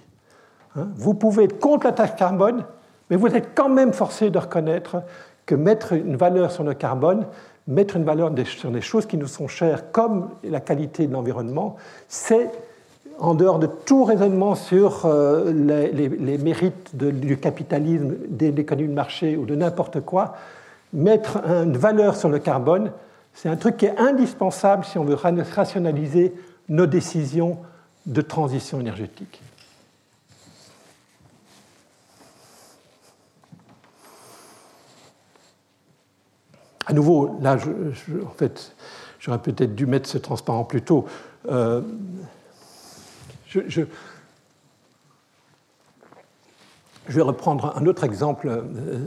Hein 0.76 0.88
vous 0.96 1.14
pouvez 1.14 1.44
être 1.44 1.58
contre 1.58 1.86
la 1.86 1.92
taxe 1.92 2.14
carbone, 2.16 2.64
mais 3.10 3.16
vous 3.16 3.28
êtes 3.28 3.54
quand 3.54 3.68
même 3.68 3.92
forcé 3.92 4.30
de 4.30 4.38
reconnaître 4.38 5.02
que 5.46 5.54
mettre 5.54 5.94
une 5.94 6.16
valeur 6.16 6.52
sur 6.52 6.62
le 6.62 6.74
carbone, 6.74 7.26
mettre 7.66 7.96
une 7.96 8.04
valeur 8.04 8.30
sur 8.44 8.70
des 8.70 8.80
choses 8.80 9.06
qui 9.06 9.16
nous 9.16 9.26
sont 9.26 9.48
chères, 9.48 9.90
comme 9.92 10.30
la 10.44 10.60
qualité 10.60 11.06
de 11.06 11.12
l'environnement, 11.12 11.76
c'est, 12.06 12.50
en 13.18 13.34
dehors 13.34 13.58
de 13.58 13.66
tout 13.66 14.04
raisonnement 14.04 14.54
sur 14.54 15.04
euh, 15.04 15.52
les, 15.52 16.38
mérites 16.38 16.96
du 16.96 17.36
capitalisme, 17.38 18.14
de 18.28 18.46
l'économie 18.48 18.88
de 18.88 18.94
marché 18.94 19.36
ou 19.36 19.44
de 19.46 19.54
n'importe 19.54 20.00
quoi, 20.00 20.34
mettre 20.92 21.38
une 21.46 21.76
valeur 21.76 22.16
sur 22.16 22.28
le 22.28 22.38
carbone, 22.38 22.90
c'est 23.40 23.48
un 23.48 23.56
truc 23.56 23.76
qui 23.76 23.86
est 23.86 23.96
indispensable 23.96 24.84
si 24.84 24.98
on 24.98 25.04
veut 25.04 25.14
rationaliser 25.14 26.34
nos 26.68 26.86
décisions 26.86 27.58
de 28.04 28.20
transition 28.20 28.80
énergétique. 28.80 29.40
À 36.84 36.92
nouveau, 36.92 37.38
là, 37.40 37.56
en 38.26 38.30
fait, 38.30 38.74
j'aurais 39.20 39.38
peut-être 39.38 39.76
dû 39.76 39.86
mettre 39.86 40.08
ce 40.08 40.18
transparent 40.18 40.64
plus 40.64 40.82
tôt. 40.82 41.06
Euh, 41.48 41.82
je, 43.46 43.82
vais 47.06 47.22
reprendre 47.22 47.72
un 47.76 47.86
autre 47.86 48.02
exemple 48.02 48.48
euh, 48.48 49.04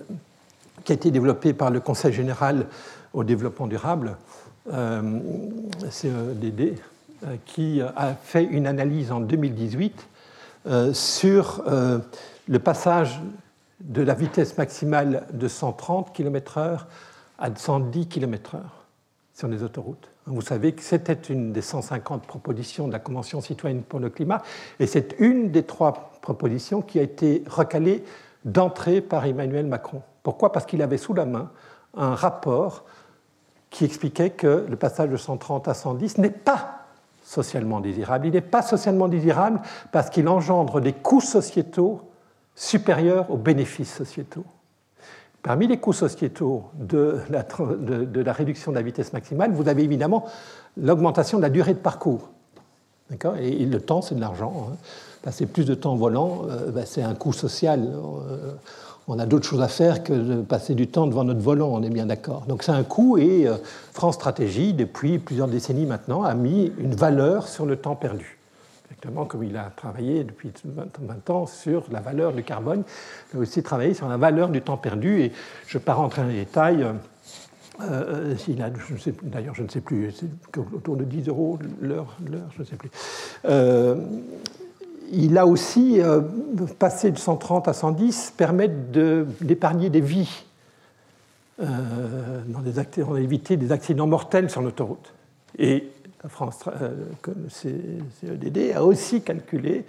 qui 0.86 0.94
a 0.94 0.96
été 0.96 1.12
développé 1.12 1.52
par 1.52 1.70
le 1.70 1.82
Conseil 1.82 2.14
général 2.14 2.68
au 3.14 3.24
développement 3.24 3.68
durable, 3.68 4.18
euh, 4.72 5.20
CEDD, 5.90 6.80
euh, 7.24 7.36
qui 7.46 7.82
a 7.82 8.16
fait 8.16 8.44
une 8.44 8.68
analyse 8.68 9.12
en 9.12 9.20
2018 9.20 10.08
sur 10.94 11.64
le 11.66 12.60
passage 12.60 13.20
de 13.80 14.04
la 14.04 14.14
vitesse 14.14 14.58
maximale 14.60 15.26
de 15.34 15.48
130 15.48 16.14
km/h 16.14 16.86
à 17.40 17.50
110 17.56 18.08
km/h 18.08 18.60
sur 19.34 19.48
les 19.48 19.64
autoroutes. 19.64 20.08
Vous 20.28 20.42
savez 20.42 20.74
que 20.74 20.84
c'était 20.84 21.18
une 21.30 21.52
des 21.52 21.62
150 21.62 22.28
propositions 22.28 22.88
de 22.88 22.94
la 22.94 23.00
Convention 23.00 23.42
citoyenne 23.42 23.82
pour 23.82 24.00
le 24.00 24.10
climat, 24.10 24.44
et 24.80 24.86
c'est 24.86 25.16
une 25.20 25.50
des 25.52 25.64
trois 25.64 26.12
propositions 26.22 26.82
qui 26.82 27.00
a 27.00 27.02
été 27.02 27.44
recalée 27.48 28.04
d'entrée 28.46 29.02
par 29.02 29.26
Emmanuel 29.26 29.66
Macron. 29.66 30.04
Pourquoi? 30.22 30.52
Parce 30.52 30.66
qu'il 30.66 30.82
avait 30.84 30.98
sous 30.98 31.14
la 31.14 31.26
main 31.26 31.50
un 31.96 32.14
rapport 32.14 32.86
qui 33.72 33.86
expliquait 33.86 34.30
que 34.30 34.66
le 34.70 34.76
passage 34.76 35.10
de 35.10 35.18
130 35.18 35.68
à 35.68 35.74
110 35.74 36.20
n'est 36.20 36.30
pas 36.30 36.82
socialement 37.24 37.80
désirable. 37.80 38.28
Il 38.28 38.34
n'est 38.34 38.42
pas 38.42 38.62
socialement 38.62 39.08
désirable 39.08 39.62
parce 39.92 40.10
qu'il 40.10 40.28
engendre 40.28 40.82
des 40.82 40.94
coûts 40.94 41.22
sociétaux 41.22 42.02
supérieurs 42.54 43.32
aux 43.32 43.38
bénéfices 43.38 43.94
sociétaux. 43.94 44.44
Parmi 45.42 45.68
les 45.68 45.78
coûts 45.78 45.94
sociétaux 45.94 46.66
de 46.76 47.20
la, 47.30 48.34
réduction 48.34 48.72
de 48.72 48.76
la 48.76 48.84
vitesse 48.84 49.14
maximale, 49.14 49.54
vous 49.54 49.68
avez 49.70 49.84
évidemment 49.84 50.26
l'augmentation 50.78 51.38
de 51.38 51.42
la 51.42 51.50
durée 51.50 51.74
de 51.74 51.80
parcours. 51.80 52.30
Et, 53.40 53.66
le 53.66 53.82
temps, 53.82 54.02
c'est 54.02 54.16
de 54.16 54.22
l'argent. 54.22 54.70
Hein. 54.70 54.76
Passer 55.24 55.46
plus 55.46 55.66
de 55.66 55.74
temps 55.74 55.96
volant, 55.96 56.44
euh, 56.50 56.72
ben, 56.72 56.86
c'est 56.86 57.02
un 57.02 57.16
coût 57.16 57.34
social. 57.34 57.90
Euh, 57.92 58.54
on 59.08 59.20
a 59.20 59.26
d'autres 59.26 59.48
choses 59.48 59.62
à 59.62 59.68
faire 59.68 60.04
que 60.04 60.14
de 60.14 60.42
passer 60.42 60.76
du 60.76 60.88
temps 60.88 61.08
devant 61.08 61.24
notre 61.24 61.42
volant, 61.42 61.70
on 61.72 61.84
est 61.84 61.90
bien 61.90 62.06
d'accord. 62.06 62.46
Donc 62.48 62.64
c'est 62.64 62.72
un 62.72 62.84
coût 62.84 63.18
et 63.18 63.48
euh, 63.48 63.56
France 63.94 64.16
Stratégie, 64.16 64.74
depuis 64.74 65.20
plusieurs 65.20 65.48
décennies 65.48 65.86
maintenant, 65.86 66.24
a 66.24 66.34
mis 66.34 66.72
une 66.78 66.96
valeur 66.96 67.48
sur 67.48 67.66
le 67.66 67.76
temps 67.76 67.96
perdu 67.96 68.38
exactement 68.92 69.26
comme 69.26 69.44
il 69.44 69.58
a 69.58 69.72
travaillé 69.76 70.24
depuis 70.24 70.52
20 70.66 71.30
ans 71.30 71.46
sur 71.46 71.86
la 71.92 72.02
valeur 72.02 72.34
du 72.34 72.44
carbone. 72.44 72.84
Il 73.34 73.38
a 73.38 73.40
aussi 73.42 73.64
travaillé 73.64 73.94
sur 73.94 74.08
la 74.08 74.18
valeur 74.18 74.50
du 74.50 74.62
temps 74.62 74.78
perdu. 74.78 75.22
Et 75.22 75.32
je 75.68 75.78
ne 75.78 75.80
vais 75.80 75.86
pas 75.86 75.94
rentrer 75.94 76.22
dans 76.22 76.28
les 76.28 76.46
détails. 76.46 76.84
Euh, 76.84 76.94
euh 77.82 78.36
D'ailleurs, 79.24 79.56
je 79.56 79.64
ne 79.64 79.70
sais 79.70 79.82
plus, 79.82 80.12
c'est 80.12 80.58
autour 80.58 80.98
de 80.98 81.04
10 81.04 81.30
euros 81.30 81.58
l'heure, 81.82 82.18
je 82.56 82.62
ne 82.62 82.66
sais 82.66 82.76
plus. 82.76 82.92
Euh, 83.46 83.96
il 85.12 85.38
a 85.38 85.46
aussi 85.46 86.02
euh, 86.02 86.22
passé 86.80 87.12
de 87.12 87.18
130 87.18 87.68
à 87.68 87.74
110 87.74 88.34
permettre 88.38 88.74
d'épargner 89.42 89.90
des 89.90 90.02
vies. 90.02 90.46
dans 91.60 92.62
des 92.62 93.04
on 93.08 93.14
a 93.16 93.20
évité 93.20 93.58
des 93.58 93.72
accidents 93.72 94.08
mortels 94.08 94.50
sur 94.50 94.62
l'autoroute. 94.62 95.14
Et 95.58 95.92
la 96.24 96.30
France, 96.30 96.60
euh, 96.82 96.92
CEDD, 97.50 98.74
a 98.76 98.84
aussi 98.84 99.22
calculé, 99.22 99.86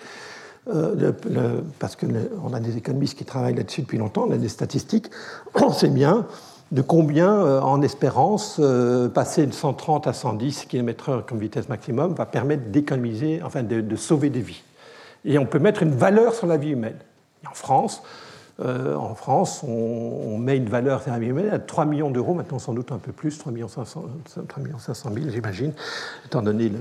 euh, 0.72 1.12
parce 1.78 1.96
qu'on 1.96 2.52
a 2.52 2.60
des 2.60 2.76
économistes 2.76 3.18
qui 3.18 3.24
travaillent 3.24 3.54
là-dessus 3.54 3.82
depuis 3.82 3.98
longtemps, 3.98 4.26
on 4.28 4.32
a 4.32 4.38
des 4.38 4.48
statistiques, 4.48 5.10
on 5.54 5.72
sait 5.72 5.88
bien 5.88 6.26
de 6.70 6.80
combien, 6.80 7.30
euh, 7.30 7.60
en 7.60 7.82
espérance, 7.82 8.60
passer 9.12 9.46
de 9.46 9.52
130 9.52 10.06
à 10.06 10.14
110 10.14 10.66
km/h 10.66 11.26
comme 11.26 11.38
vitesse 11.38 11.68
maximum 11.68 12.14
va 12.14 12.24
permettre 12.24 12.70
d'économiser, 12.70 13.42
enfin 13.44 13.62
de, 13.62 13.96
sauver 13.96 14.30
des 14.30 14.40
vies. 14.40 14.62
Et 15.24 15.38
on 15.38 15.46
peut 15.46 15.58
mettre 15.58 15.82
une 15.82 15.94
valeur 15.94 16.34
sur 16.34 16.46
la 16.46 16.56
vie 16.56 16.70
humaine. 16.70 16.98
en 17.48 17.54
France, 17.54 18.02
euh, 18.64 18.94
en 18.94 19.14
France, 19.14 19.64
on, 19.66 20.38
met 20.38 20.56
une 20.56 20.68
valeur 20.68 21.02
à 21.06 21.58
3 21.58 21.84
millions 21.84 22.10
d'euros, 22.10 22.34
maintenant 22.34 22.58
sans 22.58 22.72
doute 22.72 22.92
un 22.92 22.98
peu 22.98 23.12
plus, 23.12 23.38
3 23.38 23.52
500, 23.68 24.04
000 25.14 25.30
j'imagine, 25.30 25.72
étant 26.26 26.42
donné 26.42 26.72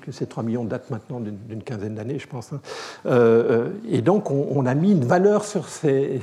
que 0.00 0.12
ces 0.12 0.26
3 0.26 0.42
millions 0.42 0.64
datent 0.64 0.90
maintenant 0.90 1.20
d'une 1.20 1.62
quinzaine 1.62 1.94
d'années, 1.94 2.18
je 2.18 2.26
pense. 2.26 2.52
Hein. 2.52 2.60
Euh, 3.06 3.10
euh, 3.50 3.68
et 3.88 4.00
donc, 4.00 4.30
on, 4.30 4.66
a 4.66 4.74
mis 4.74 4.92
une 4.92 5.04
valeur 5.04 5.44
sur 5.44 5.68
ces, 5.68 6.20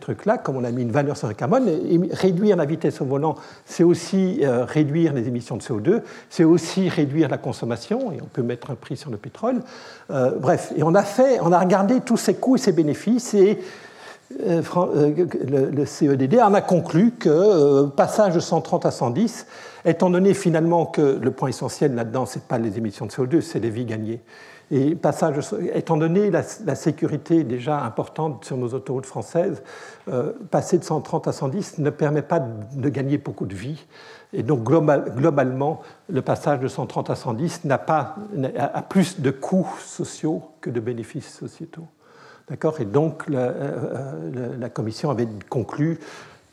trucs-là, 0.00 0.38
comme 0.38 0.56
on 0.56 0.64
a 0.64 0.70
mis 0.70 0.82
une 0.82 0.92
valeur 0.92 1.16
sur 1.16 1.28
le 1.28 1.34
carbone. 1.34 1.68
Réduire 2.12 2.56
la 2.56 2.64
vitesse 2.64 3.00
au 3.00 3.04
volant, 3.04 3.36
c'est 3.64 3.84
aussi 3.84 4.42
réduire 4.44 5.12
les 5.12 5.28
émissions 5.28 5.56
de 5.56 5.62
CO2, 5.62 6.02
c'est 6.30 6.44
aussi 6.44 6.88
réduire 6.88 7.28
la 7.28 7.38
consommation, 7.38 8.12
et 8.12 8.20
on 8.22 8.26
peut 8.26 8.42
mettre 8.42 8.70
un 8.70 8.76
prix 8.76 8.96
sur 8.96 9.10
le 9.10 9.16
pétrole. 9.16 9.60
bref, 10.08 10.72
et 10.76 10.82
on 10.82 10.94
a, 10.94 11.02
fait, 11.02 11.38
on 11.40 11.52
a 11.52 11.58
regardé 11.58 12.00
tous 12.00 12.16
ces 12.16 12.34
coûts 12.34 12.56
et 12.56 12.60
ces 12.60 12.72
bénéfices, 12.72 13.34
et 13.34 13.58
le 14.30 15.84
CEDD 15.84 16.40
en 16.40 16.54
a 16.54 16.60
conclu 16.60 17.12
que 17.12 17.28
euh, 17.28 17.86
passage 17.86 18.34
de 18.34 18.40
130 18.40 18.86
à 18.86 18.90
110, 18.90 19.46
étant 19.84 20.10
donné 20.10 20.34
finalement 20.34 20.86
que 20.86 21.18
le 21.20 21.30
point 21.30 21.48
essentiel 21.48 21.94
là-dedans, 21.94 22.26
ce 22.26 22.38
n'est 22.38 22.44
pas 22.46 22.58
les 22.58 22.76
émissions 22.76 23.06
de 23.06 23.12
CO2, 23.12 23.40
c'est 23.40 23.60
les 23.60 23.70
vies 23.70 23.84
gagnées. 23.84 24.20
Et 24.72 24.96
passage, 24.96 25.36
étant 25.74 25.96
donné 25.96 26.28
la, 26.30 26.42
sécurité 26.74 27.44
déjà 27.44 27.84
importante 27.84 28.44
sur 28.44 28.56
nos 28.56 28.74
autoroutes 28.74 29.06
françaises, 29.06 29.62
passer 30.50 30.78
de 30.78 30.82
130 30.82 31.28
à 31.28 31.32
110 31.32 31.78
ne 31.78 31.90
permet 31.90 32.22
pas 32.22 32.40
de, 32.40 32.88
gagner 32.88 33.16
beaucoup 33.16 33.46
de 33.46 33.54
vies. 33.54 33.86
Et 34.32 34.42
donc 34.42 34.64
globalement, 34.64 35.82
le 36.08 36.20
passage 36.20 36.58
de 36.58 36.66
130 36.66 37.10
à 37.10 37.14
110 37.14 37.64
n'a 37.64 37.78
pas, 37.78 38.16
a 38.58 38.82
plus 38.82 39.20
de 39.20 39.30
coûts 39.30 39.72
sociaux 39.78 40.42
que 40.60 40.70
de 40.70 40.80
bénéfices 40.80 41.32
sociétaux. 41.32 41.86
D'accord 42.48 42.80
Et 42.80 42.84
donc, 42.84 43.28
la, 43.28 43.52
la, 44.58 44.68
Commission 44.68 45.10
avait 45.10 45.28
conclu 45.48 45.98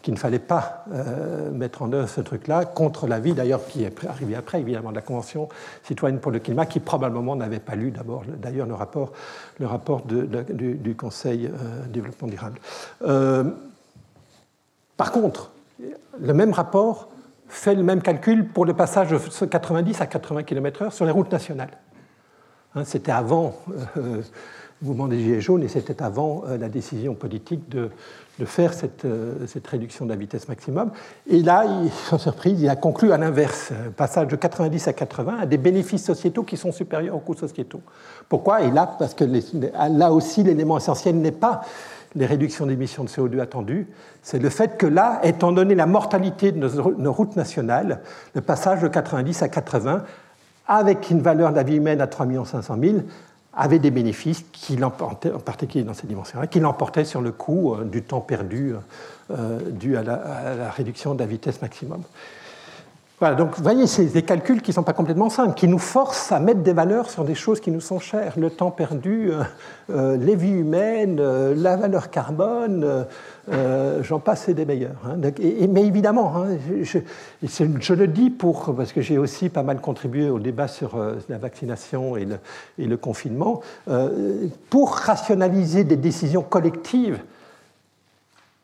qu'il 0.04 0.14
ne 0.14 0.20
fallait 0.20 0.38
pas 0.38 0.84
euh, 0.92 1.50
mettre 1.50 1.82
en 1.82 1.92
œuvre 1.94 2.10
ce 2.10 2.20
truc-là, 2.20 2.66
contre 2.66 3.08
l'avis 3.08 3.34
d'ailleurs 3.34 3.66
qui 3.66 3.84
est 3.84 4.06
arrivé 4.06 4.36
après, 4.36 4.60
évidemment, 4.60 4.92
de 4.92 4.96
la 4.96 5.02
Convention 5.02 5.48
citoyenne 5.82 6.20
pour 6.20 6.32
le 6.32 6.40
climat, 6.40 6.66
qui 6.66 6.82
probablement 6.82 7.38
n'avait 7.38 7.62
pas 7.62 7.76
lu 7.76 7.90
d'abord 7.90 8.24
d'ailleurs 8.38 8.68
le 8.68 8.74
rapport, 8.74 9.14
le 9.60 9.66
rapport 9.66 10.04
du, 10.06 10.96
Conseil 10.96 11.48
euh, 11.48 11.86
développement 11.88 12.28
durable. 12.28 12.60
Euh, 13.04 13.46
par 14.98 15.14
contre, 15.14 15.52
le 16.20 16.34
même 16.34 16.52
rapport 16.52 17.10
fait 17.48 17.74
le 17.74 17.84
même 17.84 18.02
calcul 18.02 18.48
pour 18.48 18.66
le 18.66 18.74
passage 18.74 19.10
de 19.10 19.46
90 19.46 20.02
à 20.02 20.06
80 20.06 20.44
km/h 20.44 20.92
sur 20.92 21.06
les 21.06 21.12
routes 21.12 21.32
nationales. 21.32 21.78
Hein, 22.76 22.84
c'était 22.84 23.12
avant 23.12 23.56
mouvement 24.84 25.08
des 25.08 25.20
Gilets 25.20 25.42
jaunes 25.42 25.64
et 25.64 25.68
c'était 25.68 26.04
avant 26.04 26.44
la 26.60 26.70
décision 26.70 27.16
politique 27.16 27.70
de, 27.70 27.90
faire 28.46 28.74
cette, 28.74 29.06
euh, 29.06 29.46
cette, 29.48 29.66
réduction 29.68 30.06
de 30.06 30.10
la 30.10 30.16
vitesse 30.16 30.48
maximum. 30.48 30.92
Et 31.28 31.42
là, 31.42 31.66
sans 32.10 32.18
surprise, 32.18 32.62
il 32.62 32.70
a 32.70 32.76
conclu 32.76 33.12
à 33.12 33.18
l'inverse, 33.18 33.72
passage 33.96 34.28
de 34.28 34.36
90 34.36 34.88
à 34.88 34.94
80, 34.94 35.38
à 35.42 35.46
des 35.46 35.58
bénéfices 35.58 36.04
sociétaux 36.04 36.44
qui 36.44 36.58
sont 36.58 36.72
supérieurs 36.72 37.16
aux 37.16 37.20
coûts 37.20 37.36
sociétaux. 37.36 37.82
Pourquoi? 38.28 38.62
Et 38.62 38.72
là, 38.72 38.96
parce 39.00 39.14
que 39.14 39.24
là 39.24 40.12
aussi, 40.12 40.44
l'élément 40.44 40.78
essentiel 40.78 41.16
n'est 41.16 41.32
pas 41.32 41.62
les 42.16 42.26
réductions 42.26 42.66
d'émissions 42.66 43.04
de 43.04 43.10
CO2 43.10 43.40
attendues, 43.40 43.88
c'est 44.22 44.40
le 44.40 44.50
fait 44.50 44.78
que 44.78 44.86
là, 44.86 45.20
étant 45.24 45.52
donné 45.52 45.76
la 45.76 45.86
mortalité 45.86 46.52
de 46.52 46.68
nos, 46.98 47.12
routes 47.12 47.36
nationales, 47.36 48.02
le 48.36 48.42
passage 48.42 48.82
de 48.82 48.88
90 48.88 49.42
à 49.42 49.50
80, 49.50 50.04
avec 50.68 51.10
une 51.10 51.22
valeur 51.22 51.52
de 51.52 51.56
la 51.56 51.64
vie 51.64 51.78
humaine 51.78 52.02
à 52.02 52.08
3 52.08 52.28
500 52.46 52.78
000, 52.80 52.98
avait 53.56 53.80
des 53.80 53.92
bénéfices, 53.92 54.44
qui 54.52 54.84
en 54.84 54.90
particulier 54.90 55.84
dans 55.84 55.94
ces 55.94 56.08
dimensions-là, 56.08 56.48
qui 56.48 56.60
l'emportaient 56.60 57.06
sur 57.06 57.22
le 57.22 57.32
coût 57.32 57.76
euh, 57.76 57.84
du 57.84 58.02
temps 58.02 58.22
perdu 58.22 58.74
euh, 59.32 59.60
dû 59.72 59.96
à 59.96 60.04
la, 60.04 60.72
réduction 60.72 61.14
de 61.14 61.20
la 61.20 61.26
vitesse 61.26 61.62
maximum. 61.62 62.02
Voilà, 63.24 63.38
donc 63.38 63.56
vous 63.56 63.64
voyez, 63.64 63.88
c'est 63.88 64.04
des 64.04 64.24
calculs 64.24 64.62
qui 64.62 64.72
ne 64.72 64.74
sont 64.74 64.84
pas 64.84 64.92
complètement 64.92 65.30
simples, 65.30 65.54
qui 65.54 65.70
nous 65.70 65.80
forcent 65.80 66.34
à 66.34 66.42
mettre 66.42 66.60
des 66.60 66.74
valeurs 66.74 67.10
sur 67.10 67.24
des 67.24 67.36
choses 67.36 67.62
qui 67.62 67.72
nous 67.72 67.80
sont 67.80 68.00
chères. 68.00 68.34
Le 68.36 68.50
temps 68.50 68.70
perdu, 68.70 69.32
euh, 69.90 70.18
les 70.18 70.36
vies 70.36 70.52
humaines, 70.52 71.22
la 71.54 71.78
valeur 71.78 72.10
carbone, 72.10 73.06
euh, 73.50 74.04
j'en 74.04 74.20
passe 74.20 74.50
des 74.50 74.66
meilleurs. 74.66 75.00
Hein. 75.06 75.16
mais 75.70 75.86
évidemment, 75.86 76.34
hein, 76.36 76.58
je, 76.82 77.94
le 77.94 78.08
dis 78.08 78.30
pour, 78.30 78.76
parce 78.76 78.92
que 78.92 79.00
j'ai 79.00 79.18
aussi 79.18 79.48
pas 79.48 79.64
mal 79.64 79.80
contribué 79.80 80.30
au 80.30 80.40
débat 80.40 80.68
sur 80.68 80.96
euh, 80.96 81.16
la 81.30 81.38
vaccination 81.38 82.18
et 82.18 82.28
le, 82.78 82.98
confinement, 82.98 83.62
euh, 83.90 84.48
pour 84.70 84.96
rationaliser 84.96 85.86
des 85.86 85.96
décisions 85.96 86.42
collectives 86.42 87.20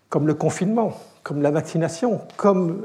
comme 0.10 0.28
le 0.28 0.34
confinement, 0.34 0.94
comme 1.24 1.42
la 1.42 1.52
vaccination, 1.52 2.22
comme 2.38 2.84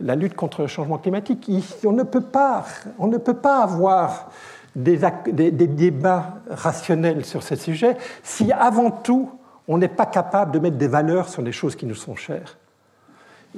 la 0.00 0.14
lutte 0.14 0.34
contre 0.34 0.62
le 0.62 0.66
changement 0.66 0.98
climatique. 0.98 1.50
On 1.84 1.92
ne 1.92 2.02
peut 2.02 2.20
pas, 2.20 2.64
on 2.98 3.06
ne 3.06 3.18
peut 3.18 3.34
pas 3.34 3.62
avoir 3.62 4.30
des, 4.76 5.50
débats 5.50 6.34
rationnels 6.50 7.24
sur 7.24 7.42
ces 7.42 7.56
sujets 7.56 7.96
si 8.22 8.52
avant 8.52 8.90
tout 8.90 9.30
on 9.68 9.78
n'est 9.78 9.88
pas 9.88 10.06
capable 10.06 10.52
de 10.52 10.58
mettre 10.58 10.76
des 10.76 10.86
valeurs 10.86 11.28
sur 11.28 11.42
les 11.42 11.52
choses 11.52 11.74
qui 11.74 11.86
nous 11.86 11.94
sont 11.94 12.14
chères. 12.14 12.56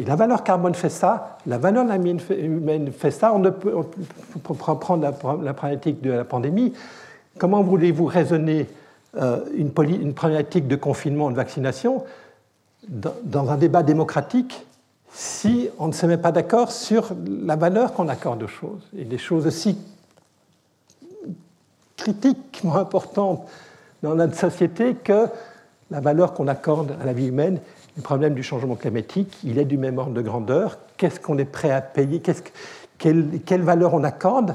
Et 0.00 0.04
la 0.04 0.14
valeur 0.14 0.44
carbone 0.44 0.74
fait 0.74 0.88
ça, 0.88 1.38
la 1.46 1.58
valeur 1.58 1.84
humaine 1.84 2.92
fait 2.92 3.10
ça. 3.10 3.34
On 3.34 3.40
ne 3.40 3.50
peut, 3.50 3.74
prendre 4.78 5.02
la, 5.02 5.12
problématique 5.12 6.00
de 6.00 6.12
la 6.12 6.24
pandémie. 6.24 6.72
Comment 7.36 7.62
voulez-vous 7.62 8.06
raisonner 8.06 8.68
euh, 9.16 9.40
une, 9.54 9.72
problématique 9.72 10.68
de 10.68 10.76
confinement, 10.76 11.30
de 11.30 11.36
vaccination 11.36 12.04
dans, 12.88 13.50
un 13.50 13.56
débat 13.56 13.82
démocratique 13.82 14.66
si 15.12 15.68
on 15.78 15.88
ne 15.88 15.92
se 15.92 16.06
met 16.06 16.18
pas 16.18 16.32
d'accord 16.32 16.70
sur 16.70 17.10
la 17.26 17.56
valeur 17.56 17.92
qu'on 17.92 18.08
accorde 18.08 18.42
aux 18.42 18.48
choses 18.48 18.88
Et 18.96 19.04
des 19.04 19.18
choses 19.18 19.46
aussi 19.46 19.78
critiquement 21.96 22.76
importantes 22.76 23.46
dans 24.02 24.14
notre 24.14 24.36
société 24.36 24.94
que 24.94 25.26
la 25.90 26.00
valeur 26.00 26.34
qu'on 26.34 26.48
accorde 26.48 26.94
à 27.00 27.04
la 27.04 27.12
vie 27.12 27.28
humaine, 27.28 27.60
le 27.96 28.02
problème 28.02 28.34
du 28.34 28.42
changement 28.42 28.76
climatique, 28.76 29.38
il 29.42 29.58
est 29.58 29.64
du 29.64 29.76
même 29.76 29.98
ordre 29.98 30.12
de 30.12 30.22
grandeur. 30.22 30.78
Qu'est-ce 30.96 31.18
qu'on 31.18 31.38
est 31.38 31.44
prêt 31.44 31.70
à 31.70 31.80
payer? 31.80 32.22
Quelle, 32.98 33.62
valeur 33.62 33.94
on 33.94 34.04
accorde 34.04 34.54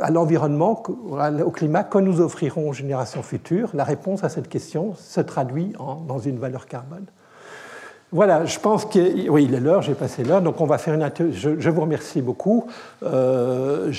à 0.00 0.10
l'environnement, 0.10 0.82
au 0.82 1.50
climat 1.50 1.82
que 1.82 1.98
nous 1.98 2.20
offrirons 2.20 2.68
aux 2.68 2.72
générations 2.72 3.22
futures? 3.22 3.70
La 3.74 3.84
réponse 3.84 4.22
à 4.22 4.28
cette 4.28 4.48
question 4.48 4.94
se 4.96 5.20
traduit 5.20 5.72
dans 6.06 6.18
une 6.18 6.38
valeur 6.38 6.66
carbone. 6.66 7.06
Voilà, 8.12 8.44
je 8.44 8.60
pense 8.60 8.84
que 8.84 9.28
oui, 9.28 9.46
il 9.48 9.54
est 9.54 9.58
l'heure, 9.58 9.82
j'ai 9.82 9.94
passé 9.94 10.22
l'heure, 10.22 10.40
donc 10.40 10.60
on 10.60 10.66
va 10.66 10.78
faire 10.78 10.94
une 10.94 11.10
je, 11.32 11.58
je 11.58 11.70
vous 11.70 11.80
remercie 11.80 12.22
beaucoup. 12.22 12.68
Euh, 13.02 13.90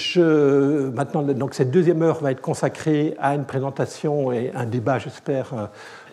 maintenant, 0.95 1.23
donc 1.23 1.53
cette 1.53 1.71
deuxième 1.71 2.01
heure 2.01 2.21
va 2.21 2.31
être 2.31 2.39
consacrée 2.39 3.17
à 3.19 3.35
une 3.35 3.43
présentation 3.43 4.31
et 4.31 4.53
un 4.55 4.65
débat, 4.65 4.97
j'espère, 4.97 5.53
euh, 5.53 5.65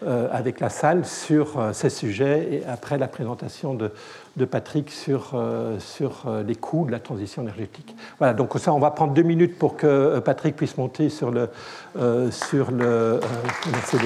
euh, 0.06 0.28
avec 0.32 0.58
la 0.58 0.70
salle 0.70 1.04
sur 1.04 1.56
ces 1.72 1.88
sujets 1.88 2.48
et 2.50 2.62
après 2.66 2.98
la 2.98 3.06
présentation 3.06 3.74
de, 3.74 3.92
Patrick 4.44 4.90
sur, 4.90 5.40
les 6.44 6.56
coûts 6.56 6.86
de 6.86 6.90
la 6.90 6.98
transition 6.98 7.42
énergétique. 7.42 7.94
Voilà, 8.18 8.34
donc 8.34 8.58
ça, 8.58 8.72
on 8.72 8.80
va 8.80 8.90
prendre 8.90 9.14
deux 9.14 9.22
minutes 9.22 9.56
pour 9.56 9.76
que 9.76 10.18
Patrick 10.18 10.56
puisse 10.56 10.76
monter 10.76 11.10
sur 11.10 11.30
le. 11.30 11.48
sur 12.32 12.72
le 12.72 13.20
merci. 13.70 13.96